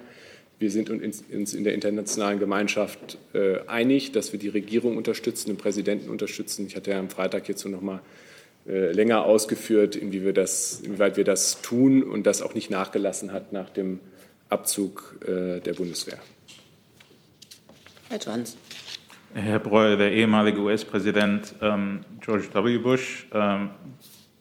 Wir 0.60 0.69
sind 0.69 0.91
uns 0.91 1.23
in 1.54 1.63
der 1.63 1.73
internationalen 1.73 2.39
Gemeinschaft 2.39 3.17
äh, 3.34 3.60
einig, 3.65 4.12
dass 4.12 4.32
wir 4.32 4.39
die 4.39 4.49
Regierung 4.49 4.95
unterstützen, 4.95 5.47
den 5.47 5.58
Präsidenten 5.58 6.08
unterstützen. 6.10 6.67
Ich 6.67 6.75
hatte 6.75 6.91
ja 6.91 6.99
am 6.99 7.10
Freitag 7.10 7.47
hierzu 7.47 7.67
noch 7.67 7.82
mal 7.82 8.01
länger 8.65 9.24
ausgeführt, 9.24 9.95
inwie 9.95 10.24
wir 10.24 10.34
das, 10.34 10.82
inwieweit 10.82 11.17
wir 11.17 11.24
das 11.24 11.62
tun 11.62 12.04
und 12.04 12.28
das 12.28 12.41
auch 12.41 12.54
nicht 12.54 12.69
nachgelassen 12.69 13.32
hat 13.34 13.52
nach 13.54 13.69
dem 13.69 14.00
Abzug 14.50 15.17
äh, 15.26 15.60
der 15.60 15.74
Bundeswehr. 15.74 16.19
Herr 18.10 18.19
Johns. 18.19 18.58
Herr 19.34 19.60
Breuer, 19.60 19.95
der 19.95 20.12
ehemalige 20.12 20.60
US-Präsident 20.60 21.56
ähm, 21.62 22.02
George 22.19 22.50
W. 22.54 22.78
Bush 22.80 23.28
ähm, 23.34 23.69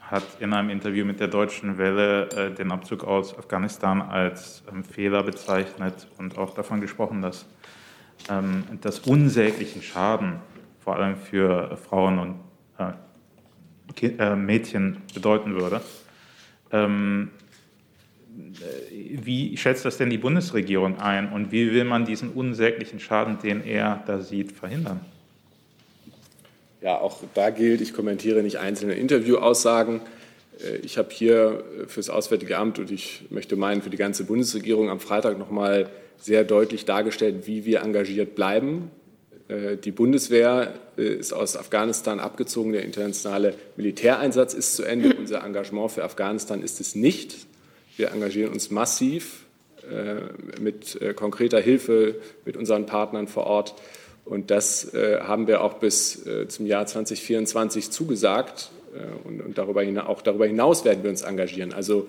hat 0.01 0.25
in 0.41 0.53
einem 0.53 0.71
Interview 0.71 1.05
mit 1.05 1.21
der 1.21 1.29
Deutschen 1.29 1.79
Welle 1.79 2.29
äh, 2.31 2.51
den 2.51 2.73
Abzug 2.73 3.05
aus 3.05 3.39
Afghanistan 3.39 4.03
als 4.03 4.65
ähm, 4.71 4.83
Fehler 4.83 5.23
bezeichnet 5.23 6.09
und 6.19 6.37
auch 6.37 6.55
davon 6.55 6.81
gesprochen, 6.81 7.23
dass 7.23 7.47
ähm, 8.29 8.65
das 8.81 8.99
unsäglichen 8.99 9.83
Schaden 9.83 10.41
vor 10.81 10.97
allem 10.97 11.17
für 11.17 11.77
Frauen 11.77 12.19
und 12.19 12.41
äh, 12.79 12.89
äh, 12.89 12.93
Mädchen 14.37 14.99
bedeuten 15.15 15.55
würde. 15.55 15.81
Ähm, 16.73 17.31
wie 18.91 19.57
schätzt 19.57 19.85
das 19.85 19.99
denn 19.99 20.11
die 20.11 20.19
Bundesregierung 20.19 20.99
ein 20.99 21.33
und 21.33 21.53
wie 21.53 21.73
will 21.73 21.85
man 21.85 22.05
diesen 22.05 22.31
unsäglichen 22.31 23.01
Schaden, 23.01 23.39
den 23.43 23.65
er 23.65 24.03
da 24.07 24.21
sieht, 24.21 24.53
verhindern? 24.53 25.01
Ja, 26.81 26.99
auch 26.99 27.19
da 27.35 27.51
gilt, 27.51 27.81
ich 27.81 27.93
kommentiere 27.93 28.43
nicht 28.43 28.59
einzelne 28.59 28.95
Interviewaussagen. 28.95 30.01
Äh, 30.63 30.77
ich 30.77 30.97
habe 30.97 31.11
hier 31.11 31.65
für 31.89 32.01
das 32.01 32.09
Auswärtige 32.09 32.57
Amt 32.57 32.79
und 32.79 32.91
ich 32.91 33.25
möchte 33.31 33.57
meinen 33.57 33.83
für 33.83 33.91
die 33.91 33.97
ganze 33.97 34.25
Bundesregierung 34.25 34.89
am 34.89 35.01
Freitag 35.01 35.39
noch 35.39 35.51
mal 35.51 35.91
sehr 36.17 36.45
deutlich 36.45 36.85
dargestellt, 36.85 37.47
wie 37.47 37.65
wir 37.65 37.83
engagiert 37.83 38.35
bleiben 38.35 38.85
äh, 38.85 39.00
die 39.77 39.91
Bundeswehr 39.91 40.75
äh, 40.97 41.15
ist 41.15 41.33
aus 41.33 41.57
Afghanistan 41.57 42.21
abgezogen, 42.21 42.73
der 42.73 42.85
internationale 42.85 43.55
Militäreinsatz 43.77 44.55
ist 44.55 44.77
zu 44.77 44.85
Ende. 44.85 45.15
Unser 45.17 45.45
Engagement 45.45 45.91
für 45.91 46.05
Afghanistan 46.05 46.63
ist 46.63 46.81
es 46.81 46.95
nicht. 46.95 47.47
Wir 47.97 48.13
engagieren 48.13 48.53
uns 48.53 48.71
massiv 48.71 49.45
äh, 49.91 50.61
mit 50.61 50.99
konkreter 51.17 51.61
Hilfe 51.61 52.17
mit 52.45 52.57
unseren 52.57 52.87
Partnern 52.87 53.27
vor 53.27 53.47
Ort. 53.47 53.75
Und 54.25 54.51
das 54.53 54.93
haben 54.95 55.49
wir 55.49 55.63
auch 55.63 55.75
bis 55.75 56.23
zum 56.49 56.67
Jahr 56.67 56.87
2024 56.87 57.91
zugesagt. 57.91 58.71
Und 59.25 59.59
darüber 59.59 59.83
auch 60.07 60.23
darüber 60.23 60.47
hinaus 60.47 60.85
werden 60.85 61.03
wir 61.03 61.11
uns 61.11 61.23
engagieren. 61.23 61.73
Also 61.73 62.07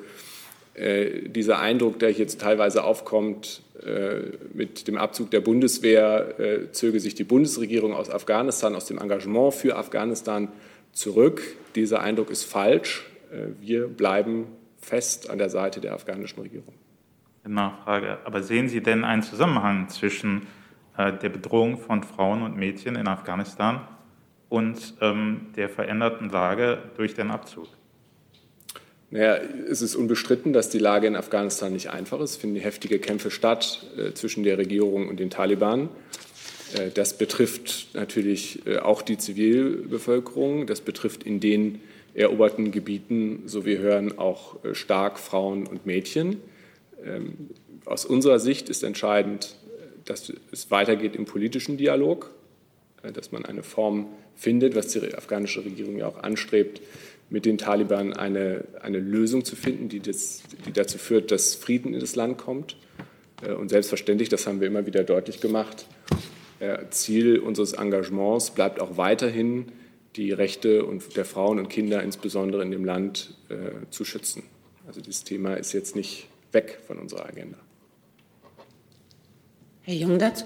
dieser 0.74 1.60
Eindruck, 1.60 2.00
der 2.00 2.12
jetzt 2.12 2.40
teilweise 2.40 2.86
aufkommt, 2.86 3.62
äh, 3.84 4.38
mit 4.54 4.88
dem 4.88 4.98
Abzug 4.98 5.32
der 5.32 5.42
Bundeswehr 5.42 6.40
äh, 6.40 6.72
zöge 6.72 7.00
sich 7.00 7.16
die 7.16 7.24
Bundesregierung 7.24 7.94
aus 7.94 8.12
Afghanistan, 8.12 8.76
aus 8.76 8.86
dem 8.86 9.00
Engagement 9.00 9.56
für 9.56 9.76
Afghanistan 9.76 10.50
zurück. 10.92 11.42
Dieser 11.74 12.02
Eindruck 12.02 12.30
ist 12.30 12.44
falsch. 12.44 13.08
Äh, 13.32 13.60
wir 13.60 13.88
bleiben 13.88 14.46
fest 14.80 15.32
an 15.32 15.40
der 15.40 15.50
Seite 15.50 15.82
der 15.82 15.94
afghanischen 15.94 16.42
Regierung. 16.42 16.74
Nachfrage. 17.44 18.20
Aber 18.24 18.44
sehen 18.44 18.70
Sie 18.70 18.82
denn 18.82 19.04
einen 19.04 19.24
Zusammenhang 19.24 19.90
zwischen 19.90 20.46
der 20.98 21.30
Bedrohung 21.30 21.78
von 21.78 22.04
Frauen 22.04 22.44
und 22.44 22.58
Mädchen 22.58 22.96
in 22.96 23.08
Afghanistan 23.08 23.88
und 24.50 24.96
ähm, 25.02 25.48
der 25.56 25.70
veränderten 25.70 26.30
Lage 26.30 26.80
durch 26.98 27.16
den 27.16 27.32
Abzug? 27.32 27.68
Naja, 29.14 29.42
es 29.70 29.82
ist 29.82 29.96
unbestritten, 29.96 30.54
dass 30.54 30.70
die 30.70 30.80
Lage 30.80 31.06
in 31.06 31.18
Afghanistan 31.18 31.74
nicht 31.74 31.90
einfach 31.90 32.22
ist. 32.22 32.32
Es 32.32 32.36
finden 32.38 32.56
heftige 32.56 32.98
Kämpfe 32.98 33.30
statt 33.30 33.86
äh, 33.98 34.14
zwischen 34.14 34.44
der 34.44 34.58
Regierung 34.58 35.10
und 35.10 35.20
den 35.20 35.30
Taliban. 35.30 35.90
Äh, 36.78 36.92
das 36.92 37.18
betrifft 37.18 37.90
natürlich 37.94 38.66
äh, 38.66 38.78
auch 38.78 39.02
die 39.02 39.18
Zivilbevölkerung. 39.18 40.66
Das 40.66 40.80
betrifft 40.80 41.24
in 41.24 41.42
den 41.42 41.82
eroberten 42.14 42.72
Gebieten, 42.72 43.44
so 43.48 43.66
wir 43.66 43.80
hören, 43.80 44.18
auch 44.18 44.64
äh, 44.64 44.76
stark 44.76 45.20
Frauen 45.20 45.68
und 45.68 45.86
Mädchen. 45.86 46.38
Ähm, 47.06 47.50
aus 47.84 48.06
unserer 48.06 48.40
Sicht 48.40 48.70
ist 48.70 48.82
entscheidend, 48.82 49.58
dass 50.06 50.32
es 50.54 50.72
weitergeht 50.72 51.18
im 51.18 51.26
politischen 51.26 51.76
Dialog, 51.76 52.32
äh, 53.04 53.12
dass 53.12 53.34
man 53.34 53.44
eine 53.44 53.64
Form 53.64 54.08
findet, 54.36 54.76
was 54.76 54.88
die 54.88 55.14
afghanische 55.14 55.66
Regierung 55.66 55.98
ja 55.98 56.08
auch 56.08 56.24
anstrebt, 56.24 56.82
mit 57.32 57.46
den 57.46 57.58
Taliban 57.58 58.14
eine, 58.14 58.66
eine 58.82 59.00
Lösung 59.00 59.46
zu 59.46 59.56
finden, 59.56 59.90
die, 59.90 60.02
das, 60.02 60.44
die 60.66 60.74
dazu 60.74 60.98
führt, 60.98 61.32
dass 61.32 61.56
Frieden 61.56 61.94
in 61.94 62.00
das 62.02 62.16
Land 62.16 62.38
kommt. 62.38 62.76
Äh, 63.42 63.54
und 63.54 63.70
selbstverständlich, 63.70 64.30
das 64.30 64.46
haben 64.46 64.60
wir 64.60 64.68
immer 64.68 64.86
wieder 64.86 65.04
deutlich 65.04 65.40
gemacht, 65.40 65.88
äh, 66.60 66.78
Ziel 66.92 67.40
unseres 67.40 67.74
Engagements 67.74 68.52
bleibt 68.52 68.80
auch 68.80 68.98
weiterhin, 68.98 69.72
die 70.18 70.34
Rechte 70.34 70.86
der 71.16 71.24
Frauen 71.24 71.58
und 71.58 71.70
Kinder 71.70 72.04
insbesondere 72.04 72.62
in 72.64 72.72
dem 72.72 72.84
Land 72.84 73.34
äh, 73.48 73.90
zu 73.92 74.04
schützen. 74.04 74.44
Also 74.86 75.00
dieses 75.00 75.24
Thema 75.24 75.54
ist 75.54 75.72
jetzt 75.72 75.96
nicht 75.96 76.28
weg 76.52 76.80
von 76.86 77.00
unserer 77.00 77.26
Agenda. 77.26 77.58
Herr 79.84 79.96
Jung 79.96 80.20
dazu? 80.20 80.44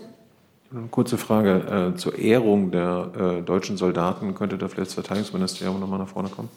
Kurze 0.92 1.18
Frage 1.18 1.94
äh, 1.94 1.98
zur 1.98 2.18
Ehrung 2.18 2.72
der 2.72 3.12
äh, 3.18 3.42
deutschen 3.42 3.78
Soldaten. 3.78 4.36
Könnte 4.36 4.58
da 4.58 4.68
vielleicht 4.68 4.88
das 4.88 4.94
Verteidigungsministerium 4.96 5.80
nochmal 5.80 6.00
nach 6.00 6.10
vorne 6.10 6.30
kommen? 6.30 6.50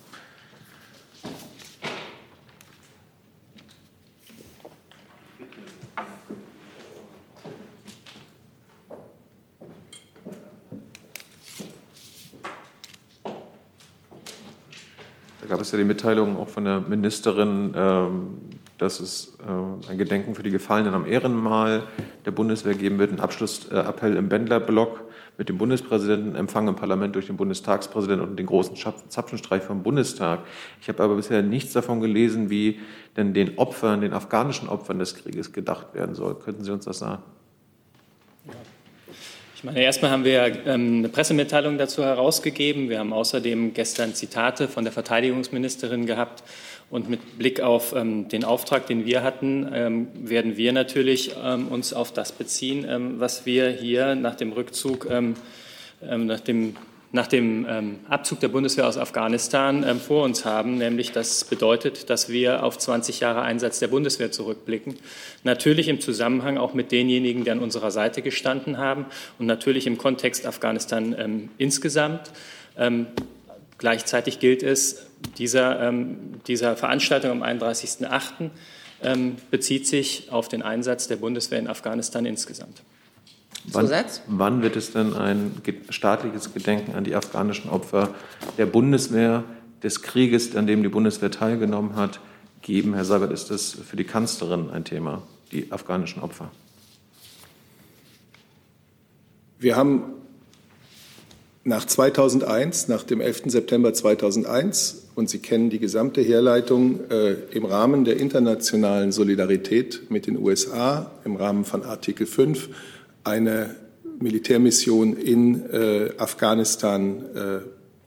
gab 15.49 15.61
es 15.61 15.73
ja 15.73 15.79
die 15.79 15.85
Mitteilung 15.85 16.37
auch 16.37 16.49
von 16.49 16.64
der 16.64 16.81
Ministerin, 16.81 17.73
ähm, 17.75 18.39
dass 18.79 19.01
es 19.01 19.37
äh, 19.41 19.91
ein 19.91 19.99
Gedenken 19.99 20.35
für 20.35 20.43
die 20.43 20.51
Gefallenen 20.51 20.95
am 20.95 21.07
Ehrenmal 21.07 21.83
der 22.24 22.31
Bundeswehr 22.31 22.74
geben 22.74 22.99
wird. 22.99 23.12
Ein 23.12 23.20
Abschlussappell 23.20 24.16
im 24.16 24.29
Bändlerblock 24.29 25.05
mit 25.37 25.49
dem 25.49 25.59
Bundespräsidenten, 25.59 26.35
Empfang 26.35 26.66
im 26.66 26.76
Parlament 26.76 27.14
durch 27.14 27.26
den 27.26 27.37
Bundestagspräsidenten 27.37 28.29
und 28.29 28.37
den 28.37 28.47
großen 28.47 28.76
Zapfenstreich 29.09 29.62
vom 29.62 29.83
Bundestag. 29.83 30.41
Ich 30.81 30.89
habe 30.89 31.03
aber 31.03 31.16
bisher 31.16 31.43
nichts 31.43 31.72
davon 31.72 32.01
gelesen, 32.01 32.51
wie 32.51 32.81
denn 33.16 33.35
den 33.35 33.59
Opfern, 33.59 34.01
den 34.01 34.12
afghanischen 34.12 34.68
Opfern 34.68 34.99
des 34.99 35.14
Krieges 35.14 35.53
gedacht 35.53 35.95
werden 35.95 36.14
soll. 36.14 36.37
Könnten 36.37 36.64
Sie 36.64 36.72
uns 36.72 36.85
das 36.85 36.99
sagen? 36.99 37.22
Ich 39.59 39.64
meine, 39.64 39.83
erstmal 39.83 40.12
haben 40.12 40.22
wir 40.22 40.66
ähm, 40.66 40.99
eine 40.99 41.09
Pressemitteilung 41.09 41.79
dazu 41.79 42.05
herausgegeben. 42.05 42.89
Wir 42.89 43.01
haben 43.01 43.12
außerdem 43.12 43.74
gestern 43.74 44.14
Zitate 44.14 44.68
von 44.68 44.85
der 44.85 44.93
Verteidigungsministerin 44.93 46.07
gehabt. 46.07 46.45
Und 46.91 47.11
mit 47.11 47.39
Blick 47.39 47.61
auf 47.61 47.95
ähm, 47.95 48.28
den 48.28 48.45
Auftrag, 48.45 48.86
den 48.86 49.05
wir 49.05 49.22
hatten, 49.22 49.68
ähm, 49.72 50.09
werden 50.14 50.57
wir 50.57 50.72
natürlich 50.72 51.32
ähm, 51.43 51.68
uns 51.68 51.93
auf 51.93 52.12
das 52.12 52.32
beziehen, 52.32 52.86
ähm, 52.89 53.20
was 53.20 53.45
wir 53.45 53.68
hier 53.68 54.14
nach 54.14 54.36
dem 54.36 54.53
Rückzug, 54.53 55.07
ähm, 55.11 55.34
nach 56.01 56.41
dem 56.41 56.76
nach 57.11 57.26
dem 57.26 57.66
ähm, 57.68 58.01
Abzug 58.09 58.41
der 58.41 58.49
Bundeswehr 58.49 58.86
aus 58.86 58.99
Afghanistan 58.99 59.82
ähm, 59.86 59.99
vor 59.99 60.24
uns 60.24 60.45
haben, 60.45 60.76
nämlich 60.76 61.11
das 61.12 61.45
bedeutet, 61.45 62.11
dass 62.11 62.28
wir 62.28 62.62
auf 62.62 62.76
20 62.76 63.20
Jahre 63.20 63.41
Einsatz 63.43 63.78
der 63.78 63.89
Bundeswehr 63.89 64.30
zurückblicken. 64.30 64.97
Natürlich 65.43 65.89
im 65.89 66.01
Zusammenhang 66.01 66.59
auch 66.59 66.74
mit 66.74 66.93
denjenigen, 66.93 67.45
die 67.45 67.51
an 67.51 67.61
unserer 67.61 67.91
Seite 67.91 68.20
gestanden 68.20 68.76
haben 68.76 69.07
und 69.39 69.47
natürlich 69.47 69.86
im 69.86 69.97
Kontext 69.97 70.45
Afghanistan 70.45 71.16
ähm, 71.18 71.49
insgesamt. 71.57 72.30
Gleichzeitig 73.79 74.41
gilt 74.41 74.62
es, 74.62 75.07
dieser, 75.39 75.81
ähm, 75.81 76.41
dieser 76.47 76.76
Veranstaltung 76.76 77.31
am 77.31 77.43
31.08. 77.43 78.51
Ähm, 79.01 79.37
bezieht 79.53 79.87
sich 79.87 80.33
auf 80.33 80.49
den 80.49 80.61
Einsatz 80.62 81.07
der 81.07 81.16
Bundeswehr 81.16 81.61
in 81.61 81.68
Afghanistan 81.68 82.26
insgesamt. 82.26 82.83
Wann, 83.70 83.89
wann, 84.26 84.62
wird 84.62 84.74
es 84.74 84.93
denn 84.93 85.14
ein 85.14 85.53
staatliches 85.91 86.53
Gedenken 86.53 86.95
an 86.95 87.05
die 87.05 87.14
afghanischen 87.14 87.70
Opfer 87.70 88.14
der 88.57 88.66
Bundeswehr, 88.66 89.45
des 89.83 90.03
Krieges, 90.03 90.57
an 90.57 90.66
dem 90.66 90.83
die 90.83 90.89
Bundeswehr 90.89 91.31
teilgenommen 91.31 91.97
hat, 91.97 92.20
geben? 92.62 92.95
Herr 92.95 93.05
Sabat, 93.05 93.31
ist 93.31 93.51
das 93.51 93.72
für 93.72 93.97
die 93.97 94.05
Kanzlerin 94.05 94.70
ein 94.70 94.85
Thema, 94.85 95.22
die 95.53 95.70
afghanischen 95.70 96.22
Opfer? 96.22 96.51
Wir 99.59 99.76
haben 99.76 100.18
nach 101.64 101.84
2001, 101.86 102.88
nach 102.88 103.02
dem 103.02 103.20
11. 103.20 103.42
September 103.46 103.92
2001, 103.92 105.09
und 105.14 105.28
Sie 105.28 105.40
kennen 105.40 105.68
die 105.68 105.80
gesamte 105.80 106.20
Herleitung 106.20 107.00
äh, 107.11 107.32
im 107.50 107.64
Rahmen 107.64 108.04
der 108.04 108.18
internationalen 108.18 109.12
Solidarität 109.12 110.11
mit 110.11 110.26
den 110.26 110.38
USA, 110.38 111.11
im 111.24 111.36
Rahmen 111.36 111.64
von 111.64 111.82
Artikel 111.82 112.26
5, 112.26 112.68
eine 113.24 113.74
Militärmission 114.20 115.16
in 115.16 115.68
äh, 115.70 116.11
Afghanistan 116.18 117.24
äh, 117.34 117.59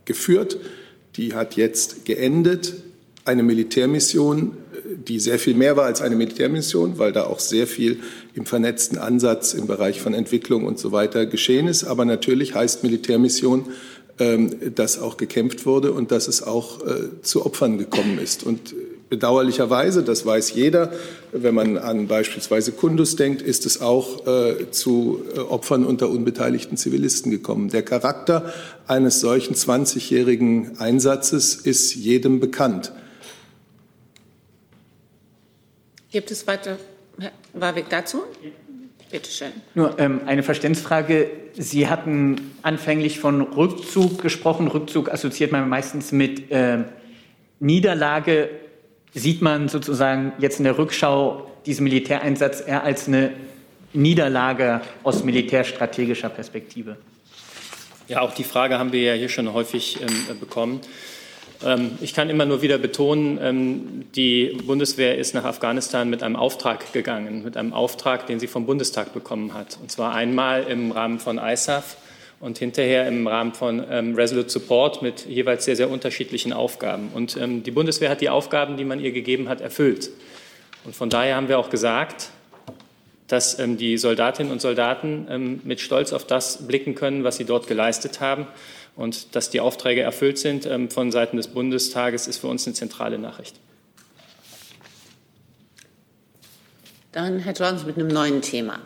geführt. 0.06 0.58
Die 1.16 1.34
hat 1.34 1.56
jetzt 1.56 2.06
geendet. 2.06 2.76
Eine 3.24 3.44
Militärmission, 3.44 4.58
die 5.08 5.20
sehr 5.20 5.38
viel 5.38 5.54
mehr 5.54 5.78
war 5.78 5.86
als 5.86 6.02
eine 6.02 6.16
Militärmission, 6.16 6.98
weil 6.98 7.12
da 7.12 7.26
auch 7.26 7.40
sehr 7.40 7.68
viel 7.68 8.00
im 8.34 8.46
vernetzten 8.46 8.98
Ansatz 8.98 9.54
im 9.54 9.68
Bereich 9.68 10.02
von 10.02 10.14
Entwicklung 10.14 10.66
und 10.66 10.80
so 10.80 10.92
weiter 10.92 11.26
geschehen 11.26 11.68
ist. 11.68 11.84
Aber 11.84 12.06
natürlich 12.06 12.56
heißt 12.56 12.84
Militärmission, 12.84 13.66
ähm, 14.20 14.76
dass 14.76 15.00
auch 15.02 15.18
gekämpft 15.18 15.66
wurde 15.66 15.94
und 15.94 16.12
dass 16.12 16.28
es 16.28 16.44
auch 16.44 16.86
äh, 16.86 17.22
zu 17.22 17.46
Opfern 17.46 17.78
gekommen 17.78 18.20
ist. 18.20 18.44
Und 18.44 18.76
bedauerlicherweise, 19.10 20.04
das 20.04 20.26
weiß 20.26 20.54
jeder, 20.54 20.92
wenn 21.32 21.56
man 21.56 21.78
an 21.78 22.08
beispielsweise 22.08 22.72
Kundus 22.72 23.16
denkt, 23.16 23.42
ist 23.42 23.66
es 23.66 23.82
auch 23.82 24.28
äh, 24.28 24.70
zu 24.72 25.24
äh, 25.36 25.40
Opfern 25.40 25.86
unter 25.86 26.10
unbeteiligten 26.10 26.78
Zivilisten 26.78 27.32
gekommen. 27.32 27.70
Der 27.70 27.84
Charakter 27.84 28.54
eines 28.88 29.20
solchen 29.20 29.56
20-jährigen 29.56 30.78
Einsatzes 30.78 31.56
ist 31.56 31.96
jedem 31.96 32.40
bekannt. 32.40 32.94
Gibt 36.12 36.32
es 36.32 36.46
weiter, 36.48 36.72
Herr 36.72 36.91
Warwick, 37.54 37.90
dazu? 37.90 38.24
Bitte 39.10 39.30
schön. 39.30 39.52
Nur 39.76 40.00
ähm, 40.00 40.22
eine 40.26 40.42
Verständnisfrage. 40.42 41.30
Sie 41.54 41.90
hatten 41.90 42.56
anfänglich 42.62 43.20
von 43.20 43.42
Rückzug 43.42 44.22
gesprochen. 44.22 44.68
Rückzug 44.68 45.12
assoziiert 45.12 45.52
man 45.52 45.68
meistens 45.68 46.12
mit 46.12 46.50
äh, 46.52 46.86
Niederlage 47.60 48.50
sieht 49.14 49.42
man 49.42 49.70
sozusagen 49.70 50.34
jetzt 50.40 50.60
in 50.60 50.64
der 50.64 50.78
Rückschau 50.78 51.52
diesen 51.66 51.84
Militäreinsatz 51.84 52.64
eher 52.66 52.84
als 52.84 53.08
eine 53.08 53.34
Niederlage 53.94 54.82
aus 55.04 55.24
militärstrategischer 55.24 56.30
Perspektive? 56.30 56.98
Ja, 58.08 58.22
auch 58.22 58.34
die 58.34 58.44
Frage 58.44 58.80
haben 58.80 58.92
wir 58.92 59.02
ja 59.02 59.14
hier 59.14 59.30
schon 59.30 59.54
häufig 59.54 60.00
ähm, 60.02 60.40
bekommen. 60.40 60.82
Ähm, 61.66 61.98
ich 62.02 62.14
kann 62.14 62.30
immer 62.30 62.46
nur 62.46 62.62
wieder 62.62 62.78
betonen, 62.78 63.40
ähm, 63.42 64.06
die 64.16 64.58
Bundeswehr 64.66 65.18
ist 65.18 65.34
nach 65.34 65.44
Afghanistan 65.44 66.10
mit 66.10 66.24
einem 66.24 66.36
Auftrag 66.36 66.92
gegangen, 66.94 67.44
mit 67.44 67.58
einem 67.58 67.74
Auftrag, 67.74 68.28
den 68.28 68.40
sie 68.40 68.48
vom 68.48 68.66
Bundestag 68.66 69.14
bekommen 69.14 69.54
hat. 69.54 69.78
Und 69.82 69.92
zwar 69.92 70.14
einmal 70.14 70.64
im 70.64 70.92
Rahmen 70.92 71.20
von 71.20 71.38
ISAF 71.38 71.98
und 72.40 72.58
hinterher 72.58 73.08
im 73.08 73.28
Rahmen 73.28 73.54
von 73.54 73.84
ähm, 73.90 74.16
Resolute 74.16 74.50
Support 74.50 75.02
mit 75.02 75.26
jeweils 75.28 75.66
sehr, 75.66 75.76
sehr 75.76 75.90
unterschiedlichen 75.90 76.54
Aufgaben. 76.54 77.10
Und 77.14 77.38
die 77.38 77.72
Bundeswehr 77.72 78.10
hat 78.10 78.22
die 78.22 78.30
Aufgaben, 78.30 78.78
die 78.78 78.84
man 78.84 79.00
ihr 79.00 79.12
gegeben 79.12 79.48
hat, 79.48 79.62
erfüllt. 79.62 80.10
Und 80.84 80.96
von 80.96 81.12
daher 81.12 81.36
haben 81.36 81.48
wir 81.48 81.60
auch 81.60 81.70
gesagt, 81.70 82.30
dass 83.28 83.58
die 83.58 83.98
Soldatinnen 83.98 84.52
und 84.52 84.60
Soldaten 84.60 85.62
mit 85.64 85.80
Stolz 85.80 86.12
auf 86.12 86.26
das 86.26 86.68
blicken 86.68 86.96
können, 86.96 87.24
was 87.24 87.38
sie 87.38 87.46
dort 87.46 87.68
geleistet 87.68 88.20
haben. 88.20 88.48
Und 89.02 89.36
dass 89.36 89.50
die 89.50 89.60
Aufträge 89.60 90.02
erfüllt 90.02 90.38
sind 90.38 90.68
ähm, 90.68 90.92
von 90.92 91.12
Seiten 91.12 91.36
des 91.36 91.48
Bundestages, 91.48 92.28
ist 92.28 92.38
für 92.38 92.48
uns 92.48 92.68
eine 92.68 92.76
zentrale 92.76 93.18
Nachricht. 93.18 93.60
Dann 97.12 97.40
Herr 97.40 97.54
Jones 97.54 97.84
mit 97.84 97.98
einem 97.98 98.10
neuen 98.10 98.44
Thema. 98.44 98.78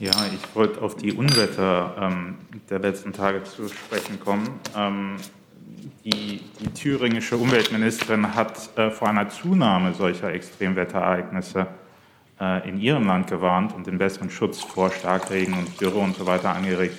Ja, 0.00 0.12
ich 0.32 0.56
wollte 0.56 0.80
auf 0.80 0.96
die 0.96 1.12
Unwetter 1.12 1.94
ähm, 2.00 2.38
der 2.70 2.78
letzten 2.78 3.12
Tage 3.12 3.44
zu 3.44 3.68
sprechen 3.68 4.18
kommen. 4.18 4.58
Ähm, 4.74 5.16
die, 6.06 6.40
die, 6.60 6.72
thüringische 6.72 7.36
Umweltministerin 7.36 8.34
hat 8.34 8.76
äh, 8.78 8.90
vor 8.90 9.08
einer 9.08 9.28
Zunahme 9.28 9.92
solcher 9.92 10.32
Extremwetterereignisse 10.32 11.66
äh, 12.40 12.66
in 12.66 12.80
ihrem 12.80 13.06
Land 13.06 13.26
gewarnt 13.26 13.74
und 13.74 13.86
den 13.86 13.98
besseren 13.98 14.30
Schutz 14.30 14.62
vor 14.62 14.90
Starkregen 14.90 15.52
und 15.52 15.78
Dürre 15.78 15.98
und 15.98 16.16
so 16.16 16.24
weiter 16.24 16.54
angeregt. 16.54 16.94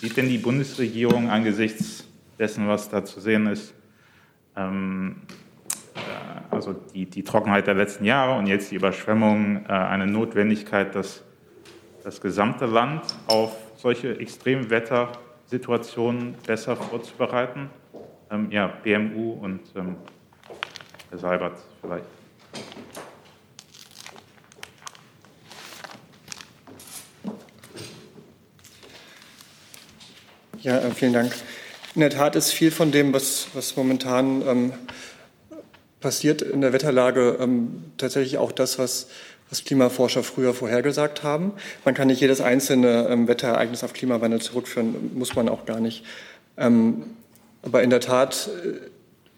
Sieht 0.00 0.16
denn 0.16 0.28
die 0.28 0.38
Bundesregierung 0.38 1.30
angesichts 1.30 2.06
dessen, 2.38 2.68
was 2.68 2.88
da 2.88 3.04
zu 3.04 3.20
sehen 3.20 3.46
ist, 3.46 3.74
ähm, 4.56 5.22
äh, 5.94 5.98
also 6.50 6.72
die, 6.72 7.06
die, 7.06 7.22
Trockenheit 7.22 7.66
der 7.66 7.74
letzten 7.74 8.04
Jahre 8.04 8.38
und 8.38 8.46
jetzt 8.46 8.70
die 8.70 8.76
Überschwemmungen, 8.76 9.66
äh, 9.66 9.72
eine 9.72 10.06
Notwendigkeit, 10.06 10.94
dass 10.94 11.24
das 12.04 12.20
gesamte 12.20 12.66
Land 12.66 13.02
auf 13.28 13.56
solche 13.76 14.18
Extremwettersituationen 14.18 16.34
besser 16.46 16.76
vorzubereiten? 16.76 17.70
Ähm, 18.30 18.50
ja, 18.50 18.66
BMU 18.66 19.32
und 19.34 19.60
ähm, 19.76 19.96
Herr 21.10 21.18
Seibert 21.18 21.58
vielleicht. 21.80 22.04
Ja, 30.62 30.78
äh, 30.78 30.90
vielen 30.92 31.12
Dank. 31.12 31.32
In 31.94 32.00
der 32.00 32.10
Tat 32.10 32.36
ist 32.36 32.52
viel 32.52 32.70
von 32.70 32.90
dem, 32.90 33.12
was, 33.12 33.48
was 33.52 33.76
momentan 33.76 34.42
ähm, 34.46 34.72
passiert 36.00 36.40
in 36.40 36.60
der 36.60 36.72
Wetterlage, 36.72 37.36
ähm, 37.40 37.84
tatsächlich 37.98 38.38
auch 38.38 38.52
das, 38.52 38.78
was 38.78 39.08
was 39.52 39.64
Klimaforscher 39.64 40.22
früher 40.22 40.54
vorhergesagt 40.54 41.24
haben. 41.24 41.52
Man 41.84 41.94
kann 41.94 42.06
nicht 42.06 42.22
jedes 42.22 42.40
einzelne 42.40 43.06
ähm, 43.10 43.28
Wetterereignis 43.28 43.84
auf 43.84 43.92
Klimawandel 43.92 44.40
zurückführen, 44.40 45.10
muss 45.14 45.34
man 45.34 45.50
auch 45.50 45.66
gar 45.66 45.78
nicht. 45.78 46.06
Ähm, 46.56 47.02
aber 47.60 47.82
in 47.82 47.90
der 47.90 48.00
Tat 48.00 48.48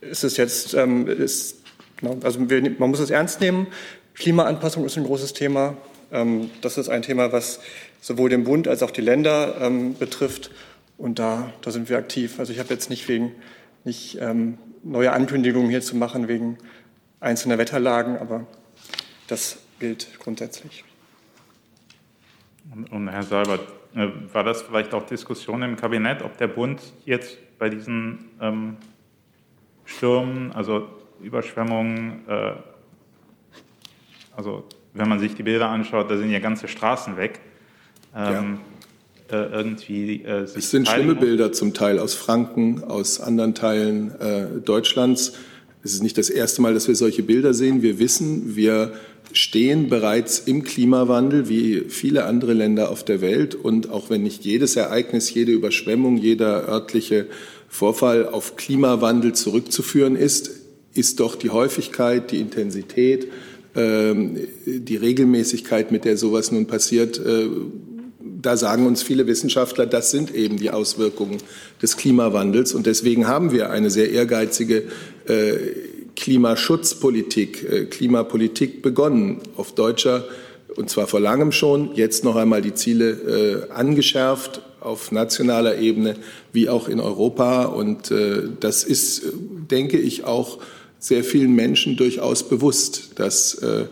äh, 0.00 0.06
ist 0.06 0.22
es 0.22 0.36
jetzt, 0.36 0.72
ähm, 0.74 1.08
ist, 1.08 1.56
genau, 1.96 2.16
also 2.22 2.48
wir, 2.48 2.62
man 2.78 2.90
muss 2.90 3.00
es 3.00 3.10
ernst 3.10 3.40
nehmen. 3.40 3.66
Klimaanpassung 4.14 4.84
ist 4.84 4.96
ein 4.96 5.02
großes 5.02 5.32
Thema. 5.32 5.76
Ähm, 6.12 6.48
das 6.60 6.78
ist 6.78 6.90
ein 6.90 7.02
Thema, 7.02 7.32
was 7.32 7.58
sowohl 8.00 8.30
den 8.30 8.44
Bund 8.44 8.68
als 8.68 8.84
auch 8.84 8.92
die 8.92 9.00
Länder 9.00 9.70
betrifft. 9.98 10.50
Und 10.96 11.18
da, 11.18 11.52
da 11.60 11.70
sind 11.70 11.88
wir 11.88 11.98
aktiv. 11.98 12.38
Also 12.38 12.52
ich 12.52 12.58
habe 12.58 12.68
jetzt 12.70 12.90
nicht 12.90 13.08
wegen 13.08 13.32
nicht 13.84 14.18
ähm, 14.20 14.58
neue 14.82 15.12
Ankündigungen 15.12 15.70
hier 15.70 15.82
zu 15.82 15.96
machen 15.96 16.28
wegen 16.28 16.58
einzelner 17.20 17.58
Wetterlagen, 17.58 18.18
aber 18.18 18.46
das 19.26 19.58
gilt 19.78 20.18
grundsätzlich. 20.18 20.84
Und, 22.72 22.90
und 22.92 23.08
Herr 23.08 23.22
Seibert, 23.22 23.60
äh, 23.94 24.08
war 24.32 24.44
das 24.44 24.62
vielleicht 24.62 24.94
auch 24.94 25.04
Diskussion 25.04 25.62
im 25.62 25.76
Kabinett, 25.76 26.22
ob 26.22 26.36
der 26.38 26.48
Bund 26.48 26.80
jetzt 27.04 27.38
bei 27.58 27.68
diesen 27.68 28.30
ähm, 28.40 28.76
Stürmen, 29.84 30.52
also 30.52 30.88
Überschwemmungen, 31.20 32.28
äh, 32.28 32.52
also 34.36 34.64
wenn 34.92 35.08
man 35.08 35.18
sich 35.18 35.34
die 35.34 35.42
Bilder 35.42 35.68
anschaut, 35.68 36.10
da 36.10 36.16
sind 36.16 36.30
ja 36.30 36.38
ganze 36.38 36.68
Straßen 36.68 37.16
weg. 37.16 37.40
Ähm, 38.14 38.22
ja. 38.22 38.58
Äh, 39.30 39.36
irgendwie 39.36 40.22
äh, 40.22 40.42
es 40.42 40.70
sind 40.70 40.88
schlimme 40.88 41.14
muss. 41.14 41.20
Bilder 41.24 41.52
zum 41.52 41.72
Teil 41.72 41.98
aus 41.98 42.14
Franken, 42.14 42.84
aus 42.84 43.20
anderen 43.20 43.54
Teilen 43.54 44.12
äh, 44.20 44.46
Deutschlands. 44.64 45.32
Es 45.82 45.94
ist 45.94 46.02
nicht 46.02 46.18
das 46.18 46.30
erste 46.30 46.62
Mal, 46.62 46.74
dass 46.74 46.88
wir 46.88 46.94
solche 46.94 47.22
Bilder 47.22 47.54
sehen. 47.54 47.82
Wir 47.82 47.98
wissen, 47.98 48.56
wir 48.56 48.92
stehen 49.32 49.88
bereits 49.88 50.40
im 50.40 50.62
Klimawandel 50.62 51.48
wie 51.48 51.84
viele 51.88 52.24
andere 52.24 52.52
Länder 52.52 52.90
auf 52.90 53.04
der 53.04 53.20
Welt. 53.20 53.54
Und 53.54 53.90
auch 53.90 54.10
wenn 54.10 54.22
nicht 54.22 54.44
jedes 54.44 54.76
Ereignis, 54.76 55.32
jede 55.32 55.52
Überschwemmung, 55.52 56.16
jeder 56.16 56.68
örtliche 56.68 57.26
Vorfall 57.68 58.28
auf 58.28 58.56
Klimawandel 58.56 59.32
zurückzuführen 59.32 60.16
ist, 60.16 60.50
ist 60.94 61.18
doch 61.20 61.34
die 61.34 61.50
Häufigkeit, 61.50 62.30
die 62.30 62.38
Intensität, 62.38 63.28
ähm, 63.74 64.38
die 64.66 64.96
Regelmäßigkeit, 64.96 65.90
mit 65.90 66.04
der 66.04 66.16
sowas 66.16 66.52
nun 66.52 66.66
passiert, 66.66 67.18
äh, 67.18 67.48
da 68.44 68.56
sagen 68.56 68.86
uns 68.86 69.02
viele 69.02 69.26
Wissenschaftler, 69.26 69.86
das 69.86 70.10
sind 70.10 70.34
eben 70.34 70.58
die 70.58 70.70
Auswirkungen 70.70 71.38
des 71.80 71.96
Klimawandels. 71.96 72.74
Und 72.74 72.86
deswegen 72.86 73.26
haben 73.26 73.52
wir 73.52 73.70
eine 73.70 73.90
sehr 73.90 74.10
ehrgeizige 74.10 74.84
äh, 75.26 75.56
Klimaschutzpolitik, 76.16 77.64
äh, 77.64 77.84
Klimapolitik 77.86 78.82
begonnen 78.82 79.40
auf 79.56 79.74
deutscher 79.74 80.24
und 80.76 80.90
zwar 80.90 81.06
vor 81.06 81.20
langem 81.20 81.52
schon, 81.52 81.94
jetzt 81.94 82.24
noch 82.24 82.36
einmal 82.36 82.60
die 82.62 82.74
Ziele 82.74 83.10
äh, 83.10 83.72
angeschärft 83.72 84.62
auf 84.80 85.12
nationaler 85.12 85.78
Ebene 85.78 86.16
wie 86.52 86.68
auch 86.68 86.88
in 86.88 87.00
Europa. 87.00 87.64
Und 87.64 88.10
äh, 88.10 88.48
das 88.60 88.84
ist, 88.84 89.22
denke 89.70 89.98
ich, 89.98 90.24
auch 90.24 90.58
sehr 90.98 91.24
vielen 91.24 91.54
Menschen 91.54 91.96
durchaus 91.96 92.48
bewusst, 92.48 93.12
dass, 93.16 93.54
äh, 93.54 93.86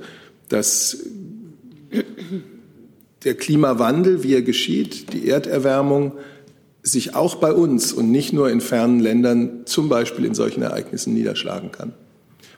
dass 0.49 0.99
der 3.25 3.35
Klimawandel, 3.35 4.23
wie 4.23 4.35
er 4.35 4.43
geschieht, 4.43 5.13
die 5.13 5.29
Erderwärmung, 5.29 6.13
sich 6.83 7.15
auch 7.15 7.37
bei 7.37 7.53
uns 7.53 7.93
und 7.93 8.11
nicht 8.11 8.33
nur 8.33 8.51
in 8.51 8.61
fernen 8.61 8.99
Ländern 8.99 9.63
zum 9.67 9.89
Beispiel 9.89 10.25
in 10.25 10.35
solchen 10.35 10.63
Ereignissen 10.63 11.15
niederschlagen 11.15 11.71
kann. 11.71 11.93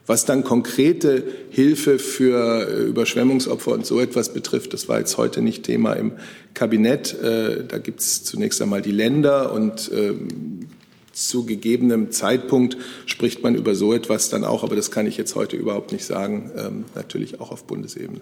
Was 0.07 0.27
dann 0.27 0.45
konkrete 0.45 1.25
Hilfe 1.51 1.99
für 1.99 2.69
äh, 2.69 2.83
Überschwemmungsopfer 2.85 3.73
und 3.73 3.87
so 3.87 4.01
etwas 4.01 4.35
betrifft, 4.35 4.75
das 4.75 4.89
war 4.89 4.99
jetzt 4.99 5.17
heute 5.17 5.41
nicht 5.41 5.63
Thema 5.63 5.95
im 5.95 6.13
Kabinett. 6.53 7.15
Äh, 7.23 7.65
da 7.67 7.79
gibt 7.79 8.01
es 8.01 8.23
zunächst 8.23 8.61
einmal 8.61 8.83
die 8.83 8.93
Länder 8.93 9.53
und 9.53 9.91
ähm, 9.95 10.67
zu 11.13 11.47
gegebenem 11.47 12.11
Zeitpunkt 12.11 12.77
spricht 13.07 13.43
man 13.43 13.55
über 13.55 13.75
so 13.75 13.95
etwas 13.95 14.29
dann 14.29 14.45
auch, 14.45 14.63
aber 14.63 14.77
das 14.77 14.91
kann 14.91 15.07
ich 15.07 15.17
jetzt 15.17 15.37
heute 15.37 15.57
überhaupt 15.57 15.93
nicht 15.93 16.05
sagen, 16.05 16.51
ähm, 16.57 16.85
natürlich 16.95 17.41
auch 17.41 17.51
auf 17.51 17.65
Bundesebene. 17.65 18.21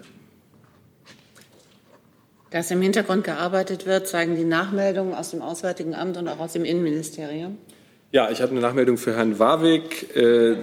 Dass 2.53 2.69
im 2.69 2.83
Hintergrund 2.83 3.23
gearbeitet 3.23 3.87
wird, 3.87 4.07
zeigen 4.07 4.35
die 4.35 4.43
Nachmeldungen 4.43 5.15
aus 5.15 5.31
dem 5.31 5.41
Auswärtigen 5.41 5.95
Amt 5.95 6.17
und 6.17 6.27
auch 6.27 6.37
aus 6.37 6.53
dem 6.53 6.65
Innenministerium. 6.65 7.57
Ja, 8.11 8.29
ich 8.29 8.43
habe 8.43 8.51
eine 8.51 8.61
Nachmeldung 8.61 8.97
für 8.97 9.15
Herrn 9.15 9.39
Warwick. 9.39 10.15
Äh, 10.15 10.51
ja, 10.51 10.57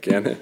gerne. 0.00 0.38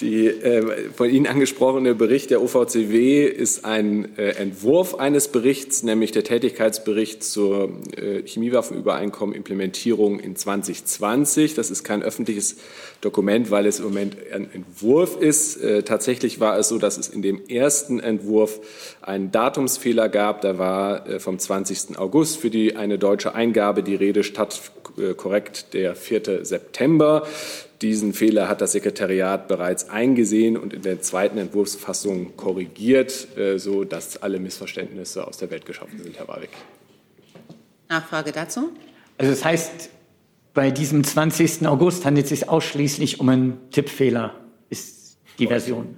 Die 0.00 0.26
äh, 0.26 0.90
von 0.94 1.10
Ihnen 1.10 1.26
angesprochene 1.26 1.94
Bericht 1.94 2.30
der 2.30 2.40
OVCW 2.40 3.24
ist 3.24 3.64
ein 3.64 4.16
äh, 4.16 4.30
Entwurf 4.30 4.94
eines 4.94 5.28
Berichts, 5.28 5.82
nämlich 5.82 6.12
der 6.12 6.24
Tätigkeitsbericht 6.24 7.22
zur 7.22 7.70
äh, 7.96 8.22
Chemiewaffenübereinkommen 8.24 9.34
Implementierung 9.34 10.18
in 10.18 10.36
2020. 10.36 11.54
Das 11.54 11.70
ist 11.70 11.84
kein 11.84 12.02
öffentliches 12.02 12.56
Dokument, 13.02 13.50
weil 13.50 13.66
es 13.66 13.78
im 13.78 13.86
Moment 13.86 14.16
ein 14.32 14.50
Entwurf 14.52 15.20
ist. 15.20 15.62
Äh, 15.62 15.82
tatsächlich 15.82 16.40
war 16.40 16.58
es 16.58 16.68
so, 16.68 16.78
dass 16.78 16.96
es 16.96 17.08
in 17.08 17.20
dem 17.20 17.46
ersten 17.48 18.00
Entwurf 18.00 18.60
einen 19.02 19.30
Datumsfehler 19.30 20.08
gab. 20.08 20.40
Da 20.40 20.58
war 20.58 21.06
äh, 21.08 21.20
vom 21.20 21.38
20. 21.38 21.98
August 21.98 22.38
für 22.38 22.50
die 22.50 22.76
eine 22.76 22.98
deutsche 22.98 23.34
Eingabe 23.34 23.82
die 23.82 23.96
Rede 23.96 24.24
statt 24.24 24.60
äh, 24.96 25.14
korrekt 25.14 25.74
der 25.74 25.94
4. 25.94 26.44
September. 26.44 27.26
Diesen 27.82 28.12
Fehler 28.12 28.48
hat 28.48 28.60
das 28.60 28.72
Sekretariat 28.72 29.48
bereits 29.48 29.88
eingesehen 29.88 30.58
und 30.58 30.74
in 30.74 30.82
der 30.82 31.00
zweiten 31.00 31.38
Entwurfsfassung 31.38 32.36
korrigiert, 32.36 33.36
äh, 33.38 33.58
so 33.58 33.84
dass 33.84 34.18
alle 34.22 34.38
Missverständnisse 34.38 35.26
aus 35.26 35.38
der 35.38 35.50
Welt 35.50 35.64
geschaffen 35.64 35.98
sind, 36.02 36.18
Herr 36.18 36.28
Warwick. 36.28 36.50
Nachfrage 37.88 38.32
dazu? 38.32 38.70
Also 39.16 39.32
das 39.32 39.44
heißt, 39.44 39.90
bei 40.52 40.70
diesem 40.70 41.04
20. 41.04 41.66
August 41.66 42.04
handelt 42.04 42.24
es 42.24 42.30
sich 42.30 42.48
ausschließlich 42.48 43.18
um 43.18 43.28
einen 43.28 43.70
Tippfehler, 43.70 44.34
ist 44.68 45.18
die 45.38 45.46
Version. 45.46 45.96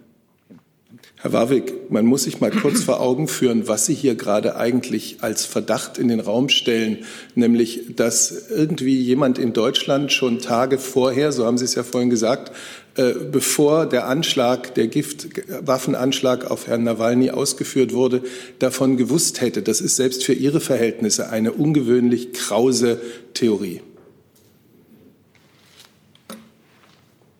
Herr 1.22 1.32
Warwick, 1.32 1.88
man 1.88 2.04
muss 2.04 2.24
sich 2.24 2.40
mal 2.40 2.50
kurz 2.50 2.82
vor 2.82 3.00
Augen 3.00 3.28
führen, 3.28 3.68
was 3.68 3.86
Sie 3.86 3.94
hier 3.94 4.16
gerade 4.16 4.56
eigentlich 4.56 5.18
als 5.20 5.46
Verdacht 5.46 5.96
in 5.96 6.08
den 6.08 6.18
Raum 6.18 6.48
stellen, 6.48 7.04
nämlich, 7.36 7.94
dass 7.94 8.48
irgendwie 8.50 8.98
jemand 9.00 9.38
in 9.38 9.52
Deutschland 9.52 10.12
schon 10.12 10.40
Tage 10.40 10.78
vorher, 10.78 11.30
so 11.30 11.46
haben 11.46 11.58
Sie 11.58 11.64
es 11.64 11.76
ja 11.76 11.84
vorhin 11.84 12.10
gesagt, 12.10 12.50
äh, 12.96 13.12
bevor 13.30 13.86
der 13.86 14.08
Anschlag, 14.08 14.74
der 14.74 14.88
Giftwaffenanschlag 14.88 16.50
auf 16.50 16.66
Herrn 16.66 16.82
Nawalny 16.82 17.30
ausgeführt 17.30 17.92
wurde, 17.92 18.22
davon 18.58 18.96
gewusst 18.96 19.40
hätte. 19.40 19.62
Das 19.62 19.80
ist 19.80 19.94
selbst 19.94 20.24
für 20.24 20.34
Ihre 20.34 20.60
Verhältnisse 20.60 21.30
eine 21.30 21.52
ungewöhnlich 21.52 22.32
krause 22.32 23.00
Theorie. 23.32 23.80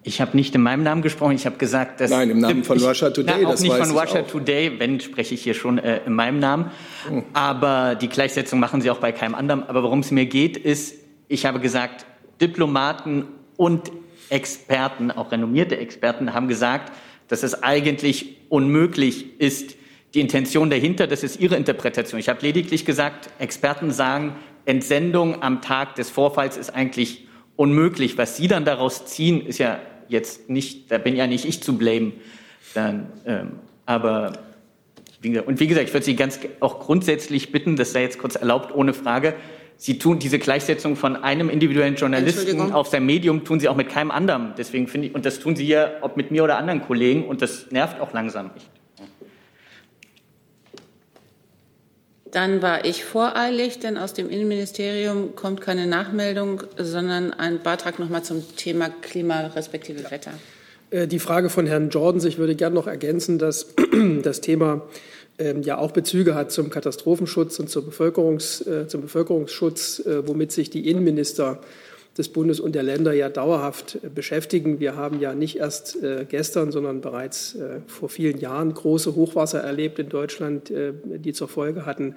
Ich 0.05 0.21
habe 0.21 0.37
nicht 0.37 0.55
in 0.55 0.63
meinem 0.63 0.83
Namen 0.83 1.01
gesprochen, 1.03 1.33
ich 1.37 1.47
habe 1.47 1.59
gesagt, 1.59 2.01
dass. 2.01 2.11
Nein, 2.11 2.31
im 2.31 2.39
Namen 2.41 2.65
von 2.65 2.79
Russia 2.79 3.11
Today. 3.11 3.43
Na, 3.43 3.49
auch 3.49 3.61
nicht 3.61 3.73
von 3.73 3.91
Russia 3.91 4.23
Today, 4.23 4.79
wenn 4.79 4.99
spreche 4.99 5.35
ich 5.35 5.43
hier 5.43 5.55
schon 5.55 5.79
äh, 5.79 6.01
in 6.05 6.15
meinem 6.15 6.41
Namen. 6.41 6.71
Hm. 7.09 7.23
Aber 7.33 7.95
die 7.95 8.09
Gleichsetzung 8.09 8.59
machen 8.59 8.81
Sie 8.81 8.91
auch 8.91 8.99
bei 8.99 9.13
keinem 9.13 9.35
anderen. 9.35 9.63
Aber 9.63 9.83
worum 9.83 10.01
es 10.01 10.11
mir 10.11 10.27
geht, 10.27 10.57
ist, 10.57 10.97
ich 11.29 11.47
habe 11.47 11.61
gesagt, 11.61 12.05
Diplomaten 12.41 13.27
und 13.57 13.93
Experten, 14.29 15.13
auch 15.13 15.31
renommierte 15.31 15.77
Experten, 15.77 16.35
haben 16.35 16.49
gesagt, 16.49 16.93
dass 17.29 17.45
es 17.45 17.63
eigentlich 17.63 18.37
unmöglich 18.49 19.41
ist, 19.41 19.77
die 20.15 20.21
Intention 20.21 20.69
dahinter, 20.69 21.07
das 21.07 21.23
ist 21.23 21.41
Ihre 21.41 21.57
Interpretation. 21.57 22.19
Ich 22.19 22.29
habe 22.29 22.41
lediglich 22.43 22.85
gesagt, 22.85 23.31
Experten 23.39 23.91
sagen, 23.91 24.35
Entsendung 24.65 25.43
am 25.43 25.63
Tag 25.63 25.95
des 25.95 26.11
Vorfalls 26.11 26.57
ist 26.57 26.71
eigentlich 26.71 27.27
unmöglich. 27.57 28.19
Was 28.19 28.37
Sie 28.37 28.49
dann 28.49 28.65
daraus 28.65 29.07
ziehen, 29.07 29.47
ist 29.47 29.59
ja 29.59 29.79
jetzt 30.13 30.49
nicht, 30.49 30.91
da 30.91 30.99
bin 30.99 31.17
ja 31.17 31.27
nicht 31.27 31.45
ich 31.45 31.63
zu 31.63 31.77
blamen. 31.77 32.13
Dann, 32.75 33.09
ähm, 33.27 33.53
aber 33.87 34.35
wie 35.21 35.31
gesagt, 35.31 35.49
und 35.49 35.61
wie 35.61 35.67
gesagt, 35.67 35.89
ich 35.89 35.93
würde 35.93 36.05
Sie 36.05 36.17
ganz 36.17 36.39
auch 36.61 36.81
grundsätzlich 36.81 37.53
bitten, 37.53 37.77
das 37.77 37.93
sei 37.93 38.03
jetzt 38.03 38.19
kurz 38.19 38.37
erlaubt, 38.37 38.75
ohne 38.75 38.95
Frage. 38.95 39.35
Sie 39.77 39.99
tun 39.99 40.21
diese 40.21 40.39
Gleichsetzung 40.39 40.95
von 40.95 41.17
einem 41.17 41.51
individuellen 41.51 41.97
Journalisten 41.97 42.73
auf 42.73 42.87
sein 42.87 43.05
Medium, 43.05 43.43
tun 43.43 43.59
Sie 43.59 43.69
auch 43.69 43.75
mit 43.75 43.89
keinem 43.89 44.13
anderen. 44.13 44.53
Deswegen 44.57 44.87
finde 44.87 45.09
ich, 45.09 45.15
und 45.15 45.27
das 45.27 45.41
tun 45.41 45.57
Sie 45.57 45.67
ja, 45.67 45.91
ob 46.03 46.17
mit 46.17 46.31
mir 46.31 46.45
oder 46.45 46.57
anderen 46.57 46.83
Kollegen, 46.83 47.25
und 47.25 47.43
das 47.43 47.71
nervt 47.73 48.01
auch 48.01 48.13
langsam. 48.13 48.51
Ich 48.57 48.82
Dann 52.33 52.63
war 52.63 52.87
ich 52.87 53.05
voreilig, 53.05 53.79
denn 53.79 53.99
aus 53.99 54.15
dem 54.15 54.31
Innenministerium 54.31 55.37
kommt 55.37 55.61
keine 55.61 55.87
Nachmeldung, 55.87 56.63
sondern 56.79 57.35
ein 57.35 57.63
Beitrag 57.63 57.99
nochmal 57.99 58.25
zum 58.25 58.43
Thema 58.57 58.89
Klima 58.89 59.49
respektive 59.49 60.11
Wetter. 60.11 60.33
Äh, 60.91 61.07
die 61.07 61.19
Frage 61.19 61.51
von 61.51 61.67
Herrn 61.67 61.91
Jordans, 61.91 62.25
ich 62.25 62.39
würde 62.39 62.57
gerne 62.57 62.75
noch 62.75 62.87
ergänzen, 62.87 63.39
dass 63.39 63.75
das 64.23 64.41
Thema 64.41 64.81
ähm, 65.39 65.63
ja 65.63 65.77
auch 65.77 65.91
Bezüge 65.91 66.35
hat 66.35 66.53
zum 66.53 66.71
Katastrophenschutz 66.71 67.59
und 67.59 67.69
zum, 67.69 67.85
Bevölkerungs, 67.85 68.67
äh, 68.67 68.89
zum 68.89 69.03
Bevölkerungsschutz, 69.03 70.01
äh, 70.01 70.27
womit 70.27 70.53
sich 70.53 70.71
die 70.71 70.89
Innenminister 70.89 71.61
des 72.19 72.29
Bundes 72.29 72.61
und 72.61 72.75
der 72.75 72.83
Länder 72.83 73.13
ja 73.13 73.29
dauerhaft 73.29 73.99
beschäftigen. 74.15 74.81
Wir 74.81 74.97
haben 74.97 75.21
ja 75.21 75.35
nicht 75.35 75.57
erst 75.57 75.99
gestern, 76.29 76.71
sondern 76.71 77.01
bereits 77.01 77.57
vor 77.87 78.09
vielen 78.09 78.39
Jahren 78.39 78.75
große 78.75 79.15
Hochwasser 79.15 79.61
erlebt 79.61 79.99
in 79.99 80.09
Deutschland, 80.09 80.71
die 80.71 81.33
zur 81.33 81.49
Folge 81.49 81.87
hatten, 81.87 82.17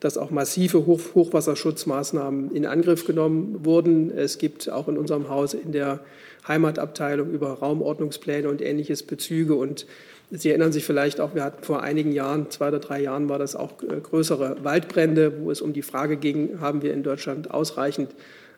dass 0.00 0.16
auch 0.16 0.30
massive 0.30 0.86
Hochwasserschutzmaßnahmen 0.86 2.54
in 2.54 2.64
Angriff 2.66 3.06
genommen 3.06 3.64
wurden. 3.64 4.10
Es 4.10 4.38
gibt 4.38 4.70
auch 4.70 4.88
in 4.88 4.96
unserem 4.96 5.28
Haus 5.28 5.52
in 5.54 5.72
der 5.72 6.00
Heimatabteilung 6.48 7.30
über 7.30 7.50
Raumordnungspläne 7.50 8.48
und 8.48 8.62
ähnliches 8.62 9.02
Bezüge. 9.02 9.54
Und 9.54 9.86
Sie 10.30 10.48
erinnern 10.48 10.72
sich 10.72 10.84
vielleicht 10.84 11.20
auch, 11.20 11.34
wir 11.34 11.44
hatten 11.44 11.62
vor 11.64 11.82
einigen 11.82 12.12
Jahren, 12.12 12.50
zwei 12.50 12.68
oder 12.68 12.80
drei 12.80 13.00
Jahren, 13.02 13.28
war 13.28 13.38
das 13.38 13.54
auch 13.54 13.72
größere 13.78 14.64
Waldbrände, 14.64 15.40
wo 15.40 15.50
es 15.50 15.60
um 15.60 15.74
die 15.74 15.82
Frage 15.82 16.16
ging, 16.16 16.60
haben 16.60 16.82
wir 16.82 16.92
in 16.92 17.02
Deutschland 17.02 17.50
ausreichend 17.50 18.10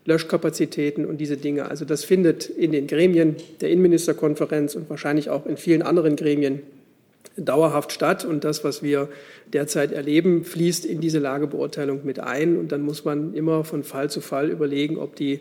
Löschkapazitäten 0.06 1.04
und 1.04 1.18
diese 1.18 1.36
Dinge. 1.36 1.68
Also 1.68 1.84
das 1.84 2.04
findet 2.04 2.48
in 2.48 2.72
den 2.72 2.86
Gremien 2.86 3.36
der 3.60 3.70
Innenministerkonferenz 3.70 4.74
und 4.74 4.88
wahrscheinlich 4.88 5.30
auch 5.30 5.46
in 5.46 5.56
vielen 5.56 5.82
anderen 5.82 6.16
Gremien 6.16 6.62
dauerhaft 7.36 7.92
statt. 7.92 8.24
Und 8.24 8.44
das, 8.44 8.64
was 8.64 8.82
wir 8.82 9.08
derzeit 9.52 9.92
erleben, 9.92 10.44
fließt 10.44 10.86
in 10.86 11.00
diese 11.00 11.18
Lagebeurteilung 11.18 12.04
mit 12.04 12.20
ein. 12.20 12.56
Und 12.56 12.72
dann 12.72 12.82
muss 12.82 13.04
man 13.04 13.34
immer 13.34 13.64
von 13.64 13.84
Fall 13.84 14.08
zu 14.08 14.20
Fall 14.20 14.48
überlegen, 14.48 14.96
ob 14.96 15.16
die 15.16 15.40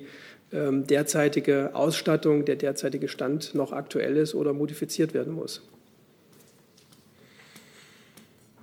ähm, 0.51 0.85
derzeitige 0.87 1.75
Ausstattung, 1.75 2.45
der 2.45 2.55
derzeitige 2.55 3.07
Stand 3.07 3.55
noch 3.55 3.71
aktuell 3.71 4.17
ist 4.17 4.35
oder 4.35 4.53
modifiziert 4.53 5.13
werden 5.13 5.33
muss. 5.33 5.61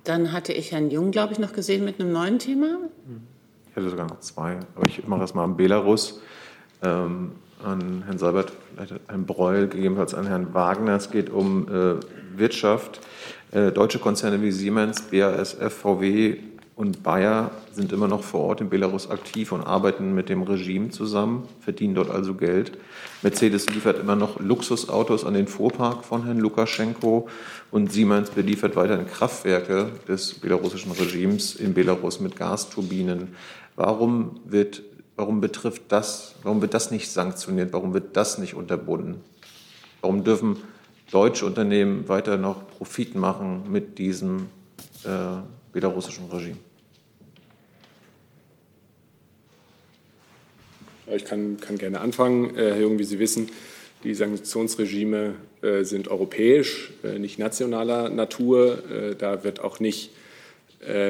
Dann 0.03 0.33
hatte 0.33 0.51
ich 0.51 0.73
Herrn 0.73 0.91
Jung, 0.91 1.11
glaube 1.11 1.31
ich, 1.31 1.39
noch 1.39 1.53
gesehen 1.53 1.85
mit 1.85 1.99
einem 1.99 2.11
neuen 2.11 2.39
Thema. 2.39 2.77
Ich 3.73 3.77
hätte 3.77 3.89
sogar 3.89 4.05
noch 4.05 4.19
zwei, 4.19 4.59
aber 4.75 4.87
ich 4.87 5.07
mache 5.07 5.21
erstmal 5.21 5.45
an 5.45 5.57
Belarus, 5.57 6.21
ähm, 6.83 7.31
an 7.63 8.03
Herrn 8.05 8.19
Seibert, 8.19 8.53
Herrn 9.07 9.25
Breul, 9.25 9.67
gegebenenfalls 9.67 10.13
an 10.13 10.27
Herrn 10.27 10.53
Wagner. 10.53 10.95
Es 10.95 11.09
geht 11.09 11.31
um 11.31 11.67
äh, 11.67 11.95
Wirtschaft. 12.37 13.01
Äh, 13.49 13.71
deutsche 13.71 13.97
Konzerne 13.97 14.43
wie 14.43 14.51
Siemens, 14.51 15.01
BASF, 15.01 15.73
VW 15.73 16.37
und 16.75 17.03
Bayer 17.03 17.51
sind 17.71 17.91
immer 17.91 18.07
noch 18.07 18.23
vor 18.23 18.41
Ort 18.41 18.61
in 18.61 18.69
Belarus 18.69 19.09
aktiv 19.09 19.51
und 19.51 19.61
arbeiten 19.61 20.15
mit 20.15 20.29
dem 20.29 20.41
Regime 20.41 20.89
zusammen, 20.89 21.47
verdienen 21.59 21.93
dort 21.93 22.09
also 22.09 22.33
Geld. 22.33 22.77
Mercedes 23.21 23.67
liefert 23.69 23.99
immer 23.99 24.15
noch 24.15 24.39
Luxusautos 24.39 25.23
an 25.23 25.35
den 25.35 25.47
Fuhrpark 25.47 26.03
von 26.03 26.25
Herrn 26.25 26.39
Lukaschenko 26.39 27.27
und 27.69 27.91
Siemens 27.91 28.31
beliefert 28.31 28.75
weiterhin 28.75 29.07
Kraftwerke 29.07 29.91
des 30.07 30.33
belarussischen 30.33 30.91
Regimes 30.91 31.55
in 31.55 31.75
Belarus 31.75 32.19
mit 32.19 32.35
Gasturbinen. 32.35 33.35
Warum 33.75 34.39
wird, 34.45 34.83
warum 35.15 35.41
betrifft 35.41 35.83
das, 35.89 36.35
warum 36.43 36.61
wird 36.61 36.73
das 36.73 36.91
nicht 36.91 37.09
sanktioniert? 37.09 37.73
Warum 37.73 37.93
wird 37.93 38.15
das 38.15 38.37
nicht 38.37 38.53
unterbunden? 38.53 39.21
Warum 40.01 40.23
dürfen 40.23 40.57
deutsche 41.11 41.45
Unternehmen 41.45 42.07
weiter 42.07 42.37
noch 42.37 42.67
Profit 42.67 43.15
machen 43.15 43.71
mit 43.71 43.97
diesem 43.97 44.47
äh, 45.03 45.41
belarussischen 45.71 46.29
Regime? 46.29 46.57
Ich 51.07 51.25
kann, 51.25 51.57
kann 51.59 51.77
gerne 51.77 51.99
anfangen. 51.99 52.55
Äh, 52.55 52.71
Herr 52.71 52.81
Jung, 52.81 52.99
wie 52.99 53.03
Sie 53.03 53.19
wissen, 53.19 53.49
die 54.03 54.13
Sanktionsregime 54.13 55.35
äh, 55.61 55.83
sind 55.83 56.07
europäisch, 56.07 56.91
äh, 57.03 57.19
nicht 57.19 57.39
nationaler 57.39 58.09
Natur. 58.09 58.89
Äh, 58.89 59.15
da 59.15 59.43
wird 59.43 59.61
auch 59.61 59.79
nicht 59.79 60.11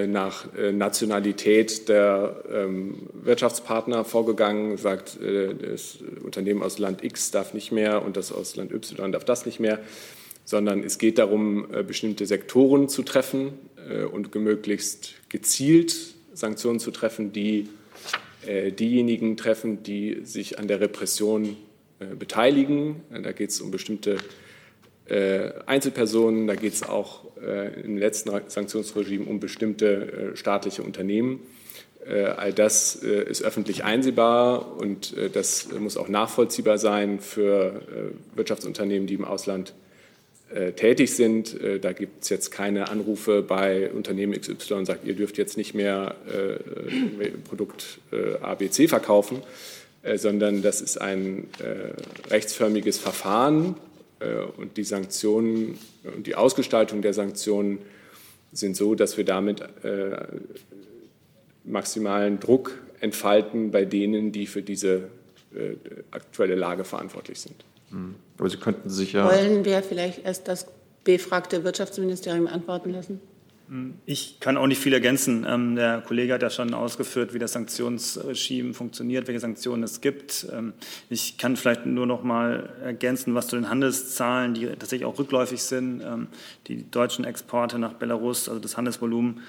nach 0.07 0.53
äh, 0.55 0.71
Nationalität 0.71 1.89
der 1.89 2.43
ähm, 2.51 3.09
Wirtschaftspartner 3.13 4.05
vorgegangen, 4.05 4.78
sagt, 4.78 5.17
das 5.19 5.97
Unternehmen 6.24 6.61
aus 6.61 6.78
Land 6.80 7.03
X 7.03 7.32
darf 7.32 7.53
nicht 7.53 7.71
mehr 7.71 8.03
und 8.03 8.17
das 8.17 8.32
aus 8.32 8.55
Land 8.55 8.71
Y 8.71 9.11
darf 9.11 9.26
das 9.26 9.45
nicht 9.45 9.59
mehr, 9.59 9.80
sondern 10.45 10.84
es 10.84 10.97
geht 10.97 11.17
darum, 11.17 11.67
bestimmte 11.88 12.26
Sektoren 12.26 12.89
zu 12.89 13.03
treffen 13.03 13.53
und 14.11 14.34
möglichst 14.36 15.15
gezielt 15.30 15.95
Sanktionen 16.34 16.80
zu 16.80 16.91
treffen, 16.91 17.32
die 17.32 17.69
diejenigen 18.45 19.38
treffen, 19.38 19.84
die 19.84 20.19
sich 20.24 20.59
an 20.59 20.67
der 20.67 20.82
Repression 20.82 21.55
beteiligen. 22.19 23.01
Da 23.24 23.32
geht 23.32 23.51
es 23.51 23.61
um 23.61 23.71
bestimmte 23.71 24.17
Einzelpersonen, 25.10 26.47
da 26.47 26.56
geht 26.56 26.74
es 26.74 26.84
auch 26.84 27.22
im 27.84 27.97
letzten 27.97 28.32
Sanktionsregime 28.47 29.26
um 29.26 29.39
bestimmte 29.39 30.32
staatliche 30.36 30.82
Unternehmen. 30.84 31.41
All 32.06 32.54
das 32.54 32.95
ist 32.95 33.43
öffentlich 33.43 33.84
einsehbar 33.84 34.78
und 34.78 35.16
das 35.34 35.70
muss 35.78 35.97
auch 35.97 36.08
nachvollziehbar 36.08 36.78
sein 36.78 37.20
für 37.20 37.82
Wirtschaftsunternehmen, 38.36 39.08
die 39.08 39.16
im 39.16 39.26
Ausland 39.26 39.74
tätig 40.76 41.16
sind. 41.16 41.58
Da 41.82 41.93
gibt 41.93 42.24
es 42.24 42.30
jetzt 42.30 42.51
keine 42.51 42.89
Anrufe 42.89 43.41
bei 43.41 43.91
Unternehmen 43.91 44.39
XY 44.39 44.74
und 44.76 44.86
sagt, 44.86 45.06
ihr 45.06 45.16
dürft 45.16 45.38
jetzt 45.38 45.58
nicht 45.58 45.74
mehr 45.74 46.16
Produkt 47.49 47.99
ABC 48.41 48.88
verkaufen, 48.88 49.41
sondern 50.16 50.62
das 50.62 50.82
ist 50.82 50.99
ein 50.99 51.47
rechtsförmiges 52.30 52.99
Verfahren 52.99 53.76
und 54.57 54.78
die 54.78 54.84
Sanktionen 54.84 55.78
und 56.15 56.28
die 56.28 56.36
Ausgestaltung 56.36 57.01
der 57.01 57.13
Sanktionen 57.13 57.80
sind 58.51 58.76
so, 58.76 58.95
dass 58.95 59.17
wir 59.17 59.26
damit 59.26 59.63
maximalen 61.63 62.39
Druck 62.39 62.80
entfalten 62.99 63.71
bei 63.71 63.86
denen, 63.86 64.32
die 64.32 64.47
für 64.47 64.61
diese 64.61 65.07
aktuelle 66.11 66.55
Lage 66.55 66.84
verantwortlich 66.84 67.39
sind. 67.39 67.55
Aber 68.38 68.49
Sie 68.49 68.57
könnten 68.57 68.89
sich 68.89 69.13
ja. 69.13 69.26
Wollen 69.26 69.65
wir 69.65 69.84
vielleicht 69.84 70.26
erst 70.26 70.47
das 70.47 70.67
befragte 71.03 71.63
Wirtschaftsministerium 71.63 72.47
antworten 72.47 72.91
lassen? 72.91 73.19
Ich 74.05 74.41
kann 74.41 74.57
auch 74.57 74.68
nicht 74.68 74.82
viel 74.82 74.93
ergänzen. 74.93 75.45
Ähm, 75.47 75.76
der 75.76 76.01
Kollege 76.01 76.34
hat 76.34 76.41
ja 76.41 76.49
schon 76.49 76.74
ausgeführt, 76.74 77.34
wie 77.34 77.39
das 77.39 77.53
Sanktionsregime 77.53 78.74
funktioniert, 78.74 79.28
welche 79.28 79.39
Sanktionen 79.39 79.84
es 79.84 80.01
gibt. 80.01 80.47
Ähm, 80.51 80.74
ich 81.09 81.38
kann 81.38 81.55
vielleicht 81.55 81.86
nur 81.86 82.05
noch 82.05 82.24
mal 82.24 82.74
ergänzen, 82.84 83.36
was 83.36 83.47
zu 83.47 83.55
den 83.55 83.70
Handelszahlen, 83.70 84.53
die 84.53 84.68
tatsächlich 84.68 85.05
auch 85.05 85.18
rückläufig 85.18 85.64
sind. 85.64 86.01
Ähm, 86.01 86.28
die 86.68 86.91
deutschen 86.91 87.24
Exporte 87.24 87.80
nach 87.80 87.93
Belarus, 87.93 88.49
also 88.49 88.59
das 88.59 88.78
Handelsvolumen, 88.78 89.41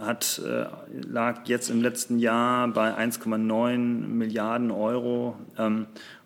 hat, 0.00 0.40
äh, 0.44 0.66
lag 1.06 1.46
jetzt 1.46 1.68
im 1.68 1.82
letzten 1.82 2.18
Jahr 2.18 2.68
bei 2.68 2.96
1,9 2.96 3.78
Milliarden 3.78 4.70
Euro. 4.70 5.36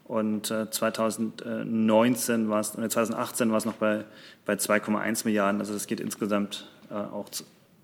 Und 0.04 0.46
2019 0.46 2.48
war 2.48 2.60
es, 2.60 2.72
2018 2.72 3.50
war 3.50 3.58
es 3.58 3.64
noch 3.64 3.74
bei, 3.74 4.04
bei 4.44 4.54
2,1 4.54 5.24
Milliarden. 5.24 5.60
Also 5.60 5.72
das 5.72 5.86
geht 5.86 6.00
insgesamt 6.00 6.68
auch 6.90 7.26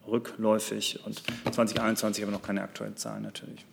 rückläufig. 0.07 1.01
Und 1.05 1.23
2021 1.53 2.23
haben 2.23 2.31
wir 2.31 2.39
noch 2.39 2.45
keine 2.45 2.63
aktuellen 2.63 2.97
Zahlen 2.97 3.23
natürlich. 3.23 3.65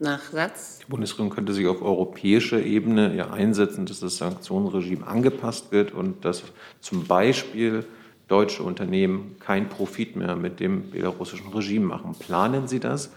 Nachsatz? 0.00 0.78
Die 0.78 0.90
Bundesregierung 0.90 1.30
könnte 1.30 1.52
sich 1.52 1.66
auf 1.66 1.82
europäischer 1.82 2.60
Ebene 2.60 3.16
ja 3.16 3.30
einsetzen, 3.30 3.86
dass 3.86 4.00
das 4.00 4.18
Sanktionsregime 4.18 5.06
angepasst 5.06 5.72
wird 5.72 5.92
und 5.92 6.24
dass 6.24 6.44
zum 6.80 7.04
Beispiel 7.06 7.84
deutsche 8.28 8.62
Unternehmen 8.62 9.36
keinen 9.40 9.68
Profit 9.68 10.14
mehr 10.14 10.36
mit 10.36 10.60
dem 10.60 10.90
belarussischen 10.90 11.48
Regime 11.48 11.86
machen. 11.86 12.14
Planen 12.18 12.68
Sie 12.68 12.78
das 12.78 13.10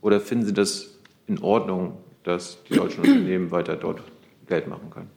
oder 0.00 0.20
finden 0.20 0.46
Sie 0.46 0.54
das 0.54 0.98
in 1.26 1.42
Ordnung, 1.42 1.98
dass 2.24 2.62
die 2.64 2.74
deutschen 2.74 3.00
Unternehmen 3.00 3.50
weiter 3.50 3.76
dort 3.76 4.02
Geld 4.46 4.68
machen 4.68 4.88
können? 4.90 5.10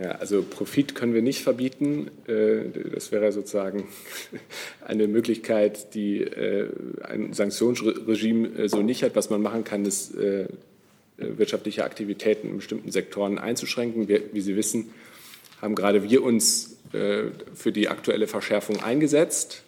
Ja, 0.00 0.12
also 0.12 0.42
Profit 0.42 0.94
können 0.94 1.12
wir 1.12 1.20
nicht 1.20 1.42
verbieten. 1.42 2.10
Das 2.26 3.12
wäre 3.12 3.30
sozusagen 3.30 3.88
eine 4.86 5.06
Möglichkeit, 5.06 5.94
die 5.94 6.26
ein 7.02 7.32
Sanktionsregime 7.34 8.68
so 8.68 8.82
nicht 8.82 9.02
hat. 9.02 9.14
Was 9.16 9.28
man 9.28 9.42
machen 9.42 9.64
kann, 9.64 9.84
ist 9.84 10.14
wirtschaftliche 11.18 11.84
Aktivitäten 11.84 12.48
in 12.48 12.56
bestimmten 12.56 12.90
Sektoren 12.90 13.38
einzuschränken. 13.38 14.08
Wie 14.08 14.40
Sie 14.40 14.56
wissen, 14.56 14.90
haben 15.60 15.74
gerade 15.74 16.08
wir 16.08 16.22
uns 16.24 16.78
für 16.90 17.72
die 17.72 17.88
aktuelle 17.88 18.26
Verschärfung 18.26 18.82
eingesetzt. 18.82 19.62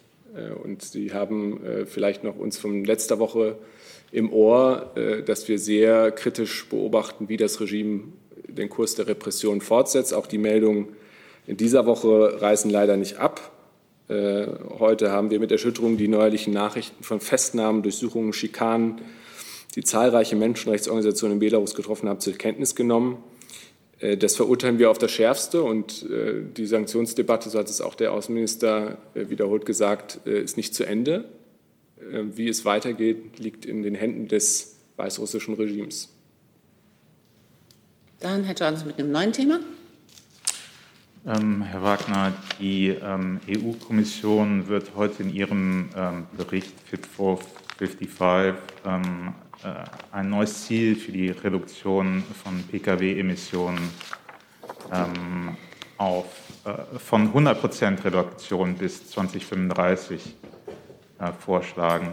Und 0.63 0.81
Sie 0.81 1.13
haben 1.13 1.61
vielleicht 1.85 2.23
noch 2.23 2.35
uns 2.35 2.57
von 2.57 2.83
letzter 2.83 3.19
Woche 3.19 3.57
im 4.11 4.33
Ohr, 4.33 4.91
dass 5.25 5.47
wir 5.47 5.59
sehr 5.59 6.11
kritisch 6.11 6.65
beobachten, 6.67 7.29
wie 7.29 7.37
das 7.37 7.61
Regime 7.61 8.05
den 8.57 8.69
Kurs 8.69 8.95
der 8.95 9.07
Repression 9.07 9.61
fortsetzt. 9.61 10.13
Auch 10.13 10.27
die 10.27 10.37
Meldungen 10.37 10.89
in 11.47 11.57
dieser 11.57 11.85
Woche 11.85 12.41
reißen 12.41 12.71
leider 12.71 12.97
nicht 12.97 13.17
ab. 13.17 13.51
Heute 14.07 15.11
haben 15.11 15.31
wir 15.31 15.39
mit 15.39 15.51
Erschütterung 15.51 15.97
die 15.97 16.07
neuerlichen 16.07 16.53
Nachrichten 16.53 17.03
von 17.03 17.19
Festnahmen, 17.19 17.81
Durchsuchungen, 17.83 18.33
Schikanen, 18.33 19.01
die 19.75 19.83
zahlreiche 19.83 20.35
Menschenrechtsorganisationen 20.35 21.33
in 21.33 21.39
Belarus 21.39 21.75
getroffen 21.75 22.07
haben, 22.07 22.19
zur 22.19 22.33
Kenntnis 22.33 22.75
genommen. 22.75 23.17
Das 23.99 24.35
verurteilen 24.35 24.77
wir 24.77 24.91
auf 24.91 24.97
das 24.97 25.11
Schärfste 25.11 25.63
und 25.63 26.05
die 26.05 26.65
Sanktionsdebatte, 26.65 27.49
so 27.49 27.57
hat 27.57 27.69
es 27.69 27.81
auch 27.81 27.95
der 27.95 28.13
Außenminister 28.13 28.97
wiederholt 29.13 29.65
gesagt, 29.65 30.27
ist 30.27 30.57
nicht 30.57 30.75
zu 30.75 30.83
Ende. 30.83 31.25
Wie 31.97 32.47
es 32.47 32.65
weitergeht, 32.65 33.39
liegt 33.39 33.65
in 33.65 33.81
den 33.83 33.95
Händen 33.95 34.27
des 34.27 34.75
weißrussischen 34.97 35.55
Regimes. 35.55 36.14
Dann 38.25 38.43
Herr 38.43 38.55
Johnson 38.55 38.87
mit 38.87 38.97
einem 38.97 39.11
neuen 39.11 39.31
Thema. 39.31 39.59
Ähm, 41.27 41.61
Herr 41.61 41.83
Wagner, 41.83 42.33
die 42.59 42.87
ähm, 42.87 43.39
EU-Kommission 43.47 44.67
wird 44.67 44.95
heute 44.95 45.21
in 45.21 45.31
ihrem 45.31 45.89
ähm, 45.95 46.25
Bericht 46.35 46.73
Fit 46.89 47.05
for 47.05 47.39
55 47.77 48.55
ähm, 48.83 49.35
äh, 49.63 49.75
ein 50.11 50.31
neues 50.31 50.65
Ziel 50.65 50.95
für 50.95 51.11
die 51.11 51.29
Reduktion 51.29 52.23
von 52.43 52.63
Pkw-Emissionen 52.63 53.91
ähm, 54.91 55.55
auf, 55.99 56.25
äh, 56.65 56.97
von 56.97 57.27
100 57.27 57.61
Prozent 57.61 58.03
Reduktion 58.05 58.73
bis 58.73 59.07
2035 59.07 60.35
äh, 61.19 61.31
vorschlagen. 61.31 62.11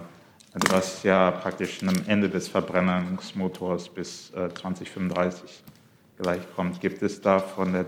Also 0.52 0.74
was 0.74 1.02
ja 1.04 1.30
praktisch 1.30 1.80
einem 1.80 2.02
Ende 2.06 2.28
des 2.28 2.48
Verbrennungsmotors 2.48 3.88
bis 3.88 4.30
2035 4.30 5.62
gleichkommt. 6.22 6.80
Gibt 6.80 7.02
es 7.02 7.20
da 7.20 7.38
von 7.38 7.72
der, 7.72 7.86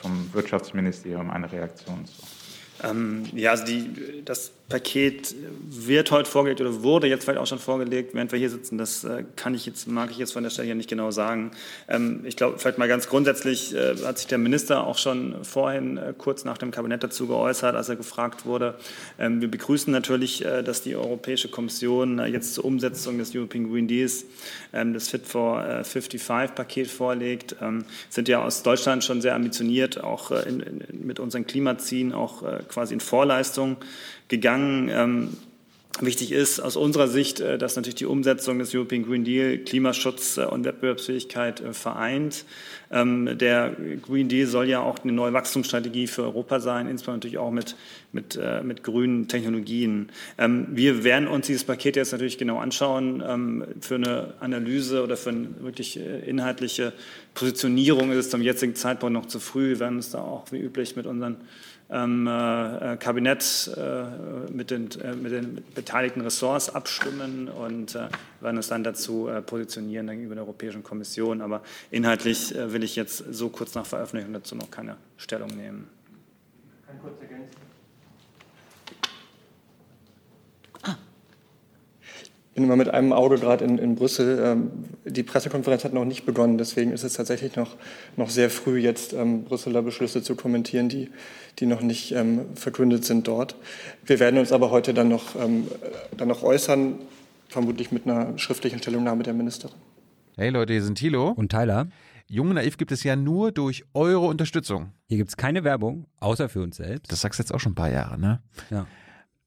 vom 0.00 0.32
Wirtschaftsministerium 0.32 1.30
eine 1.30 1.50
Reaktion 1.50 2.06
zu? 2.06 2.22
Ähm, 2.82 3.24
ja, 3.34 3.50
also 3.52 3.64
die, 3.64 4.22
das 4.24 4.52
Paket 4.72 5.34
wird 5.68 6.10
heute 6.10 6.30
vorgelegt 6.30 6.62
oder 6.62 6.82
wurde 6.82 7.06
jetzt 7.06 7.24
vielleicht 7.24 7.38
auch 7.38 7.46
schon 7.46 7.58
vorgelegt, 7.58 8.14
während 8.14 8.32
wir 8.32 8.38
hier 8.38 8.48
sitzen. 8.48 8.78
Das 8.78 9.04
äh, 9.04 9.22
kann 9.36 9.54
ich 9.54 9.66
jetzt, 9.66 9.86
mag 9.86 10.10
ich 10.10 10.16
jetzt 10.16 10.32
von 10.32 10.42
der 10.42 10.48
Stelle 10.48 10.64
hier 10.64 10.74
nicht 10.74 10.88
genau 10.88 11.10
sagen. 11.10 11.50
Ähm, 11.88 12.22
ich 12.24 12.36
glaube, 12.36 12.58
vielleicht 12.58 12.78
mal 12.78 12.88
ganz 12.88 13.06
grundsätzlich 13.06 13.74
äh, 13.74 13.96
hat 14.02 14.16
sich 14.16 14.28
der 14.28 14.38
Minister 14.38 14.86
auch 14.86 14.96
schon 14.96 15.44
vorhin 15.44 15.98
äh, 15.98 16.14
kurz 16.16 16.46
nach 16.46 16.56
dem 16.56 16.70
Kabinett 16.70 17.04
dazu 17.04 17.26
geäußert, 17.26 17.76
als 17.76 17.90
er 17.90 17.96
gefragt 17.96 18.46
wurde. 18.46 18.74
Ähm, 19.18 19.42
wir 19.42 19.50
begrüßen 19.50 19.92
natürlich, 19.92 20.42
äh, 20.42 20.62
dass 20.62 20.80
die 20.80 20.96
Europäische 20.96 21.48
Kommission 21.48 22.18
äh, 22.18 22.26
jetzt 22.28 22.54
zur 22.54 22.64
Umsetzung 22.64 23.18
des 23.18 23.36
European 23.36 23.70
Green 23.70 23.88
Deals 23.88 24.24
ähm, 24.72 24.94
das 24.94 25.08
Fit 25.08 25.26
for 25.26 25.60
55-Paket 25.82 26.86
äh, 26.86 26.90
vorlegt. 26.90 27.56
Ähm, 27.60 27.84
sind 28.08 28.26
ja 28.26 28.42
aus 28.42 28.62
Deutschland 28.62 29.04
schon 29.04 29.20
sehr 29.20 29.34
ambitioniert, 29.34 30.02
auch 30.02 30.30
in, 30.30 30.60
in, 30.60 31.06
mit 31.06 31.20
unseren 31.20 31.46
Klimazielen 31.46 32.14
auch 32.14 32.42
quasi 32.72 32.94
in 32.94 33.00
Vorleistung 33.00 33.76
gegangen. 34.28 34.88
Ähm, 34.88 35.28
wichtig 36.00 36.32
ist 36.32 36.60
aus 36.60 36.76
unserer 36.76 37.08
Sicht, 37.08 37.40
äh, 37.40 37.58
dass 37.58 37.76
natürlich 37.76 37.96
die 37.96 38.06
Umsetzung 38.06 38.58
des 38.58 38.74
European 38.74 39.04
Green 39.04 39.24
Deal 39.24 39.58
Klimaschutz 39.58 40.38
äh, 40.38 40.44
und 40.44 40.64
Wettbewerbsfähigkeit 40.64 41.60
äh, 41.60 41.72
vereint. 41.72 42.44
Ähm, 42.90 43.36
der 43.38 43.76
Green 44.02 44.28
Deal 44.28 44.46
soll 44.46 44.68
ja 44.68 44.80
auch 44.80 44.98
eine 45.02 45.12
neue 45.12 45.32
Wachstumsstrategie 45.32 46.06
für 46.06 46.22
Europa 46.22 46.60
sein, 46.60 46.86
insbesondere 46.88 47.18
natürlich 47.18 47.38
auch 47.38 47.50
mit, 47.50 47.76
mit, 48.12 48.38
mit 48.62 48.82
grünen 48.82 49.28
Technologien. 49.28 50.10
Ähm, 50.36 50.66
wir 50.70 51.02
werden 51.02 51.26
uns 51.26 51.46
dieses 51.46 51.64
Paket 51.64 51.96
jetzt 51.96 52.12
natürlich 52.12 52.36
genau 52.36 52.58
anschauen. 52.58 53.64
Für 53.80 53.94
eine 53.94 54.34
Analyse 54.40 55.02
oder 55.02 55.16
für 55.16 55.30
eine 55.30 55.48
wirklich 55.60 55.98
inhaltliche 55.98 56.92
Positionierung 57.32 58.10
ist 58.10 58.18
es 58.18 58.30
zum 58.30 58.42
jetzigen 58.42 58.74
Zeitpunkt 58.74 59.14
noch 59.14 59.26
zu 59.26 59.40
früh. 59.40 59.70
Wir 59.70 59.80
werden 59.80 59.96
uns 59.96 60.10
da 60.10 60.18
auch 60.20 60.52
wie 60.52 60.58
üblich 60.58 60.94
mit 60.94 61.06
unseren 61.06 61.36
ähm, 61.92 62.26
äh, 62.26 62.96
Kabinett 62.96 63.70
äh, 63.76 64.50
mit, 64.50 64.70
den, 64.70 64.90
äh, 65.00 65.14
mit 65.14 65.32
den 65.32 65.62
beteiligten 65.74 66.22
Ressorts 66.22 66.70
abstimmen 66.70 67.48
und 67.48 67.94
äh, 67.94 68.08
werden 68.40 68.56
uns 68.56 68.68
dann 68.68 68.82
dazu 68.82 69.28
äh, 69.28 69.42
positionieren 69.42 70.06
gegenüber 70.06 70.34
der 70.34 70.44
Europäischen 70.44 70.82
Kommission. 70.82 71.42
Aber 71.42 71.62
inhaltlich 71.90 72.54
äh, 72.54 72.72
will 72.72 72.82
ich 72.82 72.96
jetzt 72.96 73.18
so 73.30 73.50
kurz 73.50 73.74
nach 73.74 73.86
Veröffentlichung 73.86 74.32
dazu 74.32 74.56
noch 74.56 74.70
keine 74.70 74.96
Stellung 75.18 75.50
nehmen. 75.50 75.88
Kann 76.86 76.98
kurz 77.00 77.20
ergänzen. 77.20 77.71
Bin 82.54 82.64
immer 82.64 82.76
mit 82.76 82.88
einem 82.90 83.12
Auge 83.12 83.38
gerade 83.38 83.64
in, 83.64 83.78
in 83.78 83.94
Brüssel. 83.94 84.40
Ähm, 84.44 84.70
die 85.04 85.22
Pressekonferenz 85.22 85.84
hat 85.84 85.92
noch 85.92 86.04
nicht 86.04 86.26
begonnen, 86.26 86.58
deswegen 86.58 86.92
ist 86.92 87.02
es 87.02 87.14
tatsächlich 87.14 87.56
noch, 87.56 87.76
noch 88.16 88.30
sehr 88.30 88.50
früh, 88.50 88.78
jetzt 88.78 89.12
ähm, 89.12 89.44
Brüsseler 89.44 89.82
Beschlüsse 89.82 90.22
zu 90.22 90.34
kommentieren, 90.34 90.88
die, 90.88 91.10
die 91.58 91.66
noch 91.66 91.80
nicht 91.80 92.12
ähm, 92.12 92.42
verkündet 92.54 93.04
sind 93.04 93.26
dort. 93.26 93.56
Wir 94.04 94.20
werden 94.20 94.38
uns 94.38 94.52
aber 94.52 94.70
heute 94.70 94.92
dann 94.94 95.08
noch, 95.08 95.34
ähm, 95.36 95.68
dann 96.16 96.28
noch 96.28 96.42
äußern, 96.42 96.98
vermutlich 97.48 97.92
mit 97.92 98.06
einer 98.06 98.38
schriftlichen 98.38 98.78
Stellungnahme 98.78 99.22
der 99.22 99.34
Ministerin. 99.34 99.76
Hey 100.36 100.50
Leute, 100.50 100.72
hier 100.72 100.82
sind 100.82 100.96
Thilo. 100.96 101.30
Und 101.30 101.50
Tyler. 101.50 101.88
Jung 102.26 102.54
Naiv 102.54 102.78
gibt 102.78 102.92
es 102.92 103.02
ja 103.02 103.14
nur 103.14 103.52
durch 103.52 103.84
eure 103.92 104.26
Unterstützung. 104.26 104.92
Hier 105.06 105.18
gibt 105.18 105.28
es 105.28 105.36
keine 105.36 105.64
Werbung, 105.64 106.06
außer 106.20 106.48
für 106.48 106.62
uns 106.62 106.76
selbst. 106.76 107.12
Das 107.12 107.20
sagst 107.20 107.38
du 107.38 107.42
jetzt 107.42 107.52
auch 107.52 107.60
schon 107.60 107.72
ein 107.72 107.76
paar 107.76 107.90
Jahre, 107.90 108.18
ne? 108.18 108.40
Ja. 108.70 108.86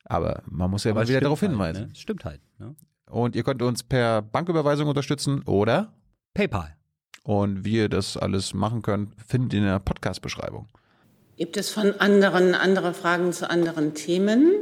Aber 0.03 0.43
man 0.45 0.69
muss 0.69 0.83
ja 0.83 0.91
aber 0.91 1.01
mal 1.01 1.07
wieder 1.07 1.19
darauf 1.19 1.39
hinweisen. 1.39 1.79
Halt, 1.79 1.89
ne? 1.89 1.95
Stimmt 1.95 2.25
halt. 2.25 2.41
Ne? 2.59 2.75
Und 3.09 3.35
ihr 3.35 3.43
könnt 3.43 3.61
uns 3.61 3.83
per 3.83 4.21
Banküberweisung 4.21 4.87
unterstützen 4.87 5.43
oder 5.43 5.93
PayPal. 6.33 6.75
Und 7.23 7.65
wie 7.65 7.77
ihr 7.77 7.89
das 7.89 8.17
alles 8.17 8.53
machen 8.53 8.81
könnt, 8.81 9.13
findet 9.25 9.53
ihr 9.53 9.59
in 9.59 9.65
der 9.65 9.79
Podcast-Beschreibung. 9.79 10.67
Gibt 11.37 11.57
es 11.57 11.69
von 11.69 11.99
anderen 11.99 12.53
andere 12.55 12.93
Fragen 12.93 13.33
zu 13.33 13.49
anderen 13.49 13.93
Themen? 13.93 14.53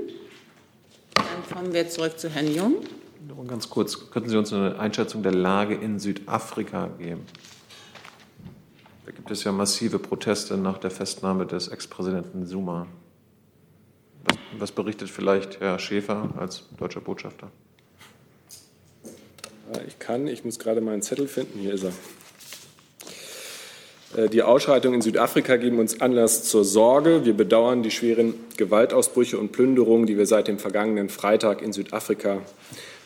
Dann 1.13 1.55
kommen 1.57 1.73
wir 1.73 1.89
zurück 1.89 2.17
zu 2.17 2.29
Herrn 2.29 2.53
Jung. 2.53 2.75
Nur 3.27 3.45
ganz 3.45 3.69
kurz, 3.69 4.09
könnten 4.11 4.29
Sie 4.29 4.37
uns 4.37 4.51
eine 4.51 4.79
Einschätzung 4.79 5.23
der 5.23 5.33
Lage 5.33 5.75
in 5.75 5.99
Südafrika 5.99 6.87
geben? 6.97 7.25
Da 9.05 9.11
gibt 9.11 9.29
es 9.31 9.43
ja 9.43 9.51
massive 9.51 9.99
Proteste 9.99 10.57
nach 10.57 10.77
der 10.77 10.91
Festnahme 10.91 11.45
des 11.45 11.67
Ex-Präsidenten 11.67 12.45
Zuma. 12.45 12.87
Was, 14.25 14.37
was 14.57 14.71
berichtet 14.71 15.09
vielleicht 15.09 15.59
Herr 15.59 15.77
Schäfer 15.79 16.29
als 16.37 16.69
deutscher 16.77 17.01
Botschafter? 17.01 17.51
Ich 19.87 19.99
kann, 19.99 20.27
ich 20.27 20.43
muss 20.43 20.59
gerade 20.59 20.81
meinen 20.81 21.01
Zettel 21.01 21.27
finden. 21.27 21.59
Hier 21.59 21.73
ist 21.73 21.83
er. 21.83 21.93
Äh, 24.15 24.29
die 24.29 24.43
Ausschreitungen 24.43 24.95
in 24.95 25.01
Südafrika 25.01 25.55
geben 25.57 25.79
uns 25.79 26.01
Anlass 26.01 26.43
zur 26.43 26.63
Sorge. 26.63 27.25
Wir 27.25 27.33
bedauern 27.33 27.83
die 27.83 27.91
schweren 27.91 28.33
Gewaltausbrüche 28.57 29.37
und 29.37 29.51
Plünderungen, 29.51 30.05
die 30.05 30.17
wir 30.17 30.25
seit 30.25 30.47
dem 30.47 30.59
vergangenen 30.59 31.09
Freitag 31.09 31.61
in 31.61 31.73
Südafrika 31.73 32.41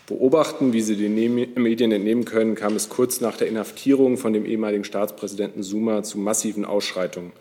beobachten. 0.07 0.73
Wie 0.73 0.81
Sie 0.81 0.95
den 0.95 1.15
Medien 1.55 1.91
entnehmen 1.91 2.25
können, 2.25 2.55
kam 2.55 2.75
es 2.75 2.89
kurz 2.89 3.21
nach 3.21 3.37
der 3.37 3.47
Inhaftierung 3.47 4.17
von 4.17 4.33
dem 4.33 4.45
ehemaligen 4.45 4.83
Staatspräsidenten 4.83 5.63
Zuma 5.63 6.03
zu 6.03 6.17
massiven 6.17 6.65
Ausschreitungen. 6.65 7.31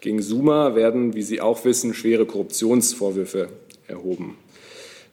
Gegen 0.00 0.20
Zuma 0.20 0.74
werden, 0.74 1.14
wie 1.14 1.22
Sie 1.22 1.40
auch 1.40 1.64
wissen, 1.64 1.94
schwere 1.94 2.26
Korruptionsvorwürfe 2.26 3.48
erhoben. 3.86 4.36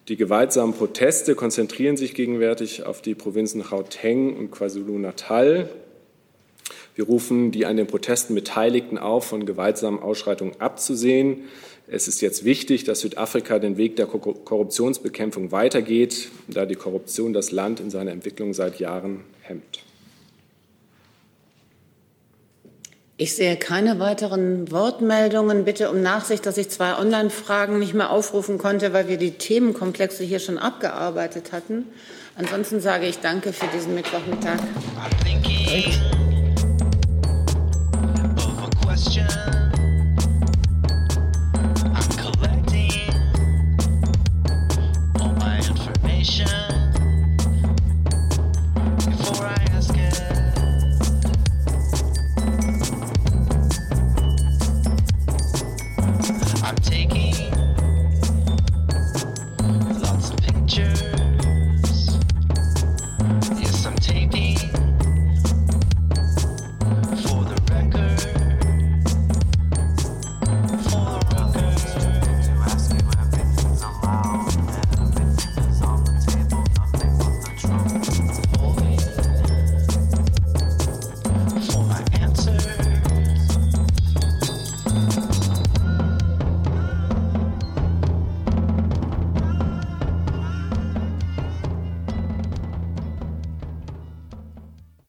Die 0.07 0.17
gewaltsamen 0.17 0.75
Proteste 0.75 1.33
konzentrieren 1.33 1.97
sich 1.97 2.13
gegenwärtig 2.13 2.85
auf 2.85 3.01
die 3.01 3.15
Provinzen 3.15 3.63
Gauteng 3.63 4.37
und 4.37 4.51
KwaZulu-Natal. 4.51 5.67
Wir 6.93 7.05
rufen 7.05 7.51
die 7.51 7.65
an 7.65 7.75
den 7.75 7.87
Protesten 7.87 8.35
Beteiligten 8.35 8.99
auf, 8.99 9.25
von 9.25 9.47
gewaltsamen 9.47 9.99
Ausschreitungen 9.99 10.61
abzusehen. 10.61 11.45
Es 11.87 12.07
ist 12.07 12.21
jetzt 12.21 12.45
wichtig, 12.45 12.83
dass 12.83 12.99
Südafrika 12.99 13.57
den 13.57 13.77
Weg 13.77 13.95
der 13.95 14.05
Korruptionsbekämpfung 14.05 15.51
weitergeht, 15.51 16.29
da 16.47 16.67
die 16.67 16.75
Korruption 16.75 17.33
das 17.33 17.51
Land 17.51 17.79
in 17.79 17.89
seiner 17.89 18.11
Entwicklung 18.11 18.53
seit 18.53 18.79
Jahren 18.79 19.21
hemmt. 19.41 19.84
Ich 23.17 23.33
sehe 23.33 23.55
keine 23.55 23.99
weiteren 23.99 24.69
Wortmeldungen. 24.71 25.63
Bitte 25.63 25.89
um 25.89 26.01
Nachsicht, 26.01 26.45
dass 26.45 26.57
ich 26.57 26.69
zwei 26.69 26.97
Online-Fragen 26.97 27.79
nicht 27.79 27.93
mehr 27.93 28.09
aufrufen 28.09 28.57
konnte, 28.57 28.91
weil 28.91 29.07
wir 29.07 29.15
die 29.15 29.31
Themenkomplexe 29.31 30.25
hier 30.25 30.39
schon 30.39 30.57
abgearbeitet 30.57 31.53
hatten. 31.53 31.85
Ansonsten 32.35 32.81
sage 32.81 33.05
ich 33.05 33.19
Danke 33.19 33.53
für 33.53 33.67
diesen 33.67 33.95
Mittwochmittag. 33.95 34.59
I'm 34.97 36.24